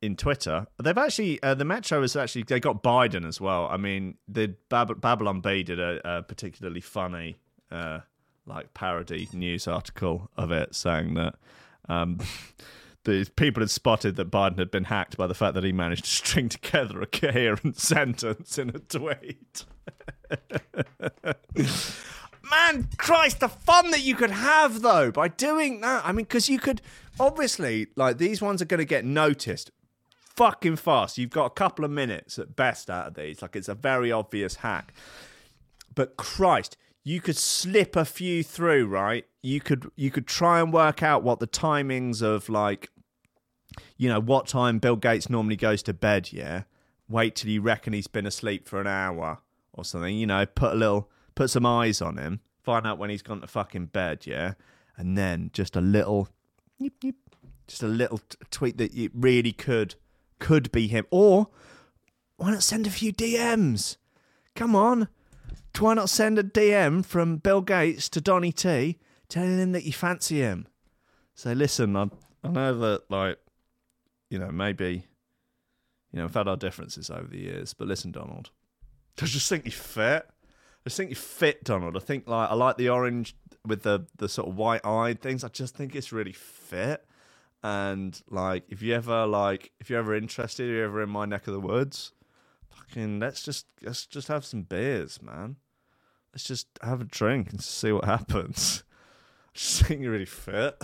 in 0.04 0.16
Twitter. 0.16 0.66
They've 0.82 0.96
actually 0.96 1.42
uh, 1.42 1.54
the 1.54 1.64
Metro 1.64 2.02
is 2.02 2.14
actually 2.14 2.42
they 2.44 2.60
got 2.60 2.82
Biden 2.82 3.26
as 3.26 3.40
well. 3.40 3.66
I 3.66 3.76
mean, 3.76 4.16
the 4.28 4.54
Bab- 4.68 5.00
Babylon 5.00 5.40
Bee 5.40 5.62
did 5.62 5.80
a, 5.80 6.00
a 6.04 6.22
particularly 6.22 6.80
funny 6.80 7.36
uh 7.70 8.00
like 8.46 8.74
parody 8.74 9.26
news 9.32 9.66
article 9.66 10.30
of 10.36 10.52
it 10.52 10.74
saying 10.74 11.14
that 11.14 11.34
um 11.88 12.18
the 13.04 13.26
people 13.36 13.62
had 13.62 13.70
spotted 13.70 14.16
that 14.16 14.30
Biden 14.30 14.58
had 14.58 14.70
been 14.70 14.84
hacked 14.84 15.16
by 15.16 15.26
the 15.26 15.34
fact 15.34 15.54
that 15.54 15.64
he 15.64 15.72
managed 15.72 16.04
to 16.04 16.10
string 16.10 16.48
together 16.48 17.00
a 17.00 17.06
coherent 17.06 17.78
sentence 17.80 18.58
in 18.58 18.70
a 18.70 18.78
tweet. 18.78 19.64
Man, 22.50 22.88
Christ, 22.98 23.40
the 23.40 23.48
fun 23.48 23.90
that 23.90 24.02
you 24.02 24.14
could 24.14 24.30
have 24.30 24.82
though 24.82 25.10
by 25.10 25.28
doing 25.28 25.80
that. 25.80 26.04
I 26.04 26.12
mean, 26.12 26.24
because 26.24 26.48
you 26.48 26.58
could 26.58 26.82
obviously 27.18 27.86
like 27.96 28.18
these 28.18 28.42
ones 28.42 28.60
are 28.60 28.66
going 28.66 28.78
to 28.78 28.84
get 28.84 29.04
noticed 29.04 29.70
fucking 30.36 30.76
fast. 30.76 31.18
You've 31.18 31.30
got 31.30 31.46
a 31.46 31.50
couple 31.50 31.84
of 31.84 31.90
minutes 31.90 32.38
at 32.38 32.56
best 32.56 32.90
out 32.90 33.08
of 33.08 33.14
these. 33.14 33.42
Like 33.42 33.56
it's 33.56 33.68
a 33.68 33.74
very 33.74 34.10
obvious 34.10 34.56
hack. 34.56 34.92
But 35.94 36.16
Christ, 36.16 36.76
you 37.04 37.20
could 37.20 37.36
slip 37.36 37.96
a 37.96 38.04
few 38.04 38.42
through, 38.42 38.86
right? 38.86 39.26
You 39.42 39.60
could 39.60 39.90
you 39.96 40.10
could 40.10 40.26
try 40.26 40.60
and 40.60 40.72
work 40.72 41.02
out 41.02 41.22
what 41.22 41.40
the 41.40 41.46
timings 41.46 42.22
of 42.22 42.48
like 42.48 42.90
you 43.96 44.08
know, 44.08 44.20
what 44.20 44.46
time 44.46 44.78
Bill 44.78 44.96
Gates 44.96 45.28
normally 45.28 45.56
goes 45.56 45.82
to 45.84 45.92
bed, 45.92 46.32
yeah? 46.32 46.62
Wait 47.08 47.36
till 47.36 47.50
you 47.50 47.60
reckon 47.60 47.92
he's 47.92 48.06
been 48.06 48.26
asleep 48.26 48.66
for 48.66 48.80
an 48.80 48.86
hour 48.86 49.38
or 49.72 49.84
something, 49.84 50.16
you 50.16 50.26
know, 50.26 50.46
put 50.46 50.72
a 50.72 50.76
little 50.76 51.10
put 51.34 51.50
some 51.50 51.66
eyes 51.66 52.00
on 52.00 52.16
him, 52.16 52.40
find 52.62 52.86
out 52.86 52.98
when 52.98 53.10
he's 53.10 53.22
gone 53.22 53.40
to 53.40 53.46
fucking 53.46 53.86
bed, 53.86 54.26
yeah? 54.26 54.54
And 54.96 55.18
then 55.18 55.50
just 55.52 55.76
a 55.76 55.80
little 55.80 56.28
just 57.66 57.82
a 57.82 57.88
little 57.88 58.20
tweet 58.50 58.78
that 58.78 58.94
you 58.94 59.10
really 59.14 59.52
could 59.52 59.94
could 60.44 60.70
be 60.70 60.88
him. 60.88 61.06
Or 61.10 61.48
why 62.36 62.50
not 62.50 62.62
send 62.62 62.86
a 62.86 62.90
few 62.90 63.14
DMs? 63.14 63.96
Come 64.54 64.76
on. 64.76 65.08
Why 65.78 65.94
not 65.94 66.10
send 66.10 66.38
a 66.38 66.44
DM 66.44 67.02
from 67.02 67.38
Bill 67.38 67.62
Gates 67.62 68.10
to 68.10 68.20
Donny 68.20 68.52
T 68.52 68.98
telling 69.30 69.58
him 69.58 69.72
that 69.72 69.84
you 69.84 69.92
fancy 69.92 70.40
him? 70.40 70.66
Say, 71.34 71.54
listen, 71.54 71.96
I, 71.96 72.10
I 72.44 72.48
know 72.48 72.78
that, 72.78 73.10
like, 73.10 73.38
you 74.28 74.38
know, 74.38 74.52
maybe, 74.52 75.06
you 76.12 76.18
know, 76.18 76.26
we've 76.26 76.34
had 76.34 76.46
our 76.46 76.58
differences 76.58 77.08
over 77.08 77.26
the 77.26 77.40
years, 77.40 77.72
but 77.72 77.88
listen, 77.88 78.12
Donald, 78.12 78.50
I 79.22 79.24
just 79.24 79.48
think 79.48 79.64
you 79.64 79.72
fit. 79.72 80.26
I 80.28 80.90
just 80.90 80.98
think 80.98 81.08
you 81.08 81.16
fit, 81.16 81.64
Donald. 81.64 81.96
I 81.96 82.00
think, 82.00 82.28
like, 82.28 82.50
I 82.50 82.54
like 82.54 82.76
the 82.76 82.90
orange 82.90 83.34
with 83.66 83.82
the, 83.82 84.06
the 84.18 84.28
sort 84.28 84.46
of 84.48 84.56
white 84.56 84.84
eyed 84.84 85.22
things. 85.22 85.42
I 85.42 85.48
just 85.48 85.74
think 85.74 85.96
it's 85.96 86.12
really 86.12 86.34
fit. 86.34 87.02
And, 87.64 88.20
like, 88.30 88.62
if 88.68 88.82
you 88.82 88.94
ever, 88.94 89.26
like, 89.26 89.72
if 89.80 89.90
you're 89.90 89.98
ever 89.98 90.14
interested, 90.14 90.68
you're 90.68 90.84
ever 90.84 91.02
in 91.02 91.10
my 91.10 91.24
neck 91.24 91.48
of 91.48 91.54
the 91.54 91.60
woods, 91.60 92.12
fucking, 92.68 93.18
let's 93.18 93.42
just, 93.42 93.66
let's 93.82 94.06
just 94.06 94.28
have 94.28 94.44
some 94.44 94.62
beers, 94.62 95.20
man 95.20 95.56
let's 96.34 96.44
just 96.44 96.66
have 96.82 97.00
a 97.00 97.04
drink 97.04 97.50
and 97.50 97.62
see 97.62 97.92
what 97.92 98.04
happens. 98.04 98.82
Just 99.54 99.84
think 99.84 100.02
you're 100.02 100.10
really 100.10 100.24
fit. 100.24 100.76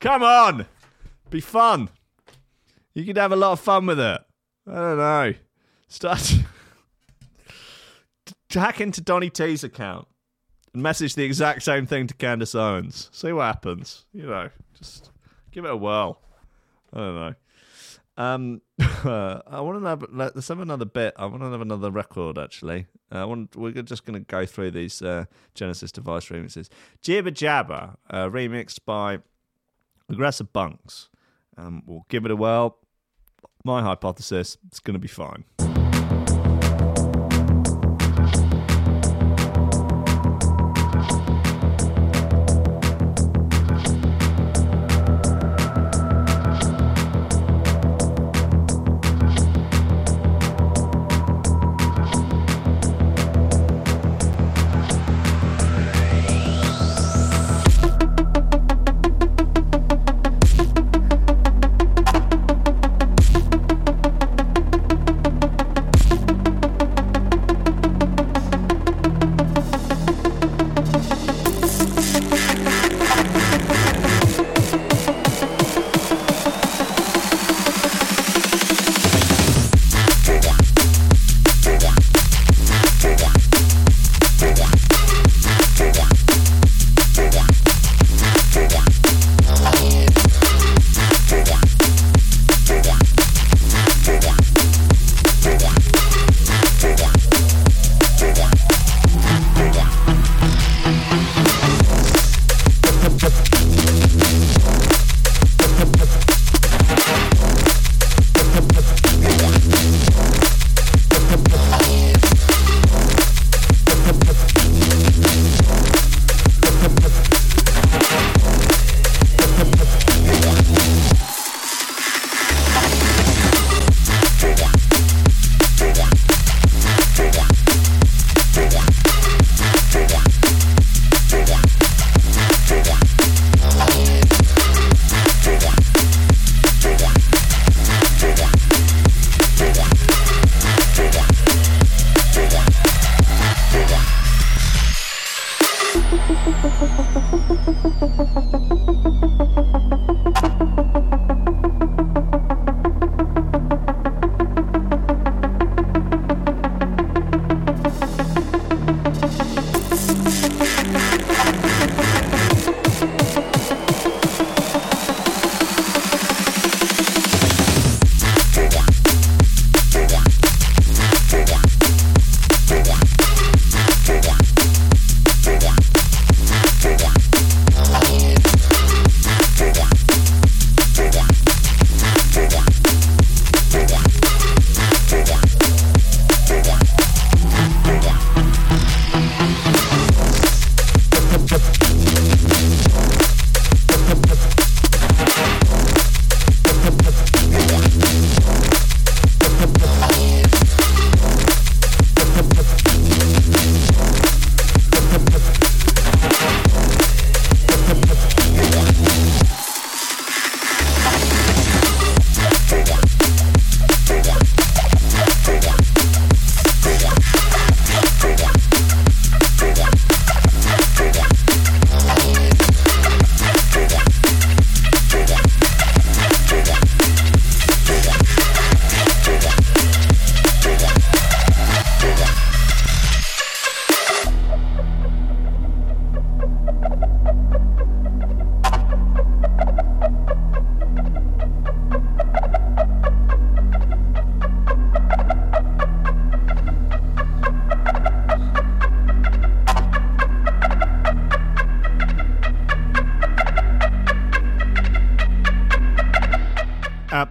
Come 0.00 0.22
on, 0.22 0.64
be 1.28 1.40
fun. 1.40 1.90
You 2.94 3.04
could 3.04 3.18
have 3.18 3.32
a 3.32 3.36
lot 3.36 3.52
of 3.52 3.60
fun 3.60 3.84
with 3.86 4.00
it. 4.00 4.22
I 4.66 4.74
don't 4.74 4.96
know. 4.96 5.34
Start 5.86 6.34
hack 8.50 8.80
into 8.80 9.02
Donny 9.02 9.28
T's 9.28 9.62
account 9.62 10.08
and 10.74 10.82
message 10.82 11.14
the 11.14 11.24
exact 11.24 11.62
same 11.62 11.86
thing 11.86 12.06
to 12.06 12.14
Candace 12.14 12.54
Owens. 12.54 13.08
See 13.12 13.32
what 13.32 13.44
happens. 13.44 14.04
You 14.12 14.26
know, 14.26 14.50
just 14.74 15.10
give 15.50 15.64
it 15.64 15.70
a 15.70 15.76
whirl. 15.76 16.20
I 16.92 16.98
don't 16.98 17.14
know. 17.14 17.34
Um, 18.16 18.60
I 18.78 19.60
want 19.60 19.82
to 19.82 19.88
have 19.88 20.04
let's 20.12 20.48
have 20.48 20.60
another 20.60 20.84
bit. 20.84 21.14
I 21.16 21.26
want 21.26 21.42
to 21.42 21.50
have 21.50 21.60
another 21.60 21.90
record 21.90 22.38
actually. 22.38 22.86
Uh, 23.10 23.18
I 23.18 23.24
want 23.24 23.56
we're 23.56 23.72
just 23.82 24.04
going 24.04 24.18
to 24.18 24.24
go 24.26 24.46
through 24.46 24.72
these 24.72 25.00
uh, 25.02 25.24
Genesis 25.54 25.92
device 25.92 26.26
remixes. 26.26 26.68
Jibba 27.02 27.28
Jabba, 27.28 27.96
uh, 28.10 28.28
remixed 28.28 28.80
by 28.84 29.18
Aggressive 30.08 30.52
Bunks. 30.52 31.08
Um, 31.56 31.82
we'll 31.86 32.06
give 32.08 32.24
it 32.24 32.30
a 32.30 32.36
whirl. 32.36 32.78
My 33.64 33.82
hypothesis: 33.82 34.58
it's 34.66 34.80
going 34.80 34.94
to 34.94 35.00
be 35.00 35.08
fine. 35.08 35.44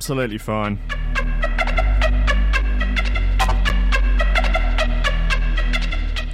Absolutely 0.02 0.40
fine. 0.40 0.80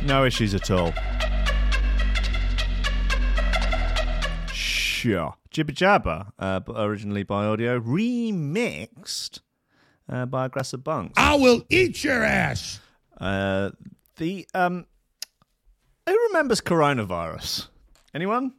No 0.06 0.24
issues 0.24 0.54
at 0.56 0.72
all. 0.72 0.94
Sure. 4.54 5.36
Jibber 5.50 5.74
Jabba, 5.74 6.32
uh, 6.40 6.62
originally 6.78 7.24
by 7.24 7.44
audio, 7.46 7.78
remixed 7.78 9.42
uh, 10.08 10.26
by 10.26 10.46
Aggressive 10.46 10.82
Bunks. 10.82 11.16
I 11.18 11.36
will 11.36 11.66
eat 11.70 12.06
your 12.06 12.24
ass. 12.24 12.80
Uh, 13.20 13.72
the 14.16 14.48
um, 14.54 14.86
who 16.08 16.18
remembers 16.30 16.62
coronavirus? 16.62 17.68
Anyone? 18.14 18.54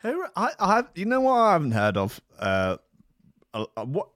Who? 0.00 0.26
I, 0.36 0.50
I, 0.60 0.84
you 0.94 1.06
know 1.06 1.22
what 1.22 1.38
I 1.38 1.52
haven't 1.54 1.72
heard 1.72 1.96
of. 1.96 2.20
Uh, 2.38 2.76
what? 3.76 4.08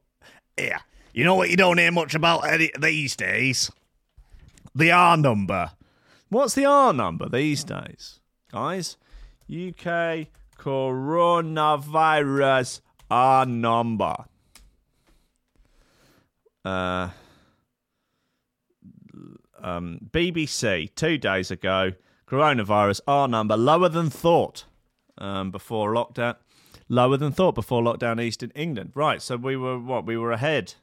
Yeah, 0.61 0.81
you 1.13 1.25
know 1.25 1.35
what 1.35 1.51
you 1.51 1.57
don't 1.57 1.79
hear 1.79 1.91
much 1.91 2.15
about 2.15 2.45
these 2.81 3.17
days. 3.17 3.73
The 4.75 4.91
R 4.91 5.17
number. 5.17 5.71
What's 6.29 6.55
the 6.55 6.67
R 6.67 6.93
number 6.93 7.27
these 7.29 7.65
days, 7.65 8.21
guys? 8.53 8.97
UK 9.49 10.29
coronavirus 10.59 12.81
R 13.11 13.47
number. 13.47 14.17
Uh 16.65 17.09
um, 19.63 19.99
BBC 20.11 20.95
two 20.95 21.19
days 21.19 21.51
ago. 21.51 21.93
Coronavirus 22.29 23.01
R 23.07 23.29
number 23.29 23.57
lower 23.57 23.89
than 23.89 24.11
thought 24.11 24.65
um, 25.19 25.51
before 25.51 25.95
lockdown. 25.95 26.37
Lower 26.93 27.17
than 27.17 27.31
thought 27.31 27.55
before 27.55 27.83
lockdown 27.83 28.21
east 28.21 28.43
in 28.43 28.51
England. 28.51 28.91
Right, 28.97 29.23
so 29.23 29.37
we 29.37 29.57
were 29.57 29.79
what? 29.79 30.05
We 30.07 30.17
were 30.17 30.33
ahead. 30.33 30.75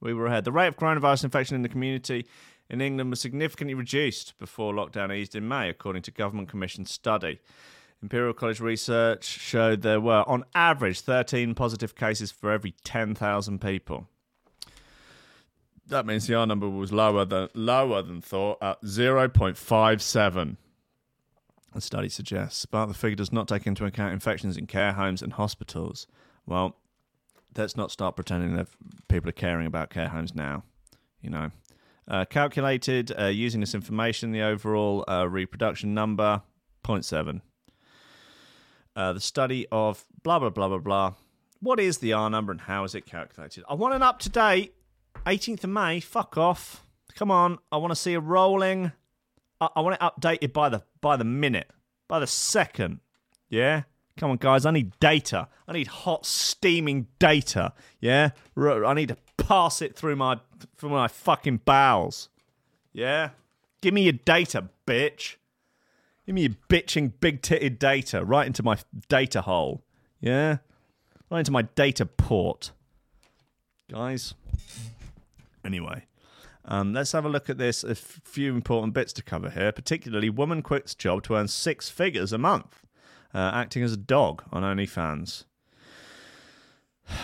We 0.00 0.14
were 0.14 0.26
ahead. 0.26 0.44
The 0.44 0.52
rate 0.52 0.68
of 0.68 0.78
coronavirus 0.78 1.24
infection 1.24 1.54
in 1.54 1.60
the 1.60 1.68
community 1.68 2.26
in 2.70 2.80
England 2.80 3.10
was 3.10 3.20
significantly 3.20 3.74
reduced 3.74 4.38
before 4.38 4.72
lockdown 4.72 5.14
eased 5.14 5.36
in 5.36 5.46
May, 5.46 5.68
according 5.68 6.00
to 6.02 6.10
government 6.10 6.48
commissioned 6.48 6.88
study. 6.88 7.40
Imperial 8.02 8.32
College 8.32 8.60
research 8.60 9.24
showed 9.24 9.82
there 9.82 10.00
were, 10.00 10.26
on 10.26 10.46
average, 10.54 11.00
13 11.00 11.54
positive 11.54 11.94
cases 11.94 12.32
for 12.32 12.50
every 12.50 12.74
10,000 12.82 13.60
people. 13.60 14.08
That 15.88 16.06
means 16.06 16.26
the 16.26 16.36
R 16.36 16.46
number 16.46 16.70
was 16.70 16.90
lower 16.90 17.26
than 17.26 17.50
lower 17.52 18.00
than 18.00 18.22
thought 18.22 18.56
at 18.62 18.80
0.57. 18.80 20.56
The 21.72 21.80
study 21.80 22.08
suggests, 22.08 22.66
but 22.66 22.86
the 22.86 22.94
figure 22.94 23.16
does 23.16 23.32
not 23.32 23.46
take 23.46 23.66
into 23.66 23.84
account 23.84 24.12
infections 24.12 24.56
in 24.56 24.66
care 24.66 24.92
homes 24.92 25.22
and 25.22 25.32
hospitals. 25.32 26.06
Well, 26.44 26.76
let's 27.56 27.76
not 27.76 27.90
start 27.92 28.16
pretending 28.16 28.56
that 28.56 28.66
people 29.08 29.28
are 29.28 29.32
caring 29.32 29.66
about 29.66 29.90
care 29.90 30.08
homes 30.08 30.34
now. 30.34 30.64
You 31.20 31.30
know, 31.30 31.50
uh, 32.08 32.24
calculated 32.24 33.12
uh, 33.16 33.26
using 33.26 33.60
this 33.60 33.74
information, 33.74 34.32
the 34.32 34.42
overall 34.42 35.04
uh, 35.06 35.28
reproduction 35.28 35.94
number 35.94 36.42
0.7. 36.84 37.40
Uh, 38.96 39.12
the 39.12 39.20
study 39.20 39.66
of 39.70 40.04
blah 40.24 40.38
blah 40.38 40.50
blah 40.50 40.68
blah 40.68 40.78
blah. 40.78 41.14
What 41.60 41.78
is 41.78 41.98
the 41.98 42.12
R 42.12 42.28
number 42.30 42.52
and 42.52 42.62
how 42.62 42.84
is 42.84 42.94
it 42.94 43.06
calculated? 43.06 43.64
I 43.68 43.74
want 43.74 43.94
an 43.94 44.02
up 44.02 44.18
to 44.20 44.28
date 44.28 44.74
18th 45.26 45.64
of 45.64 45.70
May. 45.70 46.00
Fuck 46.00 46.36
off. 46.36 46.84
Come 47.14 47.30
on. 47.30 47.58
I 47.70 47.76
want 47.76 47.92
to 47.92 47.96
see 47.96 48.14
a 48.14 48.20
rolling. 48.20 48.92
I, 49.60 49.68
I 49.76 49.80
want 49.80 49.94
it 49.94 50.00
updated 50.00 50.52
by 50.52 50.68
the 50.68 50.82
by 51.00 51.16
the 51.16 51.24
minute, 51.24 51.70
by 52.08 52.18
the 52.18 52.26
second. 52.26 53.00
Yeah. 53.48 53.82
Come 54.16 54.30
on, 54.30 54.36
guys. 54.36 54.66
I 54.66 54.70
need 54.70 54.98
data. 55.00 55.48
I 55.66 55.72
need 55.72 55.86
hot, 55.86 56.26
steaming 56.26 57.06
data. 57.18 57.72
Yeah. 58.00 58.30
I 58.56 58.94
need 58.94 59.08
to 59.08 59.16
pass 59.38 59.80
it 59.80 59.96
through 59.96 60.16
my 60.16 60.38
through 60.76 60.90
my 60.90 61.08
fucking 61.08 61.62
bowels. 61.64 62.28
Yeah. 62.92 63.30
Give 63.80 63.94
me 63.94 64.02
your 64.02 64.12
data, 64.12 64.68
bitch. 64.86 65.36
Give 66.26 66.34
me 66.34 66.42
your 66.42 66.56
bitching, 66.68 67.12
big 67.18 67.42
titted 67.42 67.78
data 67.78 68.24
right 68.24 68.46
into 68.46 68.62
my 68.62 68.76
data 69.08 69.40
hole. 69.40 69.82
Yeah? 70.20 70.58
Right 71.30 71.40
into 71.40 71.52
my 71.52 71.62
data 71.62 72.04
port. 72.04 72.72
Guys. 73.90 74.34
Anyway, 75.64 76.04
um, 76.70 76.92
let's 76.92 77.10
have 77.12 77.24
a 77.24 77.28
look 77.28 77.50
at 77.50 77.58
this. 77.58 77.82
A 77.82 77.96
few 77.96 78.54
important 78.54 78.94
bits 78.94 79.12
to 79.14 79.22
cover 79.22 79.50
here, 79.50 79.72
particularly 79.72 80.30
woman 80.30 80.62
quits 80.62 80.94
job 80.94 81.24
to 81.24 81.34
earn 81.34 81.48
six 81.48 81.90
figures 81.90 82.32
a 82.32 82.38
month, 82.38 82.84
uh, 83.34 83.50
acting 83.52 83.82
as 83.82 83.92
a 83.92 83.96
dog 83.96 84.44
on 84.52 84.62
OnlyFans. 84.62 85.44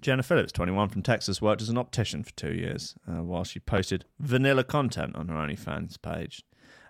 Jenna 0.00 0.22
Phillips, 0.22 0.52
21, 0.52 0.90
from 0.90 1.02
Texas, 1.02 1.42
worked 1.42 1.60
as 1.60 1.68
an 1.68 1.76
optician 1.76 2.22
for 2.22 2.30
two 2.32 2.54
years 2.54 2.94
uh, 3.08 3.24
while 3.24 3.42
she 3.42 3.58
posted 3.58 4.04
vanilla 4.20 4.62
content 4.62 5.16
on 5.16 5.26
her 5.26 5.34
OnlyFans 5.34 6.00
page 6.00 6.44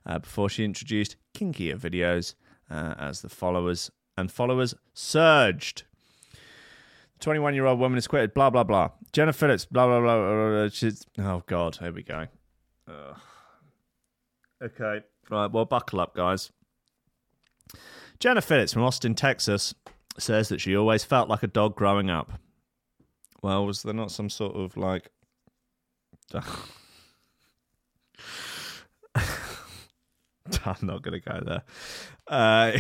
uh, 0.04 0.18
before 0.18 0.50
she 0.50 0.64
introduced 0.64 1.16
kinkier 1.34 1.78
videos 1.78 2.34
uh, 2.70 2.94
as 2.98 3.22
the 3.22 3.30
followers 3.30 3.90
and 4.18 4.30
followers 4.30 4.74
surged. 4.92 5.84
21 7.20 7.54
year 7.54 7.66
old 7.66 7.78
woman 7.78 7.98
is 7.98 8.06
quitted, 8.06 8.34
blah, 8.34 8.50
blah, 8.50 8.64
blah. 8.64 8.90
Jenna 9.12 9.32
Phillips, 9.32 9.64
blah, 9.64 9.86
blah, 9.86 10.00
blah. 10.00 10.16
blah, 10.16 10.50
blah. 10.50 10.68
She's, 10.68 11.04
oh, 11.18 11.42
God, 11.46 11.76
here 11.76 11.92
we 11.92 12.02
go. 12.02 12.26
Ugh. 12.88 13.16
Okay. 14.62 15.02
Right, 15.30 15.50
well, 15.50 15.64
buckle 15.64 16.00
up, 16.00 16.14
guys. 16.14 16.50
Jenna 18.18 18.40
Phillips 18.40 18.72
from 18.72 18.82
Austin, 18.82 19.14
Texas, 19.14 19.74
says 20.18 20.48
that 20.48 20.60
she 20.60 20.76
always 20.76 21.04
felt 21.04 21.28
like 21.28 21.42
a 21.42 21.48
dog 21.48 21.76
growing 21.76 22.10
up. 22.10 22.32
Well, 23.42 23.66
was 23.66 23.82
there 23.82 23.94
not 23.94 24.10
some 24.10 24.30
sort 24.30 24.56
of 24.56 24.76
like. 24.76 25.10
I'm 30.64 30.76
not 30.82 31.02
going 31.02 31.20
to 31.20 31.30
go 31.30 31.40
there. 31.44 31.62
Uh, 32.26 32.72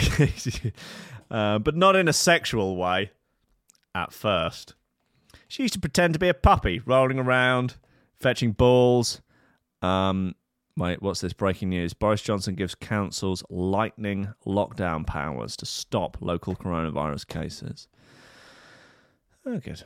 uh, 1.30 1.58
but 1.58 1.76
not 1.76 1.96
in 1.96 2.08
a 2.08 2.12
sexual 2.12 2.76
way 2.76 3.10
at 3.98 4.12
first. 4.12 4.74
She 5.48 5.62
used 5.62 5.74
to 5.74 5.80
pretend 5.80 6.14
to 6.14 6.20
be 6.20 6.28
a 6.28 6.34
puppy, 6.34 6.80
rolling 6.84 7.18
around, 7.18 7.74
fetching 8.20 8.52
balls. 8.52 9.20
Um, 9.82 10.34
wait, 10.76 11.02
what's 11.02 11.20
this 11.20 11.32
breaking 11.32 11.70
news? 11.70 11.94
Boris 11.94 12.22
Johnson 12.22 12.54
gives 12.54 12.74
councils 12.74 13.42
lightning 13.50 14.32
lockdown 14.46 15.06
powers 15.06 15.56
to 15.56 15.66
stop 15.66 16.18
local 16.20 16.54
coronavirus 16.54 17.26
cases. 17.26 17.88
Oh, 19.44 19.58
good. 19.58 19.82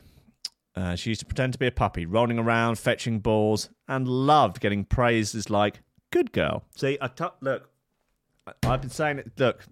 Uh, 0.75 0.95
she 0.95 1.11
used 1.11 1.19
to 1.21 1.25
pretend 1.25 1.53
to 1.53 1.59
be 1.59 1.67
a 1.67 1.71
puppy, 1.71 2.05
rolling 2.05 2.39
around, 2.39 2.77
fetching 2.77 3.19
balls, 3.19 3.69
and 3.87 4.07
loved 4.07 4.59
getting 4.59 4.83
praises 4.83 5.49
like 5.49 5.81
"good 6.11 6.31
girl." 6.31 6.63
See, 6.75 6.97
I 6.99 7.07
t- 7.07 7.25
look. 7.41 7.69
I- 8.47 8.53
I've 8.67 8.81
been 8.81 8.89
saying 8.89 9.19
it. 9.19 9.31
Look, 9.37 9.65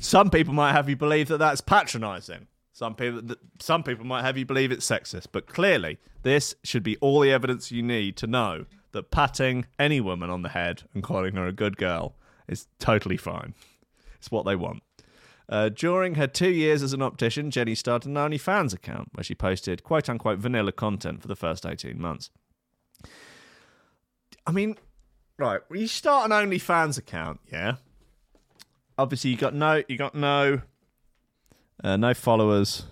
some 0.00 0.30
people 0.30 0.54
might 0.54 0.72
have 0.72 0.88
you 0.88 0.96
believe 0.96 1.28
that 1.28 1.38
that's 1.38 1.60
patronising. 1.60 2.48
Some 2.74 2.96
people, 2.96 3.36
some 3.60 3.84
people 3.84 4.04
might 4.04 4.22
have 4.22 4.36
you 4.36 4.44
believe 4.44 4.72
it's 4.72 4.86
sexist. 4.86 5.28
But 5.30 5.46
clearly, 5.46 5.98
this 6.22 6.56
should 6.64 6.82
be 6.82 6.96
all 6.96 7.20
the 7.20 7.30
evidence 7.30 7.70
you 7.70 7.84
need 7.84 8.16
to 8.16 8.26
know 8.26 8.66
that 8.90 9.12
patting 9.12 9.66
any 9.78 10.00
woman 10.00 10.28
on 10.28 10.42
the 10.42 10.48
head 10.48 10.82
and 10.92 11.00
calling 11.00 11.36
her 11.36 11.46
a 11.46 11.52
good 11.52 11.76
girl 11.76 12.16
is 12.48 12.66
totally 12.80 13.16
fine. 13.16 13.54
It's 14.18 14.32
what 14.32 14.44
they 14.44 14.56
want. 14.56 14.82
Uh, 15.48 15.68
during 15.68 16.16
her 16.16 16.26
two 16.26 16.50
years 16.50 16.82
as 16.82 16.92
an 16.92 17.00
optician, 17.00 17.52
Jenny 17.52 17.76
started 17.76 18.08
an 18.08 18.16
OnlyFans 18.16 18.74
account 18.74 19.10
where 19.14 19.22
she 19.22 19.36
posted 19.36 19.84
quote 19.84 20.08
unquote 20.08 20.40
vanilla 20.40 20.72
content 20.72 21.22
for 21.22 21.28
the 21.28 21.36
first 21.36 21.64
18 21.64 22.00
months. 22.00 22.30
I 24.46 24.50
mean, 24.50 24.76
right, 25.38 25.60
when 25.68 25.78
you 25.78 25.86
start 25.86 26.28
an 26.28 26.32
OnlyFans 26.32 26.98
account, 26.98 27.38
yeah, 27.52 27.76
obviously 28.98 29.30
you 29.30 29.36
got 29.36 29.54
no, 29.54 29.84
you 29.86 29.96
got 29.96 30.16
no, 30.16 30.62
uh, 31.82 31.96
no 31.96 32.14
followers 32.14 32.84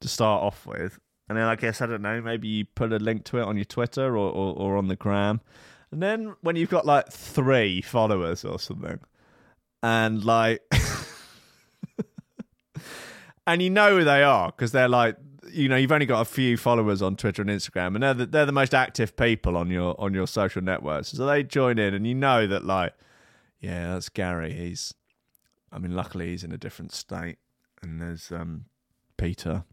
to 0.00 0.08
start 0.08 0.42
off 0.42 0.66
with, 0.66 0.98
and 1.28 1.36
then 1.36 1.44
I 1.44 1.56
guess 1.56 1.80
I 1.80 1.86
don't 1.86 2.02
know, 2.02 2.20
maybe 2.20 2.48
you 2.48 2.64
put 2.64 2.92
a 2.92 2.98
link 2.98 3.24
to 3.24 3.38
it 3.38 3.42
on 3.42 3.56
your 3.56 3.64
Twitter 3.64 4.16
or, 4.16 4.30
or, 4.30 4.56
or 4.56 4.76
on 4.76 4.88
the 4.88 4.96
gram, 4.96 5.40
and 5.90 6.02
then 6.02 6.34
when 6.40 6.56
you've 6.56 6.70
got 6.70 6.86
like 6.86 7.10
three 7.10 7.80
followers 7.80 8.44
or 8.44 8.58
something, 8.58 9.00
and 9.82 10.24
like 10.24 10.62
and 13.46 13.62
you 13.62 13.70
know 13.70 13.98
who 13.98 14.04
they 14.04 14.22
are 14.22 14.52
because 14.52 14.72
they're 14.72 14.88
like 14.88 15.16
you 15.52 15.68
know 15.68 15.76
you've 15.76 15.92
only 15.92 16.06
got 16.06 16.20
a 16.20 16.24
few 16.24 16.56
followers 16.56 17.02
on 17.02 17.16
Twitter 17.16 17.42
and 17.42 17.50
Instagram, 17.50 17.94
and 17.94 18.02
they're 18.02 18.14
the, 18.14 18.26
they're 18.26 18.46
the 18.46 18.52
most 18.52 18.74
active 18.74 19.16
people 19.16 19.56
on 19.56 19.70
your 19.70 19.98
on 20.00 20.14
your 20.14 20.26
social 20.26 20.62
networks. 20.62 21.08
So 21.08 21.26
they 21.26 21.42
join 21.42 21.78
in, 21.78 21.94
and 21.94 22.06
you 22.06 22.14
know 22.14 22.46
that 22.46 22.64
like, 22.64 22.92
yeah, 23.60 23.92
that's 23.92 24.08
Gary. 24.08 24.52
He's, 24.52 24.94
I 25.72 25.78
mean, 25.78 25.94
luckily 25.94 26.28
he's 26.28 26.44
in 26.44 26.52
a 26.52 26.58
different 26.58 26.92
state, 26.92 27.38
and 27.82 28.00
there's 28.00 28.30
um 28.32 28.66
Peter. 29.16 29.64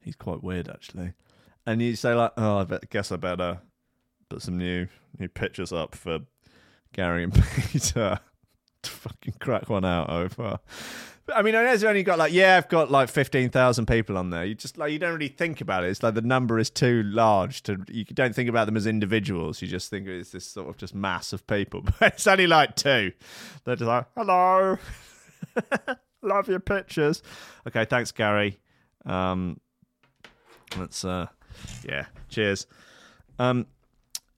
He's 0.00 0.16
quite 0.16 0.42
weird 0.42 0.68
actually, 0.68 1.12
and 1.66 1.80
you 1.80 1.94
say 1.96 2.14
like, 2.14 2.32
oh, 2.36 2.58
I 2.58 2.64
bet, 2.64 2.90
guess 2.90 3.12
I 3.12 3.16
better 3.16 3.60
put 4.28 4.42
some 4.42 4.58
new 4.58 4.88
new 5.18 5.28
pictures 5.28 5.72
up 5.72 5.94
for 5.94 6.20
Gary 6.92 7.24
and 7.24 7.34
Peter 7.70 8.20
to 8.82 8.90
fucking 8.90 9.34
crack 9.38 9.68
one 9.68 9.84
out 9.84 10.10
over 10.10 10.58
I 11.34 11.42
mean, 11.42 11.54
there's 11.54 11.84
only 11.84 12.02
got 12.02 12.18
like, 12.18 12.32
yeah, 12.32 12.56
I've 12.56 12.68
got 12.68 12.90
like 12.90 13.08
15,000 13.08 13.86
people 13.86 14.18
on 14.18 14.30
there. 14.30 14.44
You 14.44 14.54
just 14.54 14.76
like, 14.76 14.92
you 14.92 14.98
don't 14.98 15.12
really 15.12 15.28
think 15.28 15.60
about 15.60 15.84
it. 15.84 15.90
It's 15.90 16.02
like 16.02 16.14
the 16.14 16.22
number 16.22 16.58
is 16.58 16.68
too 16.68 17.02
large 17.04 17.62
to, 17.64 17.78
you 17.88 18.04
don't 18.04 18.34
think 18.34 18.48
about 18.48 18.66
them 18.66 18.76
as 18.76 18.86
individuals. 18.86 19.62
You 19.62 19.68
just 19.68 19.88
think 19.88 20.08
it's 20.08 20.30
this 20.30 20.46
sort 20.46 20.68
of 20.68 20.76
just 20.76 20.94
mass 20.94 21.32
of 21.32 21.46
people. 21.46 21.82
But 22.00 22.14
it's 22.14 22.26
only 22.26 22.46
like 22.46 22.74
two. 22.74 23.12
They're 23.64 23.76
just 23.76 23.88
like, 23.88 24.06
hello. 24.16 24.78
Love 26.34 26.48
your 26.48 26.60
pictures. 26.60 27.22
Okay, 27.66 27.84
thanks, 27.84 28.12
Gary. 28.12 28.58
Um, 29.04 29.60
let's, 30.76 31.04
uh, 31.04 31.26
yeah, 31.84 32.06
cheers. 32.28 32.66
Um, 33.38 33.66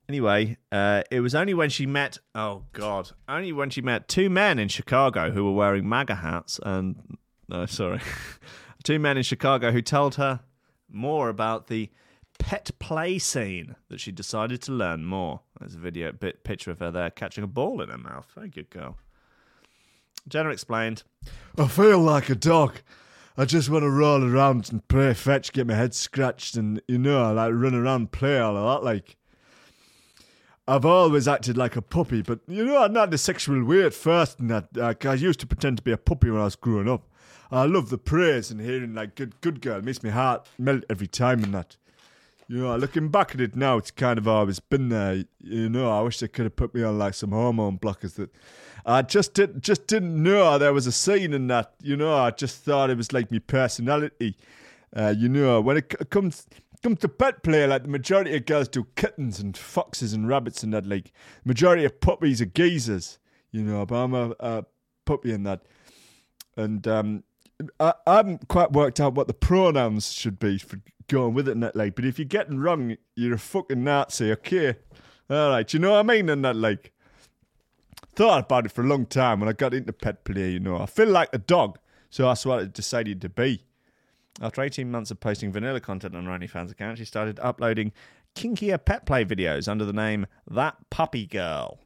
Anyway, 0.09 0.59
uh, 0.70 1.03
it 1.11 1.20
was 1.20 1.35
only 1.35 1.55
when 1.55 1.70
she 1.70 1.87
met, 1.87 2.18
oh 2.35 2.64
God, 2.73 3.12
only 3.27 3.53
when 3.53 3.70
she 3.70 3.81
met 3.81 4.07
two 4.07 4.29
men 4.29 4.59
in 4.59 4.68
Chicago 4.68 5.31
who 5.31 5.44
were 5.44 5.53
wearing 5.53 5.88
MAGA 5.88 6.16
hats 6.16 6.61
and, 6.62 7.16
no, 7.49 7.64
sorry, 7.64 8.01
two 8.85 8.99
men 8.99 9.16
in 9.16 9.23
Chicago 9.23 9.73
who 9.73 9.81
told 9.81 10.16
her 10.16 10.40
more 10.90 11.31
about 11.31 11.68
the 11.68 11.90
pet 12.38 12.70
play 12.79 13.18
scene 13.18 13.77
that 13.88 13.99
she 13.99 14.12
decided 14.12 14.61
to 14.62 14.73
learn 14.73 15.05
more. 15.05 15.40
There's 15.59 15.75
a 15.75 15.79
video, 15.79 16.12
bit 16.12 16.44
picture 16.44 16.70
of 16.70 16.81
her 16.81 16.90
there 16.90 17.09
catching 17.09 17.42
a 17.42 17.47
ball 17.49 17.81
in 17.81 17.88
her 17.88 17.97
mouth. 17.97 18.31
Very 18.35 18.51
good 18.51 18.68
girl. 18.68 18.99
Jenna 20.29 20.51
explained, 20.51 21.03
I 21.59 21.69
feel 21.69 21.99
like 21.99 22.29
a 22.31 22.35
dog. 22.35 22.77
I 23.37 23.45
just 23.45 23.69
want 23.69 23.83
to 23.83 23.91
roll 23.91 24.25
around 24.25 24.71
and 24.71 24.87
play 24.87 25.13
fetch, 25.13 25.53
get 25.53 25.67
my 25.67 25.75
head 25.75 25.95
scratched, 25.95 26.57
and 26.57 26.81
you 26.87 26.99
know, 26.99 27.23
I 27.25 27.31
like 27.33 27.53
run 27.53 27.75
around, 27.75 28.13
play 28.13 28.39
all 28.39 28.57
of 28.57 28.83
that. 28.83 28.85
Like, 28.85 29.17
I've 30.67 30.87
always 30.87 31.29
acted 31.29 31.57
like 31.59 31.77
a 31.77 31.83
puppy, 31.83 32.23
but 32.23 32.41
you 32.47 32.65
know, 32.65 32.79
I'd 32.79 32.93
not 32.93 33.13
a 33.13 33.19
sexual 33.19 33.63
way 33.65 33.83
at 33.83 33.93
first. 33.93 34.39
And 34.39 34.51
that 34.51 34.75
like, 34.77 35.05
I 35.05 35.15
used 35.15 35.41
to 35.41 35.47
pretend 35.47 35.79
to 35.79 35.83
be 35.83 35.93
a 35.93 35.97
puppy 35.97 36.31
when 36.31 36.41
I 36.41 36.45
was 36.45 36.57
growing 36.57 36.89
up. 36.89 37.09
I 37.51 37.67
love 37.67 37.91
the 37.91 37.99
praise 37.99 38.51
and 38.51 38.61
hearing 38.61 38.95
like 38.95 39.15
"good, 39.15 39.41
good 39.41 39.61
girl" 39.61 39.83
makes 39.83 40.03
my 40.03 40.11
heart 40.11 40.49
melt 40.59 40.85
every 40.89 41.07
time. 41.07 41.45
And 41.45 41.55
that, 41.55 41.77
you 42.55 42.61
know, 42.61 42.77
looking 42.77 43.09
back 43.09 43.35
at 43.35 43.40
it 43.40 43.57
now, 43.57 43.79
it's 43.79 43.90
kind 43.90 44.17
of 44.17 44.29
always 44.29 44.61
been 44.61 44.88
there. 44.88 45.25
You 45.40 45.69
know, 45.69 45.90
I 45.90 46.03
wish 46.03 46.21
they 46.21 46.29
could 46.29 46.45
have 46.45 46.55
put 46.55 46.73
me 46.73 46.85
on 46.85 46.97
like 47.01 47.14
some 47.14 47.33
hormone 47.33 47.79
blockers 47.79 48.14
that 48.14 48.31
I 48.87 49.03
just 49.03 49.35
did, 49.35 49.61
just 49.61 49.88
didn't 49.88 50.23
know 50.23 50.57
there 50.57 50.73
was 50.73 50.87
a 50.87 50.93
scene 50.93 51.33
in 51.33 51.49
that. 51.49 51.75
You 51.83 51.97
know, 51.97 52.17
I 52.17 52.31
just 52.31 52.62
thought 52.62 52.90
it 52.90 52.97
was 52.97 53.12
like 53.12 53.33
my 53.33 53.40
personality. 53.40 54.37
Uh, 54.95 55.12
you 55.19 55.29
know, 55.29 55.61
when 55.61 55.79
it 55.79 56.11
comes 56.11 56.47
comes 56.81 57.01
to 57.01 57.09
pet 57.09 57.43
play, 57.43 57.67
like 57.67 57.83
the 57.83 57.88
majority 57.88 58.37
of 58.37 58.47
girls 58.47 58.69
do 58.69 58.87
kittens 58.95 59.40
and 59.40 59.57
foxes 59.57 60.12
and 60.12 60.29
rabbits 60.29 60.62
and 60.62 60.73
that. 60.75 60.87
Like 60.87 61.11
majority 61.45 61.85
of 61.85 62.01
puppies 62.01 62.40
are 62.40 62.47
geezers, 62.47 63.19
you 63.51 63.64
know. 63.64 63.85
But 63.85 63.97
I'm 63.97 64.14
a, 64.14 64.33
a 64.38 64.64
puppy 65.07 65.33
in 65.33 65.43
that, 65.43 65.62
and 66.57 66.87
um, 66.87 67.25
I, 67.81 67.95
I 68.07 68.14
haven't 68.14 68.47
quite 68.47 68.71
worked 68.71 69.01
out 69.01 69.14
what 69.14 69.27
the 69.27 69.35
pronouns 69.35 70.12
should 70.12 70.38
be 70.38 70.59
for 70.59 70.79
going 71.09 71.35
with 71.35 71.49
it 71.49 71.53
in 71.53 71.61
that. 71.61 71.77
Like, 71.77 71.95
but 71.95 72.05
if 72.05 72.19
you're 72.19 72.27
getting 72.27 72.59
wrong, 72.59 72.97
you're 73.14 73.35
a 73.35 73.38
fucking 73.38 73.83
Nazi. 73.83 74.33
Okay, 74.33 74.77
all 75.31 75.51
right. 75.51 75.73
You 75.73 75.81
know 75.81 75.93
what 75.93 76.01
I 76.01 76.03
mean? 76.03 76.29
And 76.29 76.45
that, 76.45 76.57
like, 76.57 76.93
thought 78.14 78.45
about 78.45 78.67
it 78.67 78.73
for 78.73 78.83
a 78.83 78.87
long 78.87 79.07
time 79.07 79.40
when 79.40 79.49
I 79.49 79.53
got 79.53 79.75
into 79.75 79.93
pet 79.93 80.25
play. 80.25 80.51
You 80.51 80.61
know, 80.61 80.79
I 80.79 80.87
feel 80.87 81.09
like 81.09 81.31
a 81.33 81.38
dog, 81.38 81.79
so 82.11 82.25
that's 82.25 82.47
what 82.47 82.61
I 82.61 82.64
decided 82.67 83.21
to 83.23 83.29
be. 83.29 83.64
After 84.40 84.62
18 84.62 84.90
months 84.90 85.11
of 85.11 85.21
posting 85.21 85.53
vanilla 85.53 85.81
content 85.81 86.17
on 86.17 86.25
her 86.25 86.38
OnlyFans 86.38 86.73
account, 86.73 86.99
she 86.99 87.05
started 87.05 87.38
uploading 87.40 87.93
kinkier 88.35 88.85
pet 88.85 89.07
play 89.07 89.25
videos 89.25 89.69
under 89.69 89.85
the 89.85 89.93
name 89.93 90.27
That 90.51 90.77
Puppy 90.90 91.27
Girl. 91.27 91.79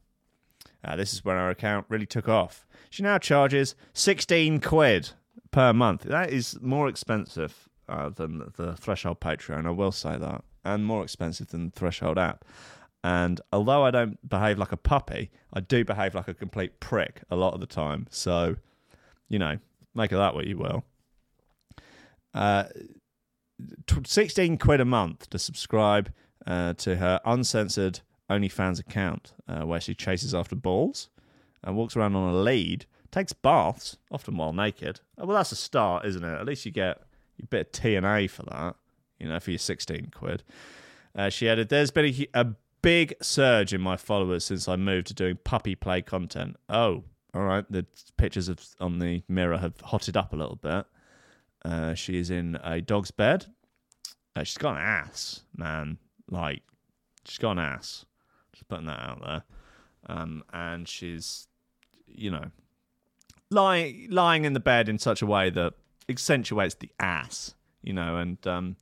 Uh, 0.83 0.97
this 0.97 1.13
is 1.13 1.25
when 1.25 1.37
her 1.37 1.51
account 1.51 1.87
really 1.89 2.07
took 2.07 2.29
off. 2.29 2.67
She 2.89 3.03
now 3.03 3.19
charges 3.19 3.75
16 3.93 4.61
quid 4.61 5.11
per 5.51 5.73
month. 5.73 6.03
That 6.03 6.31
is 6.31 6.59
more 6.63 6.89
expensive 6.89 7.68
uh, 7.89 8.11
than 8.11 8.51
the 8.57 8.77
Threshold 8.77 9.21
Patreon, 9.21 9.67
I 9.67 9.71
will 9.71 9.93
say 9.93 10.17
that, 10.17 10.45
and 10.65 10.85
more 10.85 11.03
expensive 11.03 11.49
than 11.49 11.67
the 11.67 11.73
Threshold 11.73 12.19
app. 12.19 12.45
And 13.05 13.41
although 13.53 13.85
I 13.85 13.91
don't 13.91 14.29
behave 14.29 14.59
like 14.59 14.73
a 14.73 14.77
puppy, 14.77 15.31
I 15.53 15.61
do 15.61 15.85
behave 15.85 16.15
like 16.15 16.29
a 16.29 16.35
complete 16.35 16.81
prick 16.81 17.23
a 17.31 17.37
lot 17.37 17.55
of 17.55 17.61
the 17.61 17.67
time. 17.67 18.07
So, 18.11 18.57
you 19.29 19.39
know, 19.39 19.59
make 19.95 20.13
of 20.13 20.19
that 20.19 20.35
what 20.35 20.47
you 20.47 20.59
will. 20.59 20.85
Uh, 22.35 22.65
t- 23.87 24.03
16 24.05 24.59
quid 24.59 24.81
a 24.81 24.85
month 24.85 25.31
to 25.31 25.39
subscribe 25.39 26.13
uh, 26.47 26.75
to 26.75 26.97
her 26.97 27.21
uncensored 27.25 28.01
OnlyFans 28.31 28.81
account, 28.81 29.33
uh, 29.49 29.65
where 29.65 29.81
she 29.81 29.95
chases 29.95 30.35
after 30.35 30.57
balls 30.57 31.09
and 31.63 31.77
walks 31.77 31.97
around 31.97 32.15
on 32.15 32.35
a 32.35 32.37
lead, 32.37 32.87
takes 33.11 33.33
baths, 33.33 33.97
often 34.11 34.37
while 34.37 34.53
naked. 34.53 35.01
Oh, 35.17 35.27
well, 35.27 35.37
that's 35.37 35.53
a 35.53 35.57
start, 35.57 36.05
isn't 36.05 36.25
it? 36.25 36.39
At 36.39 36.47
least 36.47 36.67
you 36.67 36.73
get 36.73 37.03
a 37.43 37.47
bit 37.47 37.67
of 37.67 37.73
TNA 37.73 38.31
for 38.31 38.43
that, 38.45 38.77
you 39.19 39.29
know, 39.29 39.41
for 39.41 39.51
your 39.51 39.59
16 39.59 40.11
quid. 40.15 40.43
Uh, 41.15 41.29
she 41.29 41.49
added, 41.49 41.69
There's 41.69 41.91
been 41.91 42.07
a, 42.07 42.29
a 42.35 42.47
big 42.83 43.15
surge 43.21 43.73
in 43.75 43.81
my 43.81 43.97
followers 43.97 44.45
since 44.45 44.69
I 44.69 44.77
moved 44.77 45.09
to 45.09 45.15
doing 45.15 45.39
puppy 45.43 45.75
play 45.75 46.03
content. 46.03 46.57
Oh, 46.69 47.05
all 47.35 47.43
right. 47.43 47.65
The 47.71 47.87
pictures 48.17 48.49
of 48.49 48.65
on 48.81 48.99
the 48.99 49.23
mirror 49.29 49.59
have 49.59 49.77
hotted 49.79 50.17
up 50.17 50.33
a 50.33 50.37
little 50.37 50.57
bit. 50.57 50.87
Uh, 51.65 51.95
she 51.95 52.19
is 52.19 52.31
in 52.31 52.59
a 52.63 52.81
dog's 52.81 53.11
bed. 53.11 53.47
Uh, 54.37 54.45
she's 54.45 54.59
got 54.59 54.77
an 54.77 54.83
ass, 54.83 55.43
man. 55.57 55.99
Like, 56.31 56.63
she's 57.25 57.39
got 57.39 57.53
an 57.53 57.59
ass. 57.59 58.05
Just 58.53 58.69
putting 58.69 58.87
that 58.87 59.01
out 59.01 59.21
there. 59.25 59.43
Um, 60.07 60.45
and 60.53 60.89
she's, 60.89 61.49
you 62.07 62.31
know, 62.31 62.51
lying 63.51 64.09
lying 64.11 64.45
in 64.45 64.53
the 64.53 64.61
bed 64.61 64.89
in 64.89 64.99
such 64.99 65.23
a 65.23 65.27
way 65.27 65.51
that 65.51 65.75
accentuates 66.09 66.75
the 66.75 66.91
ass, 66.99 67.55
you 67.83 67.93
know, 67.93 68.17
and 68.17 68.45
um, 68.47 68.77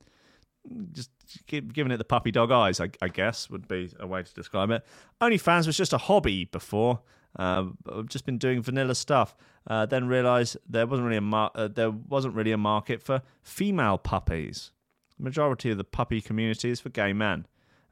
just 0.91 1.09
giving 1.47 1.91
it 1.91 1.97
the 1.97 2.03
puppy 2.03 2.31
dog 2.31 2.51
eyes, 2.51 2.79
I, 2.79 2.89
I 3.01 3.07
guess, 3.09 3.49
would 3.49 3.67
be 3.67 3.91
a 3.99 4.07
way 4.07 4.23
to 4.23 4.33
describe 4.33 4.71
it. 4.71 4.85
OnlyFans 5.21 5.67
was 5.67 5.77
just 5.77 5.93
a 5.93 5.97
hobby 5.97 6.45
before. 6.45 7.01
Uh, 7.37 7.65
I've 7.91 8.07
just 8.07 8.25
been 8.25 8.37
doing 8.37 8.61
vanilla 8.61 8.95
stuff. 8.95 9.35
Uh, 9.67 9.85
then 9.85 10.07
realised 10.07 10.57
there 10.67 10.87
wasn't 10.87 11.05
really 11.05 11.17
a 11.17 11.21
mar- 11.21 11.51
uh, 11.53 11.67
there 11.67 11.91
wasn't 11.91 12.33
really 12.33 12.51
a 12.51 12.57
market 12.57 13.01
for 13.01 13.21
female 13.43 13.97
puppies. 13.97 14.71
The 15.17 15.23
majority 15.23 15.71
of 15.71 15.77
the 15.77 15.83
puppy 15.83 16.21
community 16.21 16.69
is 16.69 16.79
for 16.79 16.89
gay 16.89 17.13
men. 17.13 17.45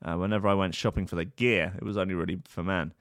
Uh, 0.04 0.16
whenever 0.16 0.48
I 0.48 0.54
went 0.54 0.76
shopping 0.76 1.06
for 1.06 1.16
the 1.16 1.26
gear, 1.26 1.74
it 1.78 1.84
was 1.84 1.98
only 1.98 2.14
really 2.14 2.40
for 2.48 2.64
men. 2.64 2.94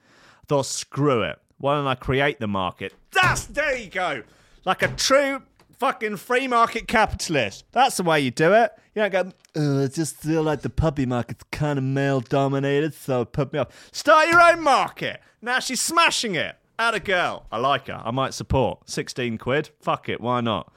I 0.42 0.46
thought, 0.48 0.66
screw 0.66 1.22
it. 1.22 1.38
Why 1.58 1.76
don't 1.76 1.86
I 1.86 1.94
create 1.94 2.40
the 2.40 2.48
market? 2.48 2.92
That's 3.12 3.46
there 3.46 3.76
you 3.76 3.88
go. 3.88 4.22
Like 4.64 4.82
a 4.82 4.88
true 4.88 5.42
fucking 5.78 6.16
free 6.16 6.48
market 6.48 6.88
capitalist. 6.88 7.64
That's 7.72 7.96
the 7.96 8.02
way 8.02 8.20
you 8.20 8.30
do 8.30 8.52
it. 8.52 8.72
You 8.94 9.02
don't 9.02 9.12
go, 9.12 9.32
oh, 9.56 9.84
I 9.84 9.86
just 9.88 10.16
feel 10.16 10.42
like 10.42 10.62
the 10.62 10.70
puppy 10.70 11.06
market's 11.06 11.44
kind 11.50 11.78
of 11.78 11.84
male 11.84 12.20
dominated, 12.20 12.94
so 12.94 13.22
it 13.22 13.32
put 13.32 13.52
me 13.52 13.58
off. 13.58 13.90
Start 13.92 14.28
your 14.28 14.40
own 14.40 14.60
market. 14.62 15.20
Now 15.42 15.58
she's 15.60 15.80
smashing 15.80 16.34
it. 16.34 16.56
Add 16.78 16.94
a 16.94 17.00
girl. 17.00 17.46
I 17.52 17.58
like 17.58 17.86
her. 17.86 18.02
I 18.04 18.10
might 18.10 18.34
support. 18.34 18.88
16 18.88 19.38
quid. 19.38 19.70
Fuck 19.80 20.08
it. 20.08 20.20
Why 20.20 20.40
not? 20.40 20.72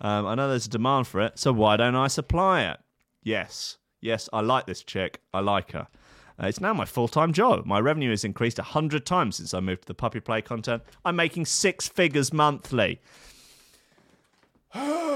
Um, 0.00 0.26
I 0.26 0.34
know 0.34 0.48
there's 0.48 0.66
a 0.66 0.70
demand 0.70 1.06
for 1.06 1.20
it, 1.20 1.38
so 1.38 1.52
why 1.52 1.76
don't 1.76 1.94
I 1.94 2.08
supply 2.08 2.62
it? 2.62 2.78
Yes. 3.22 3.78
Yes, 4.00 4.28
I 4.32 4.40
like 4.40 4.66
this 4.66 4.82
chick. 4.82 5.20
I 5.32 5.40
like 5.40 5.72
her. 5.72 5.88
Uh, 6.40 6.46
it's 6.46 6.60
now 6.60 6.74
my 6.74 6.84
full 6.84 7.08
time 7.08 7.32
job. 7.32 7.64
My 7.64 7.80
revenue 7.80 8.10
has 8.10 8.24
increased 8.24 8.58
100 8.58 9.06
times 9.06 9.36
since 9.36 9.54
I 9.54 9.60
moved 9.60 9.82
to 9.82 9.88
the 9.88 9.94
puppy 9.94 10.20
play 10.20 10.42
content. 10.42 10.82
I'm 11.04 11.16
making 11.16 11.46
six 11.46 11.88
figures 11.88 12.32
monthly. 12.32 13.00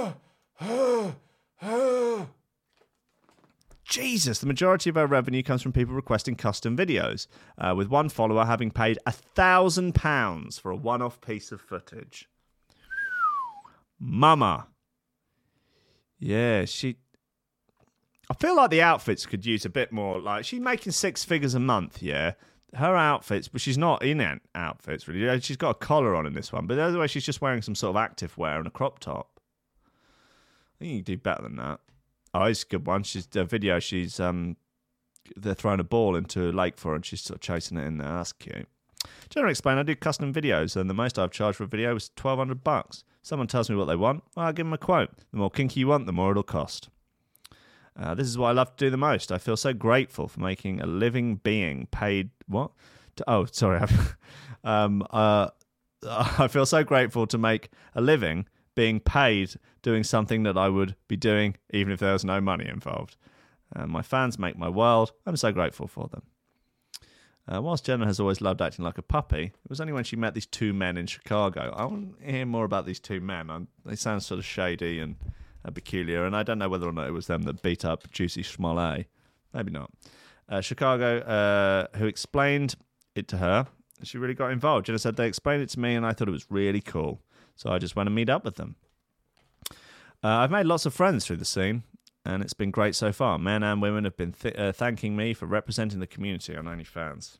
Jesus, 3.84 4.38
the 4.38 4.46
majority 4.46 4.88
of 4.88 4.96
our 4.96 5.08
revenue 5.08 5.42
comes 5.42 5.62
from 5.62 5.72
people 5.72 5.94
requesting 5.94 6.36
custom 6.36 6.76
videos, 6.76 7.26
uh, 7.58 7.74
with 7.76 7.88
one 7.88 8.08
follower 8.08 8.44
having 8.44 8.70
paid 8.70 8.98
a 9.04 9.10
thousand 9.10 9.96
pounds 9.96 10.60
for 10.60 10.70
a 10.70 10.76
one 10.76 11.02
off 11.02 11.20
piece 11.20 11.50
of 11.50 11.60
footage. 11.60 12.28
Mama. 13.98 14.68
Yeah, 16.20 16.66
she. 16.66 16.98
I 18.30 18.34
feel 18.34 18.54
like 18.54 18.70
the 18.70 18.80
outfits 18.80 19.26
could 19.26 19.44
use 19.44 19.64
a 19.64 19.70
bit 19.70 19.90
more. 19.90 20.20
Like, 20.20 20.44
she's 20.44 20.60
making 20.60 20.92
six 20.92 21.24
figures 21.24 21.54
a 21.54 21.60
month, 21.60 22.00
yeah. 22.00 22.34
Her 22.76 22.94
outfits, 22.94 23.48
but 23.48 23.60
she's 23.60 23.76
not 23.76 24.04
in 24.04 24.20
out- 24.20 24.42
outfits 24.54 25.08
really. 25.08 25.40
She's 25.40 25.56
got 25.56 25.70
a 25.70 25.74
collar 25.74 26.14
on 26.14 26.26
in 26.26 26.34
this 26.34 26.52
one, 26.52 26.68
but 26.68 26.76
the 26.76 26.82
other 26.82 27.00
way, 27.00 27.08
she's 27.08 27.26
just 27.26 27.40
wearing 27.40 27.62
some 27.62 27.74
sort 27.74 27.96
of 27.96 28.00
active 28.00 28.38
wear 28.38 28.58
and 28.58 28.68
a 28.68 28.70
crop 28.70 29.00
top. 29.00 29.39
I 30.80 30.84
think 30.84 30.92
you 30.92 31.02
can 31.02 31.14
do 31.14 31.18
better 31.18 31.42
than 31.42 31.56
that. 31.56 31.80
Oh, 32.32 32.44
it's 32.44 32.62
a 32.62 32.66
good 32.66 32.86
one. 32.86 33.02
She's 33.02 33.26
the 33.26 33.44
video. 33.44 33.80
She's 33.80 34.18
um, 34.18 34.56
they're 35.36 35.54
throwing 35.54 35.80
a 35.80 35.84
ball 35.84 36.16
into 36.16 36.48
a 36.48 36.52
lake 36.52 36.78
for 36.78 36.90
her, 36.90 36.94
and 36.94 37.04
she's 37.04 37.20
sort 37.20 37.36
of 37.36 37.40
chasing 37.40 37.76
it 37.76 37.86
in 37.86 37.98
there. 37.98 38.08
That's 38.08 38.32
cute. 38.32 38.68
Generally 39.28 39.52
explain, 39.52 39.78
I 39.78 39.82
do 39.82 39.94
custom 39.94 40.32
videos, 40.32 40.76
and 40.76 40.88
the 40.88 40.94
most 40.94 41.18
I've 41.18 41.30
charged 41.30 41.58
for 41.58 41.64
a 41.64 41.68
video 41.68 41.92
was 41.94 42.10
twelve 42.16 42.38
hundred 42.38 42.64
bucks. 42.64 43.04
Someone 43.22 43.48
tells 43.48 43.68
me 43.68 43.76
what 43.76 43.84
they 43.84 43.96
want, 43.96 44.24
well, 44.34 44.46
I'll 44.46 44.52
give 44.52 44.64
them 44.64 44.72
a 44.72 44.78
quote. 44.78 45.10
The 45.30 45.36
more 45.36 45.50
kinky 45.50 45.80
you 45.80 45.88
want, 45.88 46.06
the 46.06 46.12
more 46.12 46.30
it'll 46.30 46.42
cost. 46.42 46.88
Uh, 47.98 48.14
this 48.14 48.26
is 48.26 48.38
what 48.38 48.48
I 48.48 48.52
love 48.52 48.74
to 48.76 48.86
do 48.86 48.90
the 48.90 48.96
most. 48.96 49.30
I 49.30 49.36
feel 49.36 49.58
so 49.58 49.74
grateful 49.74 50.26
for 50.26 50.40
making 50.40 50.80
a 50.80 50.86
living 50.86 51.36
being 51.36 51.86
paid 51.90 52.30
what? 52.46 52.70
To, 53.16 53.24
oh, 53.30 53.44
sorry. 53.44 53.86
um, 54.64 55.06
uh, 55.10 55.48
I 56.08 56.48
feel 56.48 56.64
so 56.64 56.82
grateful 56.82 57.26
to 57.26 57.36
make 57.36 57.68
a 57.94 58.00
living 58.00 58.46
being 58.80 58.98
paid 58.98 59.56
doing 59.82 60.02
something 60.02 60.42
that 60.44 60.56
I 60.56 60.70
would 60.70 60.96
be 61.06 61.14
doing 61.14 61.54
even 61.68 61.92
if 61.92 62.00
there 62.00 62.14
was 62.14 62.24
no 62.24 62.40
money 62.40 62.66
involved. 62.66 63.14
Uh, 63.76 63.86
my 63.86 64.00
fans 64.00 64.38
make 64.38 64.56
my 64.56 64.70
world. 64.70 65.12
I'm 65.26 65.36
so 65.36 65.52
grateful 65.52 65.86
for 65.86 66.08
them. 66.08 66.22
Uh, 67.46 67.60
whilst 67.60 67.84
Jenna 67.84 68.06
has 68.06 68.18
always 68.18 68.40
loved 68.40 68.62
acting 68.62 68.82
like 68.82 68.96
a 68.96 69.02
puppy, 69.02 69.52
it 69.64 69.68
was 69.68 69.82
only 69.82 69.92
when 69.92 70.04
she 70.04 70.16
met 70.16 70.32
these 70.32 70.46
two 70.46 70.72
men 70.72 70.96
in 70.96 71.06
Chicago. 71.06 71.74
I 71.76 71.84
want 71.84 72.18
to 72.20 72.32
hear 72.32 72.46
more 72.46 72.64
about 72.64 72.86
these 72.86 72.98
two 73.00 73.20
men. 73.20 73.50
i 73.50 73.60
they 73.84 73.96
sound 73.96 74.22
sort 74.22 74.38
of 74.38 74.46
shady 74.46 74.98
and 74.98 75.16
uh, 75.62 75.70
peculiar, 75.70 76.24
and 76.24 76.34
I 76.34 76.42
don't 76.42 76.58
know 76.58 76.70
whether 76.70 76.88
or 76.88 76.92
not 76.92 77.06
it 77.06 77.12
was 77.12 77.26
them 77.26 77.42
that 77.42 77.60
beat 77.60 77.84
up 77.84 78.10
Jussie 78.10 78.42
Smollett. 78.42 79.08
Maybe 79.52 79.72
not. 79.72 79.90
Uh, 80.48 80.62
Chicago, 80.62 81.18
uh, 81.18 81.98
who 81.98 82.06
explained 82.06 82.76
it 83.14 83.28
to 83.28 83.36
her, 83.36 83.66
she 84.04 84.16
really 84.16 84.32
got 84.32 84.52
involved. 84.52 84.86
Jenna 84.86 84.98
said 84.98 85.16
they 85.16 85.28
explained 85.28 85.62
it 85.62 85.68
to 85.68 85.80
me, 85.80 85.96
and 85.96 86.06
I 86.06 86.14
thought 86.14 86.28
it 86.28 86.30
was 86.30 86.46
really 86.48 86.80
cool. 86.80 87.20
So 87.60 87.70
I 87.70 87.78
just 87.78 87.94
went 87.94 88.06
to 88.06 88.10
meet 88.10 88.30
up 88.30 88.42
with 88.42 88.56
them. 88.56 88.76
Uh, 90.24 90.28
I've 90.28 90.50
made 90.50 90.64
lots 90.64 90.86
of 90.86 90.94
friends 90.94 91.26
through 91.26 91.36
the 91.36 91.44
scene, 91.44 91.82
and 92.24 92.42
it's 92.42 92.54
been 92.54 92.70
great 92.70 92.94
so 92.94 93.12
far. 93.12 93.38
Men 93.38 93.62
and 93.62 93.82
women 93.82 94.04
have 94.04 94.16
been 94.16 94.32
th- 94.32 94.56
uh, 94.56 94.72
thanking 94.72 95.14
me 95.14 95.34
for 95.34 95.44
representing 95.44 96.00
the 96.00 96.06
community 96.06 96.56
on 96.56 96.64
OnlyFans. 96.64 97.36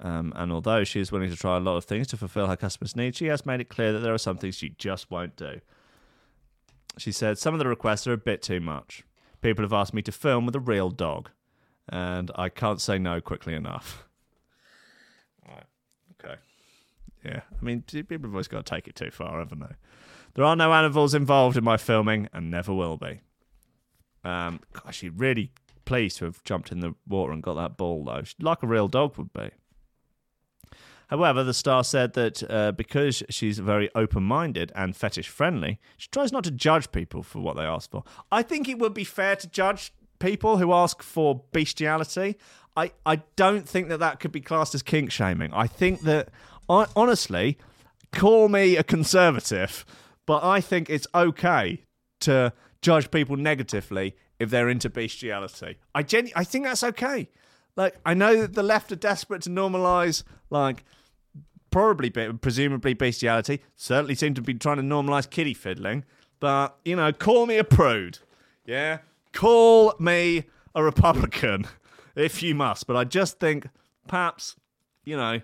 Um, 0.00 0.32
and 0.34 0.50
although 0.50 0.82
she 0.82 0.98
is 0.98 1.12
willing 1.12 1.30
to 1.30 1.36
try 1.36 1.56
a 1.56 1.60
lot 1.60 1.76
of 1.76 1.84
things 1.84 2.08
to 2.08 2.16
fulfill 2.16 2.48
her 2.48 2.56
customers' 2.56 2.96
needs, 2.96 3.16
she 3.16 3.26
has 3.26 3.46
made 3.46 3.60
it 3.60 3.68
clear 3.68 3.92
that 3.92 4.00
there 4.00 4.12
are 4.12 4.18
some 4.18 4.36
things 4.36 4.56
she 4.56 4.70
just 4.70 5.12
won't 5.12 5.36
do. 5.36 5.60
She 6.98 7.12
said, 7.12 7.38
Some 7.38 7.54
of 7.54 7.60
the 7.60 7.68
requests 7.68 8.08
are 8.08 8.14
a 8.14 8.18
bit 8.18 8.42
too 8.42 8.58
much. 8.58 9.04
People 9.42 9.62
have 9.62 9.72
asked 9.72 9.94
me 9.94 10.02
to 10.02 10.12
film 10.12 10.44
with 10.44 10.56
a 10.56 10.60
real 10.60 10.90
dog, 10.90 11.30
and 11.88 12.32
I 12.34 12.48
can't 12.48 12.80
say 12.80 12.98
no 12.98 13.20
quickly 13.20 13.54
enough. 13.54 14.08
right. 15.48 15.66
Okay. 16.18 16.34
Yeah. 17.24 17.40
I 17.60 17.64
mean, 17.64 17.82
people 17.82 18.28
have 18.28 18.34
always 18.34 18.48
got 18.48 18.66
to 18.66 18.74
take 18.74 18.86
it 18.86 18.94
too 18.94 19.10
far, 19.10 19.38
haven't 19.38 19.60
they? 19.60 19.74
There 20.34 20.44
are 20.44 20.56
no 20.56 20.72
animals 20.72 21.14
involved 21.14 21.56
in 21.56 21.64
my 21.64 21.76
filming, 21.76 22.28
and 22.32 22.50
never 22.50 22.74
will 22.74 22.96
be. 22.96 23.20
Um, 24.24 24.60
gosh, 24.72 24.98
she's 24.98 25.10
really 25.10 25.52
pleased 25.84 26.18
to 26.18 26.24
have 26.24 26.42
jumped 26.44 26.72
in 26.72 26.80
the 26.80 26.94
water 27.06 27.32
and 27.32 27.42
got 27.42 27.54
that 27.54 27.76
ball, 27.76 28.04
though, 28.04 28.22
like 28.40 28.62
a 28.62 28.66
real 28.66 28.88
dog 28.88 29.16
would 29.16 29.32
be. 29.32 29.50
However, 31.08 31.44
the 31.44 31.54
star 31.54 31.84
said 31.84 32.14
that 32.14 32.42
uh, 32.50 32.72
because 32.72 33.22
she's 33.28 33.58
very 33.58 33.90
open 33.94 34.22
minded 34.22 34.72
and 34.74 34.96
fetish 34.96 35.28
friendly, 35.28 35.78
she 35.96 36.08
tries 36.08 36.32
not 36.32 36.44
to 36.44 36.50
judge 36.50 36.90
people 36.92 37.22
for 37.22 37.40
what 37.40 37.56
they 37.56 37.62
ask 37.62 37.90
for. 37.90 38.04
I 38.32 38.42
think 38.42 38.68
it 38.68 38.78
would 38.78 38.94
be 38.94 39.04
fair 39.04 39.36
to 39.36 39.46
judge 39.46 39.92
people 40.18 40.56
who 40.56 40.72
ask 40.72 41.02
for 41.02 41.44
bestiality. 41.52 42.36
I, 42.76 42.92
I 43.04 43.16
don't 43.36 43.68
think 43.68 43.88
that 43.88 43.98
that 43.98 44.18
could 44.18 44.32
be 44.32 44.40
classed 44.40 44.74
as 44.74 44.82
kink 44.82 45.12
shaming. 45.12 45.52
I 45.52 45.66
think 45.66 46.00
that, 46.02 46.30
I, 46.68 46.86
honestly, 46.96 47.58
call 48.12 48.48
me 48.48 48.76
a 48.76 48.82
conservative, 48.82 49.84
but 50.26 50.42
I 50.42 50.60
think 50.60 50.88
it's 50.88 51.06
okay 51.14 51.82
to 52.20 52.52
judge 52.80 53.10
people 53.10 53.36
negatively 53.36 54.16
if 54.38 54.50
they're 54.50 54.68
into 54.68 54.90
bestiality. 54.90 55.78
I 55.94 56.02
genu- 56.02 56.32
I 56.34 56.44
think 56.44 56.64
that's 56.64 56.84
okay. 56.84 57.28
Like 57.76 57.96
I 58.04 58.14
know 58.14 58.42
that 58.42 58.54
the 58.54 58.62
left 58.62 58.92
are 58.92 58.96
desperate 58.96 59.42
to 59.42 59.50
normalize 59.50 60.22
like 60.50 60.84
probably 61.70 62.10
presumably 62.10 62.94
bestiality. 62.94 63.60
Certainly 63.74 64.14
seem 64.14 64.34
to 64.34 64.42
be 64.42 64.54
trying 64.54 64.76
to 64.76 64.82
normalize 64.82 65.28
kiddie 65.28 65.54
fiddling. 65.54 66.04
But 66.40 66.76
you 66.84 66.96
know, 66.96 67.12
call 67.12 67.46
me 67.46 67.56
a 67.56 67.64
prude. 67.64 68.18
Yeah, 68.64 68.98
call 69.32 69.94
me 69.98 70.44
a 70.74 70.82
Republican 70.84 71.66
if 72.14 72.42
you 72.42 72.54
must. 72.54 72.86
But 72.86 72.96
I 72.96 73.04
just 73.04 73.40
think 73.40 73.68
perhaps 74.06 74.56
you 75.04 75.16
know 75.16 75.40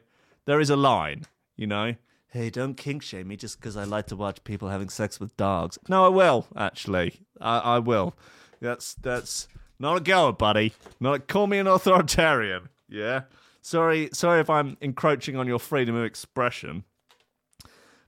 there 0.47 0.61
is 0.61 0.71
a 0.71 0.77
line. 0.77 1.25
You 1.57 1.67
know, 1.67 1.95
hey, 2.29 2.51
don't 2.51 2.77
kink 2.77 3.03
shame 3.03 3.29
me 3.29 3.37
just 3.37 3.61
because 3.61 3.77
I 3.77 3.85
like 3.85 4.07
to 4.09 4.17
watch 4.17 4.43
people 4.45 4.69
having 4.69 4.89
sex 4.89 5.21
with 5.21 5.37
dogs. 5.37 5.79
No, 5.89 6.05
I 6.05 6.09
will 6.09 6.47
actually. 6.57 7.21
I, 7.41 7.59
I 7.59 7.79
will. 7.79 8.15
That's 8.61 8.95
that's 8.95 9.49
not 9.79 9.97
a 9.97 10.01
goer, 10.01 10.33
buddy. 10.33 10.75
Not 11.01 11.29
call 11.29 11.47
me 11.47 11.59
an 11.59 11.67
authoritarian. 11.67 12.69
Yeah. 12.89 13.23
Sorry, 13.63 14.09
sorry 14.13 14.41
if 14.41 14.49
I'm 14.49 14.77
encroaching 14.81 15.37
on 15.37 15.47
your 15.47 15.59
freedom 15.59 15.95
of 15.95 16.05
expression, 16.05 16.85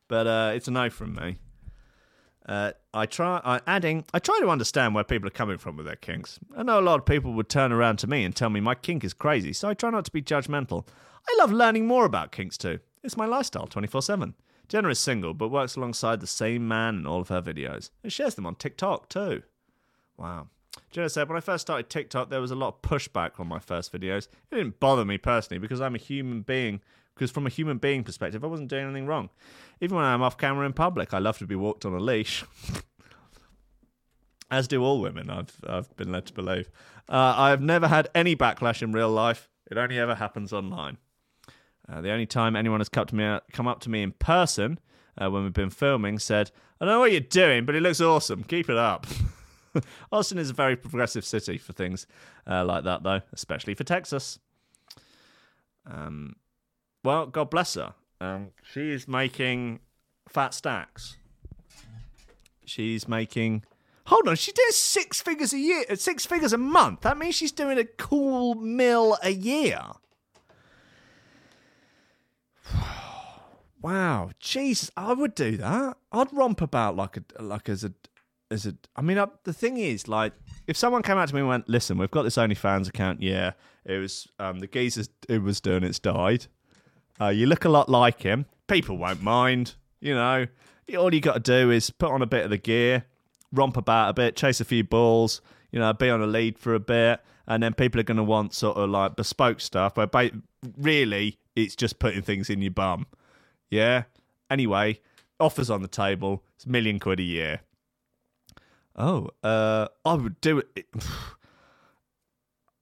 but 0.08 0.26
uh, 0.26 0.52
it's 0.54 0.66
a 0.66 0.70
no 0.70 0.88
from 0.88 1.14
me. 1.14 1.36
Uh, 2.44 2.72
I 2.92 3.06
try 3.06 3.36
uh, 3.36 3.60
adding. 3.66 4.04
I 4.12 4.18
try 4.18 4.38
to 4.40 4.50
understand 4.50 4.94
where 4.94 5.04
people 5.04 5.28
are 5.28 5.30
coming 5.30 5.58
from 5.58 5.76
with 5.76 5.86
their 5.86 5.96
kinks. 5.96 6.40
I 6.56 6.62
know 6.62 6.78
a 6.78 6.82
lot 6.82 6.98
of 6.98 7.06
people 7.06 7.32
would 7.34 7.48
turn 7.48 7.72
around 7.72 7.98
to 7.98 8.06
me 8.06 8.24
and 8.24 8.34
tell 8.34 8.50
me 8.50 8.60
my 8.60 8.74
kink 8.74 9.04
is 9.04 9.14
crazy, 9.14 9.52
so 9.52 9.68
I 9.68 9.74
try 9.74 9.90
not 9.90 10.04
to 10.06 10.10
be 10.10 10.22
judgmental. 10.22 10.86
I 11.28 11.36
love 11.38 11.52
learning 11.52 11.86
more 11.86 12.04
about 12.04 12.32
kinks 12.32 12.58
too. 12.58 12.80
It's 13.04 13.16
my 13.16 13.26
lifestyle, 13.26 13.66
twenty 13.66 13.86
four 13.86 14.02
seven. 14.02 14.34
Jenna 14.68 14.88
is 14.88 14.98
single, 14.98 15.34
but 15.34 15.50
works 15.50 15.76
alongside 15.76 16.20
the 16.20 16.26
same 16.26 16.66
man 16.66 16.96
in 16.96 17.06
all 17.06 17.20
of 17.20 17.28
her 17.28 17.42
videos 17.42 17.90
and 18.02 18.12
shares 18.12 18.34
them 18.34 18.46
on 18.46 18.54
TikTok 18.54 19.08
too. 19.08 19.42
Wow. 20.16 20.48
Jenna 20.90 21.10
said, 21.10 21.28
when 21.28 21.36
I 21.36 21.40
first 21.40 21.62
started 21.62 21.90
TikTok, 21.90 22.30
there 22.30 22.40
was 22.40 22.50
a 22.50 22.56
lot 22.56 22.68
of 22.68 22.82
pushback 22.82 23.38
on 23.38 23.46
my 23.46 23.58
first 23.58 23.92
videos. 23.92 24.28
It 24.50 24.56
didn't 24.56 24.80
bother 24.80 25.04
me 25.04 25.18
personally 25.18 25.58
because 25.58 25.80
I'm 25.80 25.94
a 25.94 25.98
human 25.98 26.40
being. 26.42 26.80
Because 27.14 27.30
from 27.30 27.46
a 27.46 27.50
human 27.50 27.78
being 27.78 28.04
perspective, 28.04 28.42
I 28.42 28.46
wasn't 28.46 28.68
doing 28.68 28.84
anything 28.84 29.06
wrong. 29.06 29.28
Even 29.80 29.96
when 29.96 30.04
I'm 30.04 30.22
off 30.22 30.38
camera 30.38 30.66
in 30.66 30.72
public, 30.72 31.12
I 31.12 31.18
love 31.18 31.38
to 31.38 31.46
be 31.46 31.54
walked 31.54 31.84
on 31.84 31.92
a 31.92 31.98
leash. 31.98 32.44
As 34.50 34.68
do 34.68 34.82
all 34.82 35.00
women, 35.00 35.30
I've, 35.30 35.56
I've 35.66 35.94
been 35.96 36.12
led 36.12 36.26
to 36.26 36.32
believe. 36.32 36.70
Uh, 37.08 37.34
I've 37.36 37.62
never 37.62 37.88
had 37.88 38.08
any 38.14 38.36
backlash 38.36 38.82
in 38.82 38.92
real 38.92 39.10
life. 39.10 39.48
It 39.70 39.78
only 39.78 39.98
ever 39.98 40.14
happens 40.14 40.52
online. 40.52 40.98
Uh, 41.88 42.00
the 42.00 42.10
only 42.10 42.26
time 42.26 42.54
anyone 42.54 42.80
has 42.80 42.88
come, 42.88 43.06
to 43.06 43.14
me, 43.14 43.38
come 43.52 43.66
up 43.66 43.80
to 43.80 43.90
me 43.90 44.02
in 44.02 44.12
person 44.12 44.78
uh, 45.20 45.30
when 45.30 45.44
we've 45.44 45.52
been 45.52 45.70
filming 45.70 46.18
said, 46.18 46.50
I 46.80 46.84
don't 46.84 46.94
know 46.94 47.00
what 47.00 47.12
you're 47.12 47.20
doing, 47.20 47.64
but 47.64 47.74
it 47.74 47.80
looks 47.80 48.00
awesome. 48.00 48.44
Keep 48.44 48.70
it 48.70 48.76
up. 48.76 49.06
Austin 50.12 50.38
is 50.38 50.50
a 50.50 50.54
very 50.54 50.76
progressive 50.76 51.24
city 51.24 51.58
for 51.58 51.72
things 51.72 52.06
uh, 52.46 52.64
like 52.64 52.84
that, 52.84 53.02
though, 53.02 53.20
especially 53.32 53.74
for 53.74 53.84
Texas. 53.84 54.38
Um, 55.86 56.36
well, 57.02 57.26
God 57.26 57.50
bless 57.50 57.74
her. 57.74 57.94
Um, 58.20 58.50
she 58.62 58.90
is 58.92 59.08
making 59.08 59.80
fat 60.28 60.54
stacks. 60.54 61.16
She's 62.64 63.08
making. 63.08 63.64
Hold 64.06 64.28
on, 64.28 64.36
she 64.36 64.52
does 64.52 64.76
six 64.76 65.20
figures 65.20 65.52
a 65.52 65.58
year, 65.58 65.84
six 65.96 66.26
figures 66.26 66.52
a 66.52 66.58
month. 66.58 67.02
That 67.02 67.18
means 67.18 67.34
she's 67.34 67.52
doing 67.52 67.78
a 67.78 67.84
cool 67.84 68.54
mill 68.54 69.16
a 69.22 69.30
year. 69.30 69.80
wow, 73.82 74.30
Jesus, 74.38 74.90
I 74.96 75.12
would 75.12 75.34
do 75.34 75.56
that. 75.58 75.96
I'd 76.10 76.32
romp 76.32 76.60
about 76.60 76.96
like 76.96 77.16
a 77.16 77.42
like 77.42 77.68
as 77.68 77.84
a 77.84 77.92
as 78.50 78.66
a. 78.66 78.74
I 78.96 79.02
mean, 79.02 79.18
I, 79.18 79.26
the 79.44 79.52
thing 79.52 79.76
is, 79.78 80.08
like, 80.08 80.32
if 80.66 80.76
someone 80.76 81.02
came 81.02 81.18
out 81.18 81.28
to 81.28 81.34
me 81.34 81.40
and 81.40 81.48
went, 81.48 81.68
"Listen, 81.68 81.98
we've 81.98 82.10
got 82.10 82.22
this 82.22 82.36
OnlyFans 82.36 82.88
account. 82.88 83.22
Yeah, 83.22 83.52
it 83.84 83.98
was 83.98 84.28
um, 84.38 84.60
the 84.60 84.66
geezer 84.66 85.04
it 85.28 85.42
was 85.42 85.60
doing. 85.60 85.82
It's 85.84 85.98
died. 85.98 86.46
Uh, 87.20 87.28
you 87.28 87.46
look 87.46 87.64
a 87.64 87.68
lot 87.68 87.88
like 87.88 88.22
him. 88.22 88.46
People 88.68 88.96
won't 88.98 89.22
mind. 89.22 89.74
You 90.00 90.14
know, 90.14 90.46
all 90.98 91.14
you 91.14 91.20
got 91.20 91.34
to 91.34 91.40
do 91.40 91.70
is 91.70 91.90
put 91.90 92.10
on 92.10 92.22
a 92.22 92.26
bit 92.26 92.44
of 92.44 92.50
the 92.50 92.58
gear, 92.58 93.04
romp 93.52 93.76
about 93.76 94.10
a 94.10 94.14
bit, 94.14 94.36
chase 94.36 94.60
a 94.60 94.64
few 94.64 94.84
balls. 94.84 95.40
You 95.70 95.78
know, 95.78 95.92
be 95.92 96.10
on 96.10 96.20
a 96.20 96.26
lead 96.26 96.58
for 96.58 96.74
a 96.74 96.80
bit, 96.80 97.20
and 97.46 97.62
then 97.62 97.72
people 97.72 98.00
are 98.00 98.04
going 98.04 98.18
to 98.18 98.22
want 98.22 98.52
sort 98.52 98.76
of 98.76 98.90
like 98.90 99.16
bespoke 99.16 99.60
stuff. 99.60 99.94
But 99.94 100.12
ba- 100.12 100.30
really, 100.76 101.38
it's 101.56 101.74
just 101.76 101.98
putting 101.98 102.22
things 102.22 102.50
in 102.50 102.60
your 102.60 102.72
bum. 102.72 103.06
Yeah. 103.70 104.04
Anyway, 104.50 105.00
offers 105.40 105.70
on 105.70 105.80
the 105.80 105.88
table. 105.88 106.42
It's 106.56 106.66
a 106.66 106.68
million 106.68 106.98
quid 106.98 107.20
a 107.20 107.24
year. 107.24 107.60
Oh, 108.96 109.30
uh, 109.42 109.88
I 110.04 110.14
would 110.14 110.40
do 110.40 110.58
it. 110.58 110.86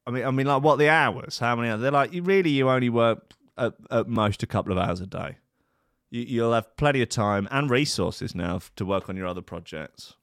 I 0.07 0.11
mean, 0.11 0.25
I 0.25 0.31
mean, 0.31 0.47
like, 0.47 0.63
what 0.63 0.79
the 0.79 0.89
hours? 0.89 1.39
How 1.39 1.55
many? 1.55 1.81
They're 1.81 1.91
like, 1.91 2.13
you 2.13 2.23
really, 2.23 2.51
you 2.51 2.69
only 2.69 2.89
work 2.89 3.33
at, 3.61 3.75
at 3.91 4.09
most 4.09 4.43
a 4.43 4.47
couple 4.47 4.73
of 4.73 4.79
hours 4.79 5.01
a 5.01 5.07
day. 5.07 5.37
You, 6.11 6.23
you'll 6.23 6.53
have 6.53 6.77
plenty 6.77 7.03
of 7.03 7.09
time 7.09 7.47
and 7.51 7.71
resources 7.71 8.35
now 8.35 8.61
to 8.77 8.85
work 8.85 9.09
on 9.09 9.17
your 9.17 9.27
other 9.27 9.43
projects. 9.43 10.15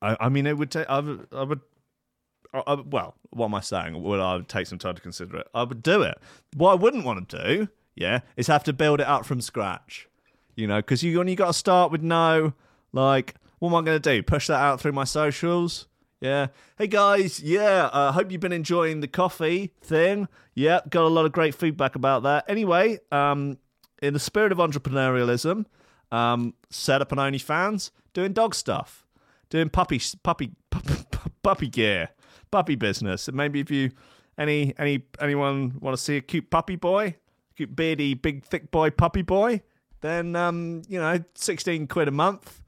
I, 0.00 0.16
I 0.20 0.28
mean, 0.28 0.46
it 0.46 0.58
would 0.58 0.70
take. 0.70 0.88
I 0.88 1.00
would. 1.00 1.26
I 1.32 1.42
would 1.42 1.60
I, 2.54 2.74
well, 2.74 3.14
what 3.30 3.46
am 3.46 3.54
I 3.54 3.60
saying? 3.60 4.02
Would 4.02 4.20
I 4.20 4.40
take 4.46 4.66
some 4.66 4.78
time 4.78 4.94
to 4.94 5.00
consider 5.00 5.38
it? 5.38 5.48
I 5.54 5.62
would 5.62 5.82
do 5.82 6.02
it. 6.02 6.18
What 6.54 6.72
I 6.72 6.74
wouldn't 6.74 7.04
want 7.04 7.30
to 7.30 7.44
do, 7.44 7.68
yeah, 7.94 8.20
is 8.36 8.46
have 8.48 8.64
to 8.64 8.74
build 8.74 9.00
it 9.00 9.06
up 9.06 9.24
from 9.24 9.40
scratch. 9.40 10.08
You 10.54 10.66
know, 10.66 10.76
because 10.76 11.02
you 11.02 11.18
only 11.18 11.34
got 11.34 11.46
to 11.46 11.52
start 11.54 11.90
with 11.90 12.02
no 12.02 12.52
like 12.92 13.34
what 13.58 13.68
am 13.70 13.76
I 13.76 13.82
going 13.82 14.02
to 14.02 14.12
do? 14.16 14.22
Push 14.22 14.48
that 14.48 14.60
out 14.60 14.80
through 14.80 14.92
my 14.92 15.04
socials? 15.04 15.86
Yeah. 16.22 16.48
Hey 16.78 16.86
guys, 16.86 17.40
yeah, 17.40 17.90
I 17.92 18.06
uh, 18.06 18.12
hope 18.12 18.30
you've 18.30 18.40
been 18.40 18.52
enjoying 18.52 19.00
the 19.00 19.08
coffee 19.08 19.72
thing. 19.82 20.28
Yeah, 20.54 20.78
got 20.88 21.02
a 21.02 21.08
lot 21.08 21.26
of 21.26 21.32
great 21.32 21.52
feedback 21.52 21.96
about 21.96 22.22
that. 22.22 22.44
Anyway, 22.46 23.00
um, 23.10 23.58
in 24.00 24.14
the 24.14 24.20
spirit 24.20 24.52
of 24.52 24.58
entrepreneurialism, 24.58 25.66
um, 26.12 26.54
set 26.70 27.02
up 27.02 27.10
an 27.10 27.18
OnlyFans, 27.18 27.90
doing 28.12 28.32
dog 28.32 28.54
stuff, 28.54 29.04
doing 29.50 29.68
puppy 29.68 30.00
puppy 30.22 30.52
puppy, 30.70 30.94
puppy 31.42 31.66
gear, 31.66 32.10
puppy 32.52 32.76
business. 32.76 33.26
And 33.26 33.36
maybe 33.36 33.58
if 33.58 33.68
you 33.68 33.90
any 34.38 34.74
any 34.78 35.02
anyone 35.20 35.76
want 35.80 35.96
to 35.96 36.00
see 36.00 36.18
a 36.18 36.20
cute 36.20 36.50
puppy 36.50 36.76
boy, 36.76 37.16
cute 37.56 37.74
beardy 37.74 38.14
big 38.14 38.44
thick 38.44 38.70
boy 38.70 38.90
puppy 38.90 39.22
boy, 39.22 39.60
then 40.02 40.36
um, 40.36 40.82
you 40.86 41.00
know, 41.00 41.18
sixteen 41.34 41.88
quid 41.88 42.06
a 42.06 42.12
month, 42.12 42.62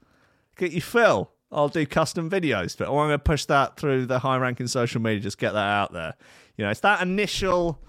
get 0.57 0.73
your 0.73 0.81
fill. 0.81 1.31
I'll 1.55 1.69
do 1.69 1.85
custom 1.85 2.29
videos, 2.29 2.77
but 2.77 2.89
I'm 2.89 2.93
going 2.93 3.11
to 3.11 3.19
push 3.19 3.45
that 3.45 3.77
through 3.77 4.07
the 4.07 4.19
high-ranking 4.19 4.67
social 4.67 5.01
media. 5.01 5.21
Just 5.21 5.37
get 5.37 5.53
that 5.53 5.67
out 5.67 5.93
there. 5.93 6.15
You 6.57 6.65
know, 6.65 6.71
it's 6.71 6.81
that 6.81 7.01
initial 7.01 7.79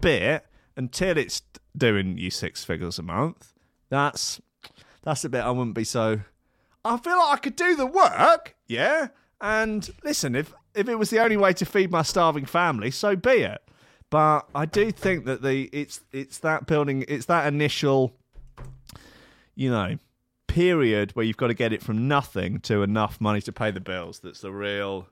bit 0.00 0.44
until 0.76 1.16
it's 1.16 1.40
doing 1.76 2.18
you 2.18 2.30
six 2.30 2.64
figures 2.64 2.98
a 2.98 3.02
month. 3.02 3.52
That's 3.90 4.40
that's 5.02 5.22
the 5.22 5.28
bit 5.28 5.42
I 5.42 5.50
wouldn't 5.50 5.74
be 5.74 5.84
so. 5.84 6.20
I 6.84 6.96
feel 6.96 7.16
like 7.16 7.32
I 7.32 7.36
could 7.36 7.56
do 7.56 7.76
the 7.76 7.86
work, 7.86 8.56
yeah. 8.66 9.08
And 9.40 9.88
listen, 10.02 10.34
if 10.34 10.52
if 10.74 10.88
it 10.88 10.96
was 10.96 11.10
the 11.10 11.20
only 11.20 11.36
way 11.36 11.52
to 11.52 11.64
feed 11.64 11.90
my 11.90 12.02
starving 12.02 12.46
family, 12.46 12.90
so 12.90 13.14
be 13.14 13.42
it. 13.42 13.62
But 14.10 14.48
I 14.54 14.66
do 14.66 14.90
think 14.90 15.26
that 15.26 15.42
the 15.42 15.70
it's 15.72 16.00
it's 16.12 16.38
that 16.38 16.66
building, 16.66 17.04
it's 17.06 17.26
that 17.26 17.46
initial, 17.46 18.12
you 19.54 19.70
know, 19.70 19.96
period 20.52 21.16
where 21.16 21.24
you've 21.24 21.38
got 21.38 21.46
to 21.46 21.54
get 21.54 21.72
it 21.72 21.82
from 21.82 22.06
nothing 22.06 22.60
to 22.60 22.82
enough 22.82 23.20
money 23.20 23.40
to 23.40 23.52
pay 23.52 23.70
the 23.70 23.80
bills. 23.80 24.20
That's 24.20 24.42
the 24.42 24.52
real, 24.52 25.08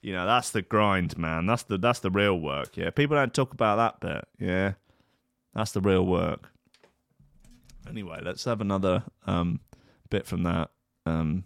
you 0.00 0.12
know, 0.12 0.26
that's 0.26 0.50
the 0.50 0.60
grind, 0.62 1.16
man. 1.16 1.46
That's 1.46 1.62
the 1.62 1.78
that's 1.78 2.00
the 2.00 2.10
real 2.10 2.38
work. 2.38 2.76
Yeah, 2.76 2.90
people 2.90 3.16
don't 3.16 3.32
talk 3.32 3.52
about 3.52 3.76
that 3.76 4.00
bit. 4.00 4.28
Yeah, 4.44 4.72
that's 5.54 5.70
the 5.70 5.80
real 5.80 6.04
work. 6.04 6.50
Anyway, 7.88 8.20
let's 8.24 8.44
have 8.44 8.60
another 8.60 9.04
um, 9.24 9.60
bit 10.10 10.26
from 10.26 10.42
that 10.42 10.70
um, 11.06 11.44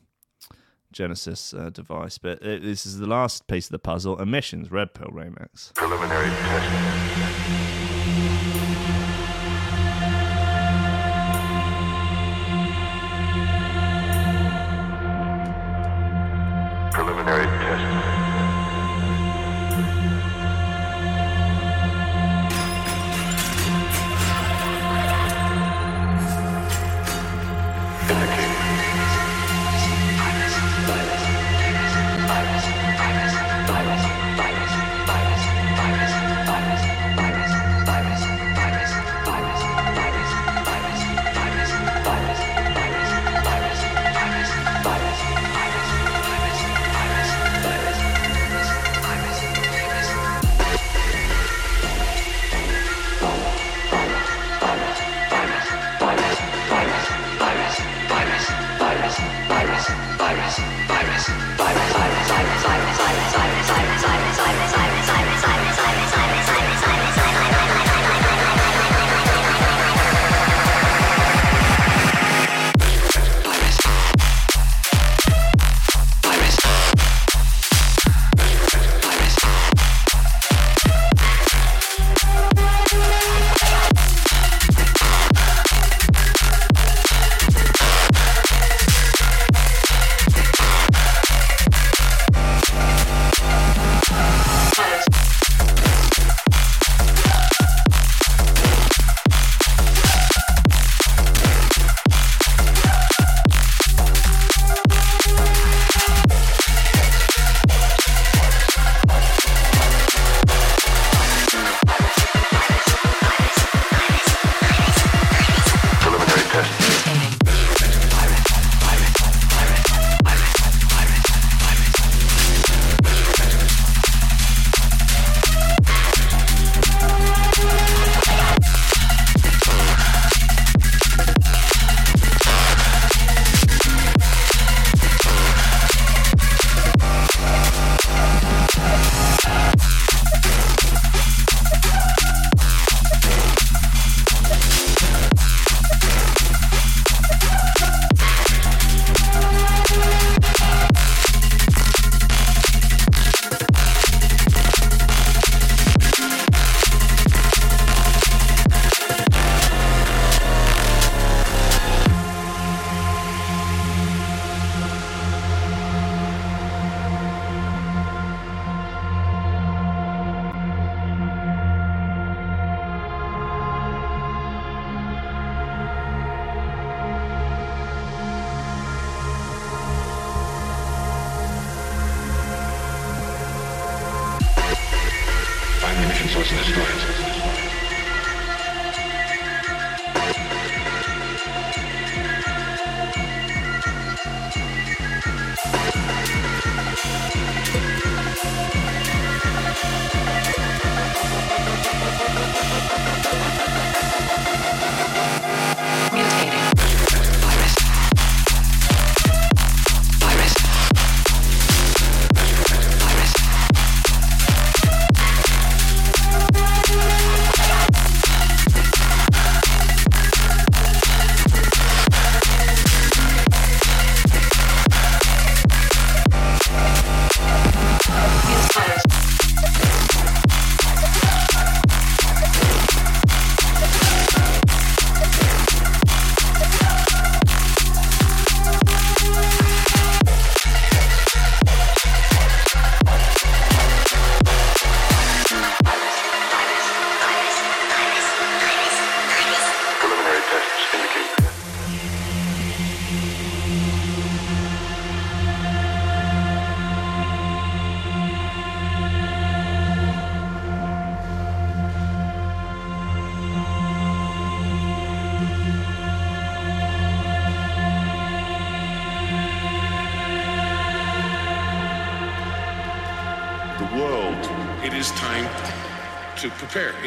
Genesis 0.92 1.52
uh, 1.52 1.68
device. 1.68 2.16
But 2.16 2.42
it, 2.42 2.62
this 2.62 2.86
is 2.86 2.98
the 2.98 3.06
last 3.06 3.46
piece 3.48 3.66
of 3.66 3.72
the 3.72 3.78
puzzle: 3.78 4.18
Emissions 4.18 4.70
Red 4.70 4.94
Pill 4.94 5.10
remix. 5.12 5.74
Preliminary 5.74 6.30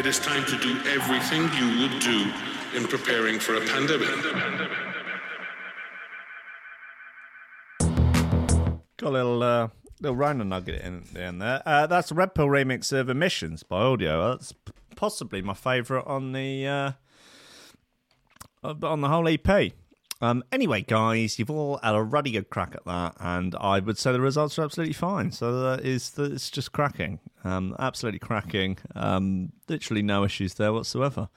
is 0.09 0.17
time 0.17 0.43
to 0.43 0.57
do 0.57 0.75
everything 0.89 1.41
you 1.53 1.81
would 1.81 1.99
do 1.99 2.33
in 2.75 2.87
preparing 2.87 3.39
for 3.39 3.53
a 3.53 3.61
pandemic. 3.61 4.09
Got 8.97 9.07
a 9.07 9.09
little 9.09 9.43
uh, 9.43 9.67
little 10.01 10.15
rhino 10.15 10.43
nugget 10.43 10.81
in, 10.81 11.03
in 11.15 11.37
there. 11.37 11.61
Uh, 11.63 11.85
that's 11.85 12.11
Red 12.11 12.33
Pill 12.33 12.47
remix 12.47 12.91
of 12.91 13.07
Emissions 13.07 13.61
by 13.61 13.81
Audio. 13.81 14.31
That's 14.31 14.51
possibly 14.95 15.43
my 15.43 15.53
favourite 15.53 16.07
on 16.07 16.31
the 16.31 16.65
uh, 16.65 16.91
on 18.63 19.01
the 19.01 19.09
whole 19.09 19.27
EP. 19.27 19.73
Um, 20.21 20.43
anyway, 20.51 20.81
guys, 20.81 21.39
you've 21.39 21.49
all 21.49 21.79
had 21.81 21.95
a 21.95 22.03
ruddy 22.03 22.31
good 22.31 22.49
crack 22.49 22.75
at 22.75 22.83
that, 22.85 23.15
and 23.19 23.55
I 23.55 23.79
would 23.79 23.97
say 23.97 24.11
the 24.11 24.19
results 24.19 24.59
are 24.59 24.63
absolutely 24.63 24.93
fine. 24.93 25.31
So 25.31 25.61
that 25.61 25.85
is 25.85 26.11
that 26.11 26.33
it's 26.33 26.49
just 26.49 26.73
cracking, 26.73 27.19
um, 27.45 27.75
absolutely 27.79 28.19
cracking. 28.19 28.77
Um, 28.95 29.53
literally 29.69 30.01
no 30.01 30.25
issues 30.25 30.55
there 30.55 30.73
whatsoever. 30.73 31.29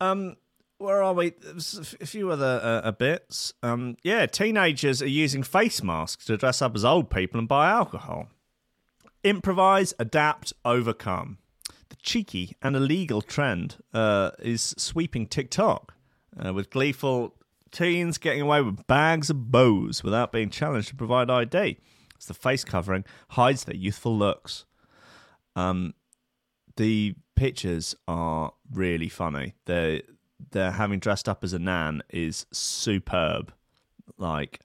Um, 0.00 0.36
where 0.78 1.02
are 1.02 1.12
we? 1.12 1.30
There's 1.30 1.96
a 2.00 2.06
few 2.06 2.30
other 2.30 2.60
uh, 2.62 2.88
uh, 2.88 2.92
bits. 2.92 3.52
Um, 3.64 3.96
yeah, 4.04 4.26
teenagers 4.26 5.02
are 5.02 5.08
using 5.08 5.42
face 5.42 5.82
masks 5.82 6.24
to 6.26 6.36
dress 6.36 6.62
up 6.62 6.76
as 6.76 6.84
old 6.84 7.10
people 7.10 7.40
and 7.40 7.48
buy 7.48 7.68
alcohol. 7.68 8.28
Improvise, 9.24 9.92
adapt, 9.98 10.52
overcome. 10.64 11.38
The 11.88 11.96
cheeky 11.96 12.54
and 12.62 12.76
illegal 12.76 13.20
trend 13.20 13.78
uh, 13.92 14.30
is 14.38 14.76
sweeping 14.78 15.26
TikTok, 15.26 15.94
uh, 16.38 16.54
with 16.54 16.70
gleeful 16.70 17.34
teens 17.70 18.18
getting 18.18 18.42
away 18.42 18.62
with 18.62 18.86
bags 18.86 19.30
of 19.30 19.50
bows 19.50 20.02
without 20.02 20.32
being 20.32 20.50
challenged 20.50 20.88
to 20.88 20.94
provide 20.94 21.30
ID. 21.30 21.78
As 22.18 22.26
the 22.26 22.34
face 22.34 22.64
covering 22.64 23.04
hides 23.30 23.64
their 23.64 23.76
youthful 23.76 24.16
looks. 24.16 24.64
Um, 25.54 25.94
the 26.76 27.14
pictures 27.36 27.94
are 28.06 28.52
really 28.72 29.08
funny. 29.08 29.54
They're 29.66 30.02
they're 30.50 30.72
having 30.72 31.00
dressed 31.00 31.28
up 31.28 31.42
as 31.42 31.52
a 31.52 31.58
nan 31.58 32.02
is 32.10 32.46
superb. 32.52 33.52
Like, 34.16 34.60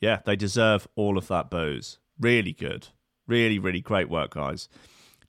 yeah, 0.00 0.20
they 0.24 0.36
deserve 0.36 0.88
all 0.96 1.18
of 1.18 1.28
that 1.28 1.50
booze. 1.50 1.98
Really 2.18 2.52
good. 2.52 2.88
Really, 3.26 3.58
really 3.58 3.80
great 3.80 4.08
work, 4.08 4.32
guys. 4.32 4.68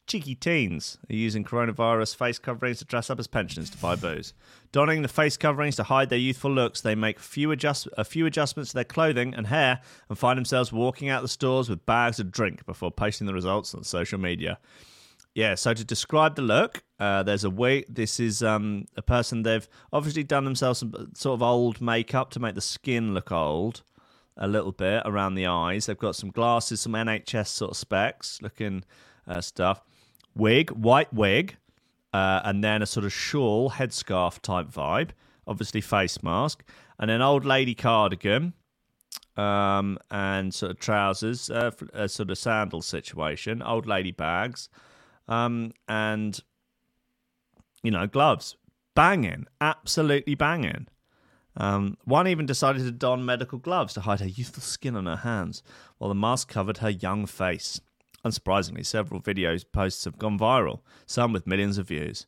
Cheeky 0.08 0.36
teens 0.36 0.98
are 1.10 1.16
using 1.16 1.44
coronavirus 1.44 2.16
face 2.16 2.38
coverings 2.38 2.80
to 2.80 2.86
dress 2.86 3.10
up 3.10 3.20
as 3.20 3.28
pensioners 3.28 3.70
to 3.70 3.78
buy 3.78 3.96
booze. 3.96 4.34
Donning 4.72 5.04
the 5.04 5.08
face 5.08 5.38
coverings 5.38 5.78
to 5.78 5.84
hide 5.84 6.10
their 6.10 6.20
youthful 6.20 6.52
looks, 6.52 6.82
they 6.82 6.96
make 6.96 7.20
few 7.20 7.52
adjust- 7.52 7.88
a 7.98 8.04
few 8.04 8.26
adjustments 8.26 8.72
to 8.72 8.76
their 8.76 8.84
clothing 8.84 9.34
and 9.34 9.48
hair 9.48 9.80
and 10.10 10.18
find 10.18 10.38
themselves 10.38 10.74
walking 10.74 11.08
out 11.08 11.22
the 11.22 11.28
stores 11.30 11.70
with 11.70 11.86
bags 11.86 12.20
of 12.20 12.32
drink 12.32 12.66
before 12.66 12.92
posting 12.92 13.28
the 13.28 13.34
results 13.34 13.74
on 13.74 13.84
social 13.84 14.20
media. 14.20 14.60
Yeah, 15.34 15.56
so 15.56 15.74
to 15.74 15.86
describe 15.86 16.36
the 16.36 16.42
look, 16.42 16.84
uh, 17.00 17.24
there's 17.24 17.46
a 17.46 17.50
way. 17.50 17.86
This 17.88 18.20
is 18.20 18.44
um, 18.44 18.88
a 18.98 19.02
person 19.02 19.44
they've 19.44 19.68
obviously 19.94 20.24
done 20.24 20.44
themselves 20.44 20.80
some 20.80 21.12
sort 21.16 21.36
of 21.36 21.42
old 21.42 21.80
makeup 21.80 22.32
to 22.32 22.40
make 22.42 22.56
the 22.56 22.62
skin 22.62 23.14
look 23.14 23.32
old 23.32 23.84
a 24.36 24.48
little 24.48 24.74
bit 24.74 25.04
around 25.06 25.36
the 25.36 25.46
eyes. 25.46 25.86
They've 25.86 25.98
got 25.98 26.18
some 26.18 26.32
glasses, 26.32 26.82
some 26.82 26.94
NHS 26.94 27.48
sort 27.48 27.72
of 27.72 27.78
specs 27.78 28.42
looking 28.42 28.84
uh, 29.26 29.40
stuff. 29.40 29.82
Wig, 30.36 30.70
white 30.72 31.14
wig, 31.14 31.58
uh, 32.14 32.42
and 32.44 32.64
then 32.64 32.82
a 32.82 32.86
sort 32.86 33.06
of 33.06 33.14
shawl, 33.14 33.72
headscarf 33.72 34.40
type 34.40 34.68
vibe. 34.68 35.10
Obviously, 35.48 35.82
face 35.82 36.22
mask, 36.22 36.64
and 37.00 37.10
an 37.10 37.22
old 37.22 37.46
lady 37.46 37.74
cardigan, 37.74 38.54
um, 39.36 39.98
and 40.10 40.54
sort 40.54 40.72
of 40.72 40.80
trousers, 40.80 41.50
uh, 41.50 41.72
a 41.94 42.08
sort 42.08 42.30
of 42.30 42.38
sandal 42.38 42.82
situation. 42.82 43.62
Old 43.62 43.88
lady 43.88 44.12
bags, 44.12 44.70
um, 45.28 45.74
and 45.88 46.40
you 47.84 47.92
know 47.92 48.08
gloves. 48.08 48.56
Banging, 48.94 49.48
absolutely 49.62 50.36
banging. 50.36 50.88
Um, 51.58 51.98
one 52.06 52.28
even 52.28 52.46
decided 52.46 52.84
to 52.84 52.92
don 52.92 53.26
medical 53.26 53.58
gloves 53.58 53.94
to 53.94 54.02
hide 54.02 54.20
her 54.20 54.28
youthful 54.28 54.62
skin 54.62 54.96
on 54.96 55.06
her 55.06 55.18
hands, 55.18 55.64
while 55.98 56.10
the 56.10 56.16
mask 56.16 56.50
covered 56.50 56.78
her 56.78 56.90
young 56.90 57.26
face. 57.26 57.82
Unsurprisingly, 58.26 58.86
several 58.86 59.20
videos 59.20 59.66
posts 59.72 60.06
have 60.06 60.18
gone 60.18 60.38
viral, 60.38 60.82
some 61.06 61.34
with 61.34 61.48
millions 61.48 61.78
of 61.78 61.88
views. 61.88 62.28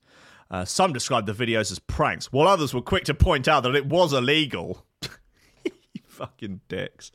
Uh, 0.50 0.66
some 0.66 0.94
described 0.94 1.28
the 1.28 1.34
videos 1.34 1.72
as 1.72 1.80
pranks, 1.80 2.32
while 2.32 2.48
others 2.48 2.74
were 2.74 2.82
quick 2.82 3.04
to 3.06 3.14
point 3.14 3.48
out 3.48 3.64
that 3.64 3.76
it 3.76 3.86
was 3.86 4.14
illegal. 4.14 4.86
you 5.64 6.02
fucking 6.06 6.62
dicks. 6.68 7.12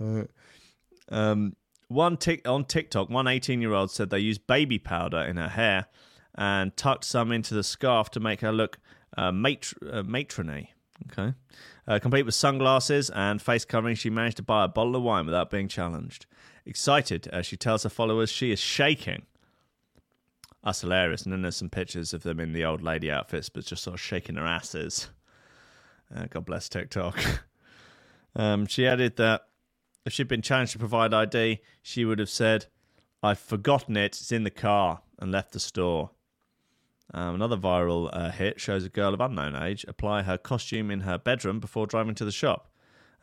Uh, 0.00 0.24
um, 1.08 1.56
one 1.88 2.16
tic- 2.16 2.48
on 2.48 2.64
TikTok, 2.64 3.10
one 3.10 3.26
18 3.26 3.60
year 3.60 3.72
old 3.72 3.90
said 3.90 4.10
they 4.10 4.18
used 4.18 4.46
baby 4.46 4.78
powder 4.78 5.18
in 5.18 5.36
her 5.36 5.48
hair 5.48 5.86
and 6.34 6.76
tucked 6.76 7.04
some 7.04 7.30
into 7.30 7.54
the 7.54 7.62
scarf 7.62 8.10
to 8.10 8.20
make 8.20 8.40
her 8.40 8.52
look 8.52 8.78
uh, 9.16 9.30
matr- 9.30 9.76
uh, 9.92 10.02
matrony. 10.02 10.68
Okay. 11.10 11.34
Uh, 11.86 11.98
complete 11.98 12.24
with 12.24 12.34
sunglasses 12.34 13.10
and 13.10 13.42
face 13.42 13.64
covering, 13.64 13.94
she 13.94 14.10
managed 14.10 14.38
to 14.38 14.42
buy 14.42 14.64
a 14.64 14.68
bottle 14.68 14.96
of 14.96 15.02
wine 15.02 15.26
without 15.26 15.50
being 15.50 15.68
challenged. 15.68 16.26
Excited, 16.66 17.26
as 17.28 17.46
she 17.46 17.56
tells 17.56 17.82
her 17.82 17.88
followers 17.88 18.30
she 18.30 18.50
is 18.50 18.58
shaking. 18.58 19.26
That's 20.64 20.80
hilarious. 20.80 21.22
And 21.22 21.32
then 21.32 21.42
there's 21.42 21.56
some 21.56 21.68
pictures 21.68 22.14
of 22.14 22.22
them 22.22 22.40
in 22.40 22.52
the 22.52 22.64
old 22.64 22.82
lady 22.82 23.10
outfits, 23.10 23.48
but 23.50 23.66
just 23.66 23.82
sort 23.82 23.94
of 23.94 24.00
shaking 24.00 24.36
their 24.36 24.46
asses. 24.46 25.10
Uh, 26.14 26.24
God 26.30 26.46
bless 26.46 26.68
TikTok. 26.68 27.18
um, 28.36 28.66
she 28.66 28.86
added 28.86 29.16
that 29.16 29.42
if 30.06 30.12
she'd 30.12 30.28
been 30.28 30.42
challenged 30.42 30.72
to 30.72 30.78
provide 30.78 31.12
ID, 31.12 31.60
she 31.82 32.04
would 32.04 32.18
have 32.18 32.30
said, 32.30 32.66
I've 33.22 33.38
forgotten 33.38 33.96
it, 33.96 34.16
it's 34.16 34.32
in 34.32 34.44
the 34.44 34.50
car, 34.50 35.02
and 35.18 35.30
left 35.30 35.52
the 35.52 35.60
store. 35.60 36.10
Um, 37.12 37.34
another 37.36 37.56
viral 37.56 38.10
uh, 38.12 38.30
hit 38.30 38.60
shows 38.60 38.84
a 38.84 38.88
girl 38.88 39.14
of 39.14 39.20
unknown 39.20 39.54
age 39.54 39.84
apply 39.86 40.22
her 40.22 40.38
costume 40.38 40.90
in 40.90 41.00
her 41.00 41.18
bedroom 41.18 41.60
before 41.60 41.86
driving 41.86 42.14
to 42.16 42.24
the 42.24 42.32
shop. 42.32 42.70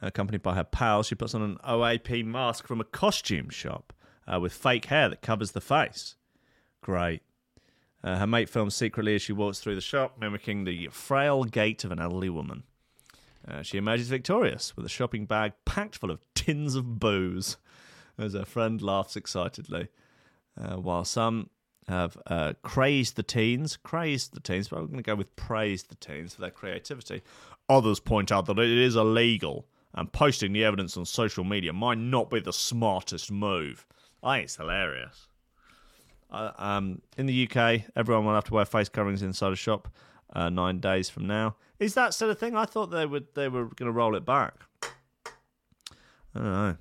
Accompanied 0.01 0.41
by 0.41 0.55
her 0.55 0.63
pal, 0.63 1.03
she 1.03 1.15
puts 1.15 1.35
on 1.35 1.41
an 1.41 1.57
OAP 1.67 2.25
mask 2.25 2.67
from 2.67 2.81
a 2.81 2.85
costume 2.85 3.49
shop 3.49 3.93
uh, 4.31 4.39
with 4.39 4.53
fake 4.53 4.85
hair 4.85 5.09
that 5.09 5.21
covers 5.21 5.51
the 5.51 5.61
face. 5.61 6.15
Great. 6.81 7.21
Uh, 8.03 8.17
her 8.17 8.27
mate 8.27 8.49
films 8.49 8.75
secretly 8.75 9.13
as 9.13 9.21
she 9.21 9.33
walks 9.33 9.59
through 9.59 9.75
the 9.75 9.81
shop, 9.81 10.17
mimicking 10.19 10.63
the 10.63 10.87
frail 10.87 11.43
gait 11.43 11.83
of 11.83 11.91
an 11.91 11.99
elderly 11.99 12.29
woman. 12.29 12.63
Uh, 13.47 13.61
she 13.61 13.77
emerges 13.77 14.07
victorious 14.07 14.75
with 14.75 14.85
a 14.85 14.89
shopping 14.89 15.25
bag 15.25 15.53
packed 15.65 15.97
full 15.97 16.11
of 16.11 16.25
tins 16.33 16.75
of 16.75 16.99
booze 16.99 17.57
as 18.17 18.33
her 18.33 18.45
friend 18.45 18.81
laughs 18.81 19.15
excitedly. 19.15 19.87
Uh, 20.59 20.77
while 20.77 21.05
some 21.05 21.49
have 21.87 22.17
uh, 22.27 22.53
crazed 22.61 23.15
the 23.15 23.23
teens, 23.23 23.77
crazed 23.77 24.33
the 24.33 24.39
teens, 24.39 24.67
but 24.67 24.77
I'm 24.77 24.87
going 24.87 24.97
to 24.97 25.03
go 25.03 25.15
with 25.15 25.35
praised 25.35 25.89
the 25.89 25.95
teens 25.95 26.33
for 26.33 26.41
their 26.41 26.51
creativity. 26.51 27.21
Others 27.69 27.99
point 27.99 28.31
out 28.31 28.45
that 28.47 28.59
it 28.59 28.69
is 28.69 28.95
illegal 28.95 29.65
and 29.93 30.11
posting 30.11 30.53
the 30.53 30.63
evidence 30.63 30.97
on 30.97 31.05
social 31.05 31.43
media 31.43 31.73
might 31.73 31.97
not 31.97 32.29
be 32.29 32.39
the 32.39 32.53
smartest 32.53 33.31
move. 33.31 33.85
I 34.23 34.37
think 34.37 34.45
it's 34.45 34.55
hilarious. 34.55 35.27
Uh, 36.29 36.51
um, 36.57 37.01
in 37.17 37.25
the 37.25 37.47
UK, 37.47 37.83
everyone 37.95 38.25
will 38.25 38.33
have 38.33 38.45
to 38.45 38.53
wear 38.53 38.65
face 38.65 38.89
coverings 38.89 39.21
inside 39.21 39.51
a 39.51 39.55
shop 39.55 39.89
uh, 40.33 40.49
nine 40.49 40.79
days 40.79 41.09
from 41.09 41.27
now. 41.27 41.55
Is 41.79 41.93
that 41.95 42.13
sort 42.13 42.31
of 42.31 42.39
thing? 42.39 42.55
I 42.55 42.65
thought 42.65 42.91
they 42.91 43.05
would 43.05 43.27
they 43.33 43.49
were 43.49 43.65
going 43.65 43.87
to 43.87 43.91
roll 43.91 44.15
it 44.15 44.25
back. 44.25 44.53
I 44.83 46.39
don't 46.39 46.43
know. 46.43 46.75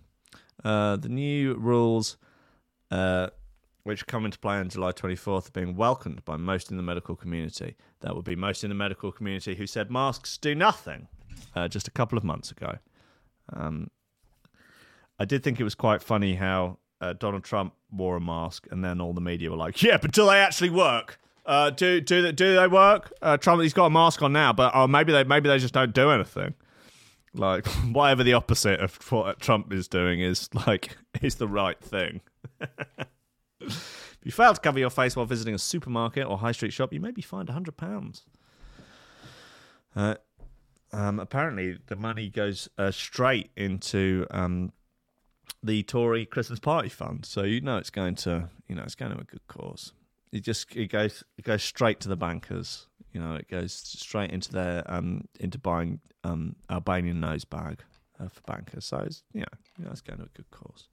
Uh, 0.63 0.97
the 0.97 1.09
new 1.09 1.55
rules, 1.55 2.17
uh, 2.91 3.29
which 3.83 4.07
come 4.07 4.25
into 4.25 4.39
play 4.39 4.57
on 4.59 4.69
July 4.69 4.93
24th, 4.93 5.49
are 5.49 5.53
being 5.53 5.75
welcomed 5.75 6.25
by 6.25 6.37
most 6.37 6.71
in 6.71 6.77
the 6.77 6.83
medical 6.83 7.17
community. 7.17 7.77
That 8.01 8.15
would 8.15 8.25
be 8.25 8.37
most 8.37 8.63
in 8.63 8.69
the 8.69 8.77
medical 8.77 9.11
community 9.11 9.55
who 9.55 9.67
said 9.67 9.91
masks 9.91 10.37
do 10.37 10.55
nothing 10.55 11.09
uh, 11.57 11.67
just 11.67 11.89
a 11.89 11.91
couple 11.91 12.19
of 12.19 12.25
months 12.25 12.51
ago. 12.51 12.79
Um, 13.53 13.91
I 15.19 15.25
did 15.25 15.43
think 15.43 15.61
it 15.61 15.65
was 15.65 15.75
quite 15.75 16.03
funny 16.03 16.35
how 16.35 16.79
uh, 17.01 17.13
Donald 17.13 17.45
Trump 17.45 17.75
wore 17.91 18.17
a 18.17 18.21
mask, 18.21 18.67
and 18.71 18.85
then 18.85 19.01
all 19.01 19.13
the 19.13 19.21
media 19.21 19.51
were 19.51 19.57
like, 19.57 19.83
"Yeah, 19.83 19.99
but 19.99 20.13
do 20.13 20.27
they 20.27 20.39
actually 20.39 20.71
work? 20.71 21.19
Uh, 21.47 21.71
do 21.71 22.01
do 22.01 22.23
they, 22.23 22.33
do 22.33 22.55
they 22.55 22.69
work? 22.69 23.13
Uh, 23.23 23.37
Trump, 23.37 23.63
he's 23.63 23.73
got 23.73 23.87
a 23.87 23.91
mask 23.91 24.23
on 24.23 24.33
now, 24.33 24.53
but 24.53 24.73
oh, 24.75 24.87
maybe 24.87 25.13
they 25.13 25.25
maybe 25.25 25.49
they 25.49 25.59
just 25.59 25.75
don't 25.75 25.93
do 25.95 26.11
anything. 26.11 26.55
Like 27.35 27.67
whatever 27.93 28.23
the 28.23 28.35
opposite 28.35 28.81
of 28.81 28.97
what 29.13 29.41
Trump 29.41 29.73
is 29.73 29.89
doing 29.89 30.21
is 30.21 30.49
like 30.67 30.97
is 31.23 31.37
the 31.37 31.49
right 31.49 31.79
thing." 31.81 32.21
if 33.61 34.19
you 34.23 34.33
fail 34.33 34.55
to 34.55 34.61
cover 34.61 34.79
your 34.79 34.91
face 34.91 35.17
while 35.17 35.27
visiting 35.27 35.55
a 35.55 35.59
supermarket 35.59 36.27
or 36.27 36.39
high 36.39 36.53
street 36.53 36.73
shop, 36.73 36.93
you 36.93 37.01
may 37.01 37.11
be 37.11 37.23
fined 37.23 37.49
hundred 37.49 37.77
pounds. 37.77 38.25
Uh, 39.97 40.15
um, 40.93 41.19
apparently, 41.21 41.79
the 41.87 41.97
money 41.97 42.29
goes 42.29 42.69
uh, 42.79 42.91
straight 42.91 43.51
into 43.57 44.27
um, 44.31 44.73
the 45.63 45.83
Tory 45.83 46.27
Christmas 46.27 46.59
party 46.59 46.89
fund, 46.89 47.25
so 47.25 47.43
you 47.43 47.61
know 47.61 47.77
it's 47.77 47.91
going 47.91 48.15
to, 48.17 48.49
you 48.69 48.75
know, 48.75 48.83
it's 48.83 48.95
going 48.95 49.13
to 49.13 49.21
a 49.21 49.25
good 49.25 49.47
cause. 49.47 49.93
It 50.33 50.41
just 50.41 50.75
it 50.77 50.91
goes 50.91 51.25
it 51.39 51.45
goes 51.45 51.63
straight 51.63 52.01
to 52.01 52.09
the 52.09 52.17
bankers. 52.17 52.87
You 53.13 53.21
know, 53.21 53.35
it 53.35 53.49
goes 53.49 53.73
straight 53.73 54.31
into 54.31 54.53
their 54.53 54.85
um 54.87 55.29
into 55.39 55.59
buying 55.59 56.01
um 56.25 56.57
Albanian 56.71 57.21
nose 57.21 57.45
bag 57.45 57.83
uh, 58.21 58.29
for 58.29 58.41
bankers. 58.43 58.85
So 58.85 58.99
it's, 58.99 59.23
know, 59.41 59.47
you 59.79 59.85
know, 59.85 59.91
it's 59.91 60.01
going 60.01 60.19
to 60.19 60.27
a 60.27 60.29
good 60.29 60.51
cause. 60.51 60.89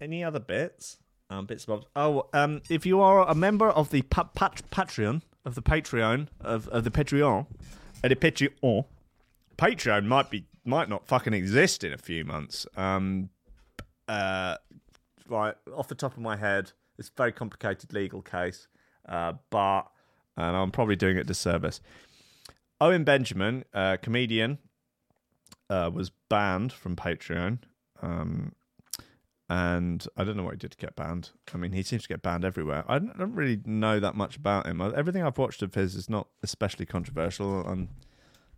Any 0.00 0.22
other 0.22 0.40
bits? 0.40 0.98
Um, 1.30 1.44
bits 1.44 1.64
and 1.64 1.74
bobs. 1.76 1.86
Oh, 1.94 2.28
um, 2.32 2.62
if 2.70 2.86
you 2.86 3.00
are 3.00 3.28
a 3.28 3.34
member 3.34 3.68
of 3.68 3.90
the 3.90 4.02
pa- 4.02 4.30
pat- 4.34 4.62
Patreon 4.70 5.22
of 5.44 5.54
the 5.54 5.62
Patreon 5.62 6.28
of, 6.40 6.68
of 6.68 6.84
the 6.84 6.90
Patreon, 6.90 7.46
uh, 8.02 8.08
the 8.08 8.16
Patreon, 8.16 8.84
Patreon 9.56 10.04
might 10.04 10.30
be 10.30 10.44
might 10.64 10.88
not 10.88 11.06
fucking 11.06 11.32
exist 11.32 11.82
in 11.82 11.92
a 11.92 11.98
few 11.98 12.24
months. 12.24 12.66
Um, 12.76 13.30
uh, 14.06 14.56
right 15.28 15.54
off 15.74 15.88
the 15.88 15.94
top 15.94 16.12
of 16.12 16.18
my 16.18 16.36
head, 16.36 16.72
it's 16.98 17.08
a 17.08 17.12
very 17.16 17.32
complicated 17.32 17.92
legal 17.92 18.22
case, 18.22 18.68
uh, 19.08 19.34
but 19.50 19.82
and 20.36 20.56
I'm 20.56 20.70
probably 20.70 20.96
doing 20.96 21.16
it 21.16 21.20
a 21.20 21.24
disservice. 21.24 21.80
Owen 22.80 23.02
Benjamin, 23.02 23.64
uh, 23.74 23.96
comedian, 24.00 24.58
uh, 25.68 25.90
was 25.92 26.10
banned 26.28 26.72
from 26.72 26.94
Patreon. 26.94 27.58
Um, 28.00 28.52
and 29.50 30.06
I 30.16 30.24
don't 30.24 30.36
know 30.36 30.42
what 30.42 30.54
he 30.54 30.58
did 30.58 30.72
to 30.72 30.76
get 30.76 30.94
banned. 30.94 31.30
I 31.54 31.56
mean, 31.56 31.72
he 31.72 31.82
seems 31.82 32.02
to 32.02 32.08
get 32.08 32.20
banned 32.20 32.44
everywhere. 32.44 32.84
I 32.86 32.98
don't, 32.98 33.10
I 33.14 33.18
don't 33.18 33.34
really 33.34 33.60
know 33.64 33.98
that 33.98 34.14
much 34.14 34.36
about 34.36 34.66
him. 34.66 34.80
Everything 34.80 35.22
I've 35.22 35.38
watched 35.38 35.62
of 35.62 35.74
his 35.74 35.94
is 35.94 36.10
not 36.10 36.28
especially 36.42 36.84
controversial. 36.84 37.66
I'm 37.66 37.88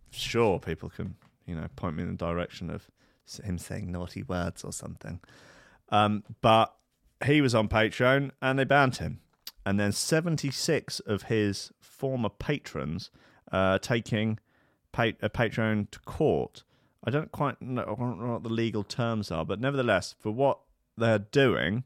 sure 0.09 0.59
people 0.59 0.89
can, 0.89 1.15
you 1.45 1.55
know, 1.55 1.67
point 1.77 1.95
me 1.95 2.03
in 2.03 2.09
the 2.09 2.15
direction 2.15 2.69
of 2.69 2.89
him 3.41 3.57
saying 3.57 3.89
naughty 3.89 4.23
words 4.23 4.65
or 4.65 4.73
something. 4.73 5.21
Um, 5.89 6.23
but 6.41 6.75
he 7.23 7.39
was 7.39 7.55
on 7.55 7.69
Patreon 7.69 8.31
and 8.41 8.59
they 8.59 8.65
banned 8.65 8.97
him. 8.97 9.21
And 9.65 9.79
then 9.79 9.93
76 9.93 10.99
of 11.01 11.23
his 11.23 11.71
former 11.79 12.29
patrons 12.29 13.11
uh, 13.51 13.77
taking 13.77 14.39
pa- 14.91 15.13
a 15.21 15.29
Patreon 15.29 15.89
to 15.91 15.99
court. 15.99 16.63
I 17.03 17.11
don't 17.11 17.31
quite 17.31 17.61
know 17.61 17.95
what 17.97 18.43
the 18.43 18.49
legal 18.49 18.83
terms 18.83 19.31
are, 19.31 19.45
but 19.45 19.59
nevertheless, 19.59 20.15
for 20.19 20.31
what 20.31 20.59
they're 20.97 21.19
doing, 21.19 21.83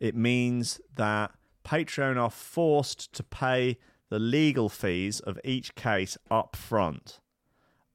it 0.00 0.14
means 0.14 0.80
that 0.94 1.32
Patreon 1.64 2.16
are 2.16 2.30
forced 2.30 3.12
to 3.12 3.22
pay 3.22 3.78
the 4.08 4.18
legal 4.18 4.68
fees 4.68 5.20
of 5.20 5.38
each 5.44 5.74
case 5.74 6.18
up 6.30 6.56
front. 6.56 7.20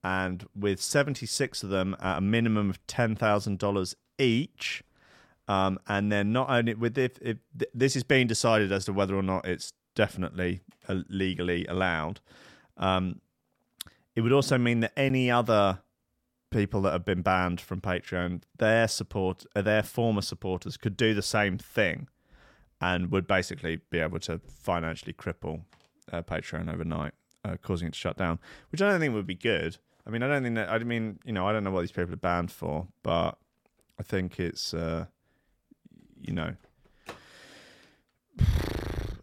And 0.03 0.45
with 0.55 0.82
76 0.82 1.63
of 1.63 1.69
them 1.69 1.95
at 1.99 2.17
a 2.17 2.21
minimum 2.21 2.69
of 2.69 2.86
$10,000 2.88 3.95
each, 4.17 4.84
um, 5.47 5.80
and 5.88 6.11
then 6.11 6.32
not 6.32 6.49
only 6.49 6.73
with 6.73 6.97
if, 6.97 7.17
if 7.21 7.38
this 7.73 7.95
is 7.95 8.03
being 8.03 8.28
decided 8.28 8.71
as 8.71 8.86
to 8.86 8.93
whether 8.93 9.15
or 9.15 9.23
not 9.23 9.45
it's 9.45 9.73
definitely 9.95 10.61
uh, 10.88 11.01
legally 11.09 11.65
allowed, 11.65 12.19
um, 12.78 13.21
it 14.15 14.21
would 14.21 14.34
also 14.34 14.57
mean 14.57 14.80
that 14.80 14.93
any 14.97 15.30
other 15.30 15.80
people 16.49 16.81
that 16.81 16.91
have 16.91 17.05
been 17.05 17.21
banned 17.21 17.59
from 17.59 17.81
Patreon, 17.81 18.41
their 18.57 18.87
support, 18.87 19.45
uh, 19.55 19.61
their 19.61 19.83
former 19.83 20.21
supporters, 20.21 20.77
could 20.77 20.95
do 20.95 21.13
the 21.13 21.21
same 21.21 21.57
thing, 21.57 22.07
and 22.79 23.11
would 23.11 23.27
basically 23.27 23.81
be 23.89 23.99
able 23.99 24.19
to 24.19 24.39
financially 24.47 25.13
cripple 25.13 25.61
uh, 26.11 26.21
Patreon 26.21 26.71
overnight, 26.73 27.13
uh, 27.43 27.57
causing 27.61 27.87
it 27.87 27.93
to 27.93 27.99
shut 27.99 28.17
down. 28.17 28.39
Which 28.71 28.81
I 28.81 28.89
don't 28.89 28.99
think 28.99 29.13
would 29.13 29.27
be 29.27 29.35
good. 29.35 29.77
I 30.05 30.09
mean, 30.09 30.23
I 30.23 30.27
don't 30.27 30.43
think 30.43 30.55
that. 30.55 30.69
I 30.69 30.79
mean, 30.79 31.19
you 31.25 31.33
know, 31.33 31.47
I 31.47 31.51
don't 31.51 31.63
know 31.63 31.71
what 31.71 31.81
these 31.81 31.91
people 31.91 32.13
are 32.13 32.17
banned 32.17 32.51
for, 32.51 32.87
but 33.03 33.37
I 33.99 34.03
think 34.03 34.39
it's, 34.39 34.73
uh, 34.73 35.05
you 36.21 36.31
know, 36.31 36.55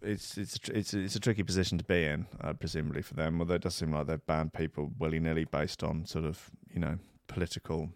it's 0.02 0.36
it's 0.36 0.58
it's 0.68 0.92
it's 0.92 1.16
a 1.16 1.20
tricky 1.20 1.42
position 1.42 1.78
to 1.78 1.84
be 1.84 2.04
in, 2.04 2.26
uh, 2.40 2.52
presumably 2.52 3.02
for 3.02 3.14
them. 3.14 3.40
Although 3.40 3.54
it 3.54 3.62
does 3.62 3.74
seem 3.74 3.92
like 3.92 4.06
they've 4.06 4.26
banned 4.26 4.52
people 4.52 4.92
willy 4.98 5.18
nilly 5.18 5.44
based 5.44 5.82
on 5.82 6.04
sort 6.04 6.24
of 6.24 6.50
you 6.72 6.80
know 6.80 6.98
political 7.26 7.90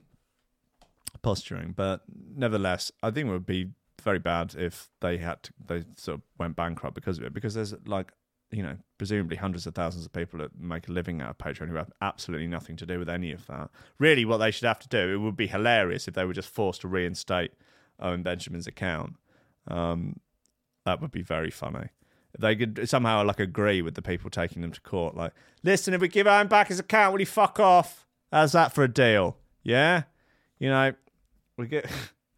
posturing. 1.22 1.72
But 1.72 2.02
nevertheless, 2.34 2.92
I 3.02 3.10
think 3.10 3.28
it 3.28 3.32
would 3.32 3.46
be 3.46 3.70
very 4.02 4.18
bad 4.18 4.54
if 4.56 4.88
they 5.00 5.18
had 5.18 5.42
to, 5.44 5.52
they 5.66 5.84
sort 5.96 6.18
of 6.18 6.22
went 6.38 6.56
bankrupt 6.56 6.94
because 6.94 7.18
of 7.18 7.24
it. 7.24 7.34
Because 7.34 7.54
there's 7.54 7.74
like 7.86 8.12
you 8.50 8.62
know 8.62 8.76
presumably 8.96 9.36
hundreds 9.36 9.66
of 9.66 9.74
thousands 9.74 10.06
of 10.06 10.12
people 10.12 10.38
that 10.38 10.58
make 10.58 10.88
a 10.88 10.92
living 10.92 11.20
out 11.20 11.30
of 11.30 11.38
Patreon 11.38 11.68
who 11.68 11.74
have 11.74 11.92
absolutely 12.00 12.46
nothing 12.46 12.76
to 12.76 12.86
do 12.86 12.98
with 12.98 13.08
any 13.08 13.32
of 13.32 13.46
that. 13.46 13.70
Really, 13.98 14.24
what 14.24 14.38
they 14.38 14.50
should 14.50 14.66
have 14.66 14.78
to 14.80 14.88
do 14.88 15.14
it 15.14 15.16
would 15.18 15.36
be 15.36 15.46
hilarious 15.46 16.08
if 16.08 16.14
they 16.14 16.24
were 16.24 16.32
just 16.32 16.48
forced 16.48 16.80
to 16.82 16.88
reinstate 16.88 17.52
Owen 18.00 18.22
Benjamin's 18.22 18.66
account. 18.66 19.14
Um, 19.66 20.20
that 20.84 21.00
would 21.00 21.10
be 21.10 21.22
very 21.22 21.50
funny. 21.50 21.88
They 22.38 22.56
could 22.56 22.88
somehow 22.88 23.24
like 23.24 23.40
agree 23.40 23.82
with 23.82 23.94
the 23.94 24.02
people 24.02 24.30
taking 24.30 24.62
them 24.62 24.72
to 24.72 24.80
court, 24.80 25.16
like, 25.16 25.32
listen, 25.62 25.94
if 25.94 26.00
we 26.00 26.08
give 26.08 26.26
Owen 26.26 26.46
back 26.46 26.68
his 26.68 26.78
account, 26.78 27.12
will 27.12 27.18
he 27.18 27.24
fuck 27.24 27.58
off? 27.58 28.06
How's 28.32 28.52
that 28.52 28.74
for 28.74 28.84
a 28.84 28.88
deal? 28.88 29.36
Yeah, 29.62 30.04
you 30.58 30.68
know, 30.68 30.92
we 31.56 31.66
get 31.66 31.86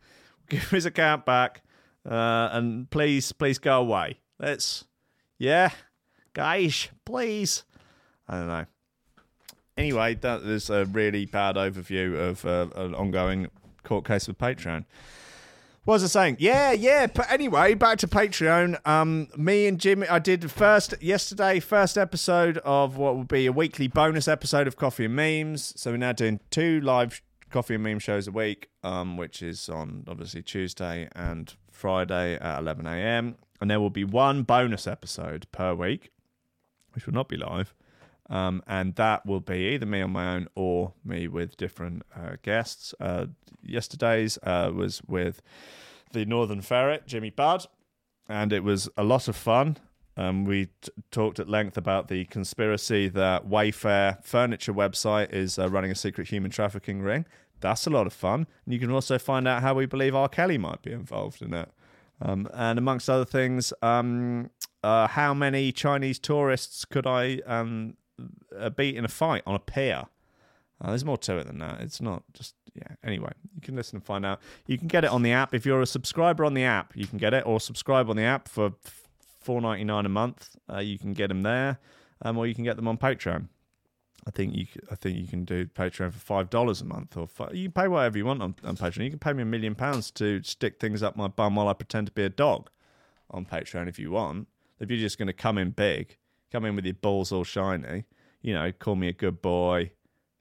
give 0.49 0.69
his 0.71 0.87
account 0.87 1.27
back, 1.27 1.63
uh, 2.09 2.51
and 2.53 2.91
please, 2.91 3.33
please 3.33 3.59
go 3.59 3.81
away. 3.81 4.21
Let's, 4.39 4.85
yeah, 5.39 5.71
guys, 6.33 6.89
please. 7.05 7.65
I 8.29 8.39
don't 8.39 8.47
know. 8.47 8.67
Anyway, 9.77 10.15
that 10.17 10.43
is 10.43 10.71
a 10.71 10.85
really 10.85 11.27
bad 11.27 11.57
overview 11.57 12.17
of 12.19 12.45
uh, 12.45 12.69
an 12.77 12.95
ongoing 12.95 13.49
court 13.83 14.05
case 14.05 14.29
with 14.29 14.39
Patreon. 14.39 14.85
What 15.85 15.95
was 15.95 16.05
I 16.05 16.09
saying? 16.09 16.37
Yeah, 16.41 16.73
yeah. 16.73 17.07
But 17.07 17.31
anyway, 17.33 17.73
back 17.73 17.99
to 17.99 18.09
Patreon. 18.09 18.87
Um, 18.87 19.29
me 19.37 19.67
and 19.67 19.81
Jimmy, 19.81 20.07
I 20.09 20.19
did 20.19 20.51
first 20.51 20.95
yesterday, 21.01 21.59
first 21.59 21.97
episode 21.97 22.59
of 22.59 22.99
what 22.99 23.17
will 23.17 23.25
be 23.25 23.47
a 23.47 23.53
weekly 23.53 23.89
bonus 23.89 24.29
episode 24.29 24.67
of 24.67 24.77
Coffee 24.77 25.07
and 25.07 25.17
Memes. 25.17 25.73
So 25.81 25.93
we're 25.93 25.97
now 25.97 26.13
doing 26.13 26.39
two 26.51 26.81
live 26.83 27.23
Coffee 27.51 27.75
and 27.75 27.83
Meme 27.83 27.99
shows 27.99 28.29
a 28.29 28.31
week, 28.31 28.69
um, 28.85 29.17
which 29.17 29.43
is 29.43 29.69
on 29.71 30.05
obviously 30.07 30.43
Tuesday 30.43 31.09
and 31.17 31.55
Friday 31.71 32.35
at 32.35 32.61
11 32.61 32.87
a.m. 32.87 33.37
And 33.61 33.71
there 33.71 33.81
will 33.81 33.91
be 33.91 34.05
one 34.05 34.43
bonus 34.43 34.87
episode 34.87 35.47
per 35.51 35.75
week, 35.75 36.11
which 36.93 37.07
will 37.07 37.15
not 37.15 37.29
be 37.29 37.37
live. 37.39 37.75
Um, 38.31 38.63
and 38.67 38.95
that 38.95 39.27
will 39.27 39.41
be 39.41 39.71
either 39.75 39.87
me 39.87 40.01
on 40.03 40.13
my 40.13 40.37
own 40.37 40.49
or 40.55 40.95
me 41.05 41.27
with 41.27 41.57
different 41.57 42.05
uh, 42.17 42.37
guests. 42.43 42.95
Uh, 43.01 43.27
yesterday's 43.63 44.39
uh, 44.45 44.71
was 44.73 45.03
with 45.07 45.43
the 46.13 46.25
Northern 46.25 46.61
Ferret, 46.61 47.07
Jimmy 47.07 47.31
Budd, 47.31 47.67
and 48.29 48.53
it 48.53 48.63
was 48.63 48.89
a 48.97 49.03
lot 49.03 49.27
of 49.27 49.35
fun. 49.35 49.77
Um, 50.17 50.45
we 50.45 50.67
t- 50.81 50.93
talked 51.11 51.41
at 51.41 51.49
length 51.49 51.77
about 51.77 52.09
the 52.09 52.25
conspiracy 52.27 53.09
that 53.09 53.49
Wayfair 53.49 54.23
furniture 54.25 54.75
website 54.75 55.33
is 55.33 55.59
uh, 55.59 55.69
running 55.69 55.91
a 55.91 55.95
secret 55.95 56.29
human 56.29 56.51
trafficking 56.51 57.01
ring. 57.01 57.27
That's 57.61 57.87
a 57.87 57.91
lot 57.91 58.07
of 58.07 58.13
fun. 58.13 58.47
And 58.65 58.75
you 58.75 58.79
can 58.79 58.91
also 58.91 59.19
find 59.19 59.49
out 59.49 59.63
how 59.63 59.75
we 59.75 59.87
believe 59.87 60.15
R. 60.15 60.29
Kelly 60.29 60.59
might 60.59 60.83
be 60.83 60.93
involved 60.93 61.43
in 61.43 61.53
it. 61.55 61.71
Um, 62.23 62.49
and 62.53 62.79
amongst 62.79 63.09
other 63.09 63.25
things, 63.25 63.73
um, 63.83 64.51
uh, 64.83 65.09
how 65.09 65.33
many 65.33 65.73
Chinese 65.73 66.19
tourists 66.19 66.85
could 66.85 67.07
I 67.07 67.41
um, 67.47 67.97
uh, 68.59 68.71
beat 68.71 68.97
in 68.97 69.05
a 69.05 69.09
fight 69.09 69.43
on 69.47 69.55
a 69.55 69.59
pier? 69.59 70.05
Uh, 70.81 70.89
there's 70.89 71.05
more 71.05 71.19
to 71.19 71.37
it 71.37 71.47
than 71.47 71.59
that. 71.59 71.81
It's 71.81 72.01
not 72.01 72.23
just 72.33 72.55
yeah. 72.75 72.95
Anyway, 73.05 73.33
you 73.55 73.61
can 73.61 73.77
listen 73.77 73.97
and 73.97 74.05
find 74.05 74.25
out. 74.25 74.41
You 74.67 74.79
can 74.79 74.89
get 74.89 75.05
it 75.05 75.11
on 75.11 75.23
the 75.23 75.33
app 75.33 75.55
if 75.55 75.67
you're 75.67 75.83
a 75.83 75.87
subscriber 75.87 76.45
on 76.45 76.55
the 76.55 76.65
app. 76.65 76.97
You 76.97 77.07
can 77.07 77.19
get 77.19 77.35
it, 77.35 77.45
or 77.47 77.61
subscribe 77.61 78.09
on 78.09 78.17
the 78.17 78.23
app 78.23 78.49
for 78.49 78.73
four 79.41 79.61
ninety 79.61 79.85
nine 79.85 80.07
a 80.07 80.09
month. 80.09 80.57
Uh, 80.73 80.79
you 80.79 80.99
can 80.99 81.13
get 81.13 81.29
them 81.29 81.43
there, 81.43 81.79
um, 82.23 82.39
or 82.39 82.47
you 82.47 82.55
can 82.55 82.65
get 82.65 82.77
them 82.77 82.89
on 82.89 82.97
Patreon. 82.97 83.49
I 84.27 84.31
think 84.31 84.55
you. 84.55 84.67
I 84.91 84.95
think 84.95 85.19
you 85.19 85.27
can 85.27 85.45
do 85.45 85.67
Patreon 85.67 86.13
for 86.13 86.19
five 86.19 86.51
dollars 86.51 86.81
a 86.81 86.85
month, 86.85 87.17
or 87.17 87.27
five, 87.27 87.55
you 87.55 87.65
can 87.65 87.73
pay 87.73 87.89
whatever 87.89 88.17
you 88.19 88.25
want 88.25 88.43
on, 88.43 88.55
on 88.65 88.77
Patreon. 88.77 89.05
You 89.05 89.11
can 89.11 89.19
pay 89.19 89.33
me 89.33 89.43
a 89.43 89.47
million 89.47 89.75
pounds 89.75 90.11
to 90.13 90.43
stick 90.43 90.79
things 90.79 91.03
up 91.03 91.17
my 91.17 91.29
bum 91.29 91.57
while 91.57 91.69
I 91.69 91.73
pretend 91.73 92.07
to 92.07 92.13
be 92.13 92.25
a 92.25 92.29
dog 92.31 92.71
on 93.31 93.45
Patreon 93.45 93.89
if 93.89 93.99
you 93.99 94.11
want. 94.11 94.49
If 94.79 94.91
you're 94.91 94.99
just 94.99 95.19
going 95.19 95.27
to 95.27 95.35
come 95.35 95.59
in 95.59 95.71
big, 95.71 96.17
come 96.51 96.65
in 96.65 96.77
with 96.77 96.87
your 96.87 96.95
balls 96.95 97.33
all 97.33 97.45
shiny, 97.45 98.05
you 98.43 98.55
know, 98.55 98.73
call 98.73 98.97
me 98.97 99.09
a 99.09 99.13
good 99.13 99.43
boy, 99.43 99.93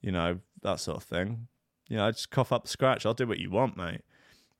you 0.01 0.11
know, 0.11 0.39
that 0.61 0.79
sort 0.79 0.97
of 0.97 1.03
thing. 1.03 1.47
You 1.89 1.97
know, 1.97 2.11
just 2.11 2.29
cough 2.29 2.51
up 2.51 2.63
the 2.63 2.69
scratch. 2.69 3.05
I'll 3.05 3.13
do 3.13 3.27
what 3.27 3.39
you 3.39 3.49
want, 3.49 3.75
mate. 3.75 4.01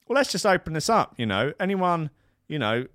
Well, 0.08 0.16
let's 0.16 0.32
just 0.32 0.46
open 0.46 0.74
this 0.74 0.90
up. 0.90 1.14
You 1.18 1.28
know, 1.28 1.54
anyone, 1.60 2.10
you 2.48 2.58
know, 2.58 2.88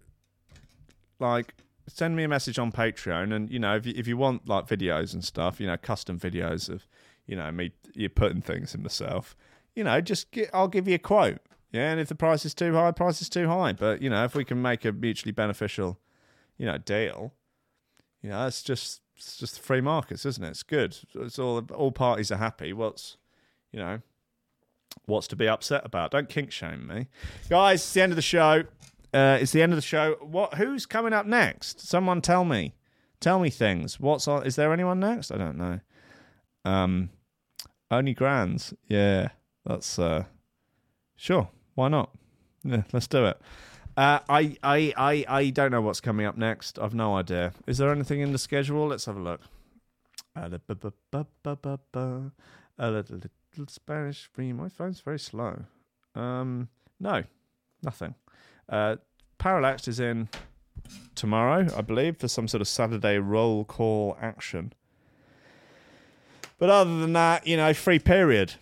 like 1.21 1.55
send 1.87 2.17
me 2.17 2.25
a 2.25 2.29
message 2.29 2.59
on 2.59 2.73
Patreon, 2.73 3.35
and 3.35 3.51
you 3.51 3.59
know, 3.59 3.77
if 3.77 3.87
you, 3.87 3.95
if 3.97 4.09
you 4.09 4.17
want 4.17 4.49
like 4.49 4.67
videos 4.67 5.15
and 5.15 5.23
stuff, 5.23 5.61
you 5.61 5.67
know, 5.67 5.77
custom 5.77 6.19
videos 6.19 6.69
of, 6.69 6.87
you 7.27 7.37
know, 7.37 7.51
me 7.53 7.73
you 7.95 8.09
putting 8.09 8.43
things 8.43 8.75
in 8.75 8.83
myself, 8.83 9.37
you 9.77 9.85
know, 9.85 10.01
just 10.01 10.33
get, 10.33 10.51
I'll 10.53 10.69
give 10.69 10.89
you 10.89 10.97
a 10.97 10.99
quote. 10.99 11.39
Yeah, 11.71 11.91
and 11.91 12.01
if 12.01 12.09
the 12.09 12.15
price 12.15 12.45
is 12.45 12.55
too 12.55 12.73
high, 12.75 12.91
price 12.93 13.21
is 13.21 13.29
too 13.29 13.49
high. 13.49 13.73
But 13.73 14.03
you 14.03 14.11
know, 14.11 14.25
if 14.25 14.35
we 14.35 14.45
can 14.45 14.61
make 14.61 14.85
a 14.85 14.93
mutually 14.93 15.33
beneficial, 15.33 15.99
you 16.59 16.67
know, 16.67 16.79
deal, 16.79 17.33
you 18.23 18.31
know, 18.31 18.47
it's 18.47 18.63
just 18.63 19.01
it's 19.17 19.37
just 19.37 19.61
free 19.61 19.81
markets, 19.81 20.27
isn't 20.27 20.43
it? 20.43 20.51
It's 20.51 20.63
good. 20.63 20.97
It's 21.15 21.39
all 21.39 21.65
all 21.75 21.93
parties 21.93 22.31
are 22.31 22.37
happy. 22.37 22.73
What's 22.73 23.17
you 23.73 23.79
know, 23.79 24.01
what's 25.07 25.27
to 25.29 25.37
be 25.37 25.49
upset 25.49 25.83
about? 25.85 26.11
Don't 26.11 26.29
kink 26.29 26.51
shame 26.51 26.87
me, 26.87 27.09
guys. 27.49 27.81
It's 27.81 27.93
the 27.93 28.03
end 28.03 28.13
of 28.13 28.17
the 28.17 28.23
show. 28.23 28.65
Uh, 29.13 29.39
it's 29.41 29.53
the 29.53 29.63
end 29.63 29.73
of 29.73 29.77
the 29.77 29.83
show. 29.83 30.17
What? 30.21 30.55
Who's 30.55 30.87
coming 30.87 31.13
up 31.13 31.27
next? 31.27 31.81
Someone 31.81 32.21
tell 32.21 32.45
me. 32.45 32.75
Tell 33.21 33.39
me 33.39 33.49
things. 33.49 34.01
What's 34.01 34.29
on? 34.29 34.45
Is 34.45 34.57
there 34.57 34.73
anyone 34.73 35.01
next? 35.01 35.31
I 35.31 35.39
don't 35.39 35.57
know. 35.57 35.81
Um, 36.65 37.11
only 37.91 38.13
grands. 38.13 38.75
Yeah, 38.89 39.29
that's 39.65 39.99
uh, 39.99 40.25
sure. 41.17 41.49
Why 41.75 41.89
not? 41.89 42.11
Yeah, 42.65 42.83
let's 42.93 43.07
do 43.07 43.27
it. 43.27 43.41
Uh, 43.97 44.19
I, 44.29 44.57
I, 44.63 44.93
I, 44.97 45.25
I 45.29 45.51
don't 45.51 45.71
know 45.71 45.81
what's 45.81 46.01
coming 46.01 46.27
up 46.27 46.37
next. 46.37 46.79
I've 46.79 46.95
no 46.95 47.17
idea. 47.17 47.53
Is 47.67 47.79
there 47.79 47.93
anything 47.93 48.21
in 48.21 48.33
the 48.33 48.39
schedule? 48.39 48.89
Let's 48.89 49.05
have 49.05 49.17
a 49.17 49.21
look. 49.21 49.41
A 50.37 50.49
little, 52.91 53.21
little 53.53 53.67
Spanish 53.69 54.29
for. 54.33 54.43
My 54.43 54.69
phone's 54.69 55.01
very 55.01 55.21
slow. 55.21 55.63
Um, 56.17 56.69
no, 56.99 57.23
nothing. 57.83 58.17
Uh, 58.69 58.97
Parallax 59.39 59.87
is 59.87 60.01
in 60.01 60.29
tomorrow, 61.15 61.69
I 61.77 61.81
believe, 61.83 62.17
for 62.17 62.27
some 62.27 62.49
sort 62.49 62.61
of 62.61 62.69
Saturday 62.69 63.19
roll 63.19 63.65
call 63.65 64.17
action. 64.21 64.73
But 66.59 66.71
other 66.71 66.99
than 66.99 67.13
that, 67.13 67.47
you 67.47 67.57
know, 67.57 67.75
free 67.75 67.99
period. 67.99 68.55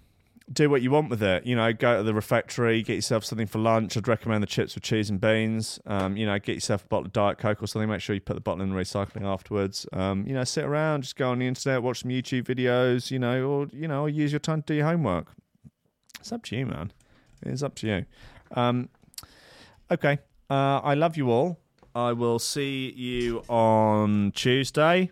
Do 0.51 0.71
what 0.71 0.83
you 0.83 0.91
want 0.91 1.11
with 1.11 1.23
it. 1.23 1.47
You 1.47 1.55
know, 1.57 1.73
go 1.73 1.99
to 1.99 2.03
the 2.03 2.15
refectory, 2.15 2.83
get 2.83 2.95
yourself 2.95 3.25
something 3.25 3.47
for 3.47 3.59
lunch. 3.59 3.97
I'd 3.97 4.09
recommend 4.09 4.43
the 4.43 4.47
chips 4.47 4.75
with 4.75 4.83
cheese 4.83 5.11
and 5.11 5.21
beans. 5.21 5.79
Um, 5.87 6.17
you 6.17 6.27
know, 6.27 6.39
get 6.39 6.55
yourself 6.55 6.85
a 6.85 6.89
bottle 6.89 7.07
of 7.07 7.13
Diet 7.13 7.39
Coke 7.39 7.63
or 7.63 7.67
something. 7.67 7.89
Make 7.89 8.01
sure 8.01 8.15
you 8.15 8.21
put 8.21 8.35
the 8.35 8.41
bottle 8.41 8.63
in 8.63 8.71
the 8.71 8.77
recycling 8.77 9.25
afterwards. 9.25 9.87
Um, 9.93 10.27
you 10.27 10.35
know, 10.35 10.45
sit 10.45 10.65
around, 10.65 11.03
just 11.03 11.17
go 11.17 11.31
on 11.31 11.39
the 11.39 11.47
internet, 11.47 11.83
watch 11.83 12.03
some 12.03 12.11
YouTube 12.11 12.45
videos, 12.45 13.11
you 13.11 13.19
know, 13.19 13.47
or, 13.49 13.69
you 13.73 13.87
know, 13.87 14.07
use 14.07 14.33
your 14.33 14.41
time 14.41 14.63
to 14.63 14.67
do 14.67 14.75
your 14.75 14.87
homework. 14.87 15.29
It's 16.19 16.33
up 16.33 16.43
to 16.45 16.57
you, 16.57 16.67
man. 16.67 16.93
It's 17.45 17.63
up 17.63 17.75
to 17.77 17.87
you. 17.87 18.07
Um, 18.55 18.89
okay. 19.91 20.19
Uh, 20.51 20.81
I 20.81 20.95
love 20.95 21.17
you 21.17 21.31
all. 21.31 21.61
I 21.95 22.13
will 22.13 22.39
see 22.39 22.91
you 22.93 23.43
on 23.49 24.33
Tuesday. 24.33 25.11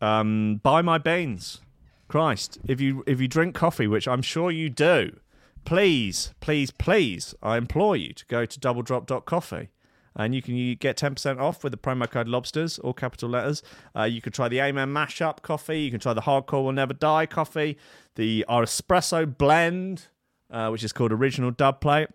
Um, 0.00 0.60
buy 0.62 0.82
my 0.82 0.98
beans. 0.98 1.60
Christ, 2.08 2.58
if 2.66 2.80
you 2.80 3.02
if 3.06 3.20
you 3.20 3.28
drink 3.28 3.54
coffee, 3.54 3.86
which 3.86 4.06
I'm 4.06 4.22
sure 4.22 4.50
you 4.50 4.70
do, 4.70 5.16
please, 5.64 6.32
please, 6.40 6.70
please, 6.70 7.34
I 7.42 7.56
implore 7.56 7.96
you 7.96 8.12
to 8.12 8.26
go 8.26 8.46
to 8.46 8.60
doubledrop.coffee. 8.60 9.70
And 10.16 10.32
you 10.32 10.42
can 10.42 10.54
you 10.54 10.76
get 10.76 10.96
10% 10.96 11.40
off 11.40 11.64
with 11.64 11.72
the 11.72 11.76
promo 11.76 12.08
code 12.08 12.28
lobsters, 12.28 12.78
all 12.78 12.92
capital 12.92 13.30
letters. 13.30 13.64
Uh, 13.96 14.04
you 14.04 14.20
can 14.20 14.30
try 14.30 14.46
the 14.46 14.60
Amen 14.60 14.94
Mashup 14.94 15.42
coffee. 15.42 15.80
You 15.80 15.90
can 15.90 15.98
try 15.98 16.12
the 16.12 16.20
Hardcore 16.20 16.62
Will 16.64 16.72
Never 16.72 16.94
Die 16.94 17.26
coffee. 17.26 17.76
The 18.14 18.44
our 18.48 18.62
espresso 18.62 19.26
blend, 19.36 20.06
uh, 20.52 20.68
which 20.68 20.84
is 20.84 20.92
called 20.92 21.10
Original 21.10 21.50
Dub 21.50 21.80
Plate 21.80 22.10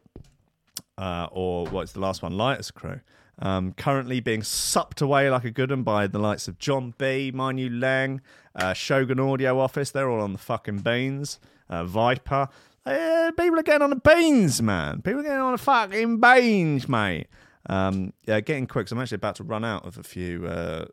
uh, 1.00 1.28
or 1.32 1.66
what's 1.68 1.94
the 1.94 2.00
last 2.00 2.22
one, 2.22 2.38
Lighters 2.38 2.72
Crew. 2.72 3.00
Um, 3.42 3.72
currently 3.74 4.20
being 4.20 4.44
supped 4.44 5.00
away 5.02 5.30
like 5.30 5.46
a 5.46 5.52
good 5.52 5.70
one 5.70 5.84
by 5.84 6.08
the 6.08 6.20
likes 6.20 6.48
of 6.50 6.58
John 6.60 6.94
B, 6.98 7.32
New 7.34 7.70
Lang, 7.70 8.20
uh, 8.56 8.74
Shogun 8.74 9.20
Audio 9.20 9.58
Office. 9.60 9.92
They're 9.92 10.10
all 10.10 10.22
on 10.22 10.34
the 10.34 10.40
fucking 10.40 10.80
beans. 10.80 11.40
Uh, 11.70 11.86
Viper. 11.86 12.50
Uh, 12.86 13.32
people 13.38 13.58
are 13.60 13.64
getting 13.64 13.82
on 13.84 13.92
the 13.92 13.96
beans, 13.96 14.62
man. 14.62 15.02
People 15.02 15.22
are 15.22 15.24
getting 15.24 15.40
on 15.40 15.52
the 15.54 15.58
fucking 15.58 16.20
beans, 16.20 16.90
mate. 16.90 17.28
Um, 17.70 18.14
yeah, 18.26 18.42
getting 18.42 18.68
quick. 18.68 18.88
'cause 18.88 18.92
I'm 18.92 19.00
actually 19.00 19.16
about 19.16 19.36
to 19.36 19.44
run 19.44 19.64
out 19.64 19.86
of 19.86 19.98
a 19.98 20.04
few. 20.04 20.46
Uh, 20.48 20.86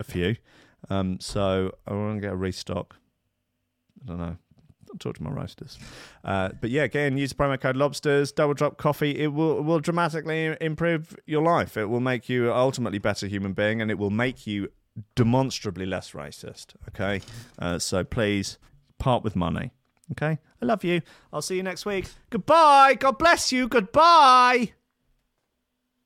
a 0.00 0.04
few. 0.04 0.36
Um, 0.90 1.18
so 1.20 1.72
I 1.86 1.92
want 1.94 2.16
to 2.16 2.20
get 2.20 2.32
a 2.32 2.36
restock. 2.36 2.96
I 4.02 4.08
don't 4.08 4.18
know. 4.18 4.36
Talk 4.98 5.16
to 5.16 5.22
my 5.22 5.30
roasters. 5.30 5.78
Uh, 6.24 6.50
but 6.60 6.70
yeah, 6.70 6.82
again, 6.82 7.16
use 7.16 7.30
the 7.30 7.36
promo 7.36 7.60
code 7.60 7.76
Lobsters, 7.76 8.32
Double 8.32 8.54
Drop 8.54 8.76
Coffee. 8.76 9.18
It 9.18 9.28
will 9.32 9.62
will 9.62 9.80
dramatically 9.80 10.56
improve 10.60 11.16
your 11.26 11.42
life. 11.42 11.76
It 11.76 11.86
will 11.86 12.00
make 12.00 12.28
you 12.28 12.52
ultimately 12.52 12.98
better 12.98 13.26
human 13.26 13.52
being, 13.52 13.80
and 13.82 13.90
it 13.90 13.98
will 13.98 14.10
make 14.10 14.46
you 14.46 14.68
demonstrably 15.14 15.86
less 15.86 16.12
racist. 16.12 16.74
Okay, 16.88 17.20
uh, 17.58 17.78
so 17.78 18.04
please 18.04 18.58
part 18.98 19.24
with 19.24 19.34
money. 19.34 19.72
Okay, 20.12 20.38
I 20.62 20.66
love 20.66 20.84
you. 20.84 21.02
I'll 21.32 21.42
see 21.42 21.56
you 21.56 21.62
next 21.62 21.86
week. 21.86 22.06
Goodbye. 22.30 22.94
God 22.94 23.18
bless 23.18 23.52
you. 23.52 23.68
Goodbye. 23.68 24.74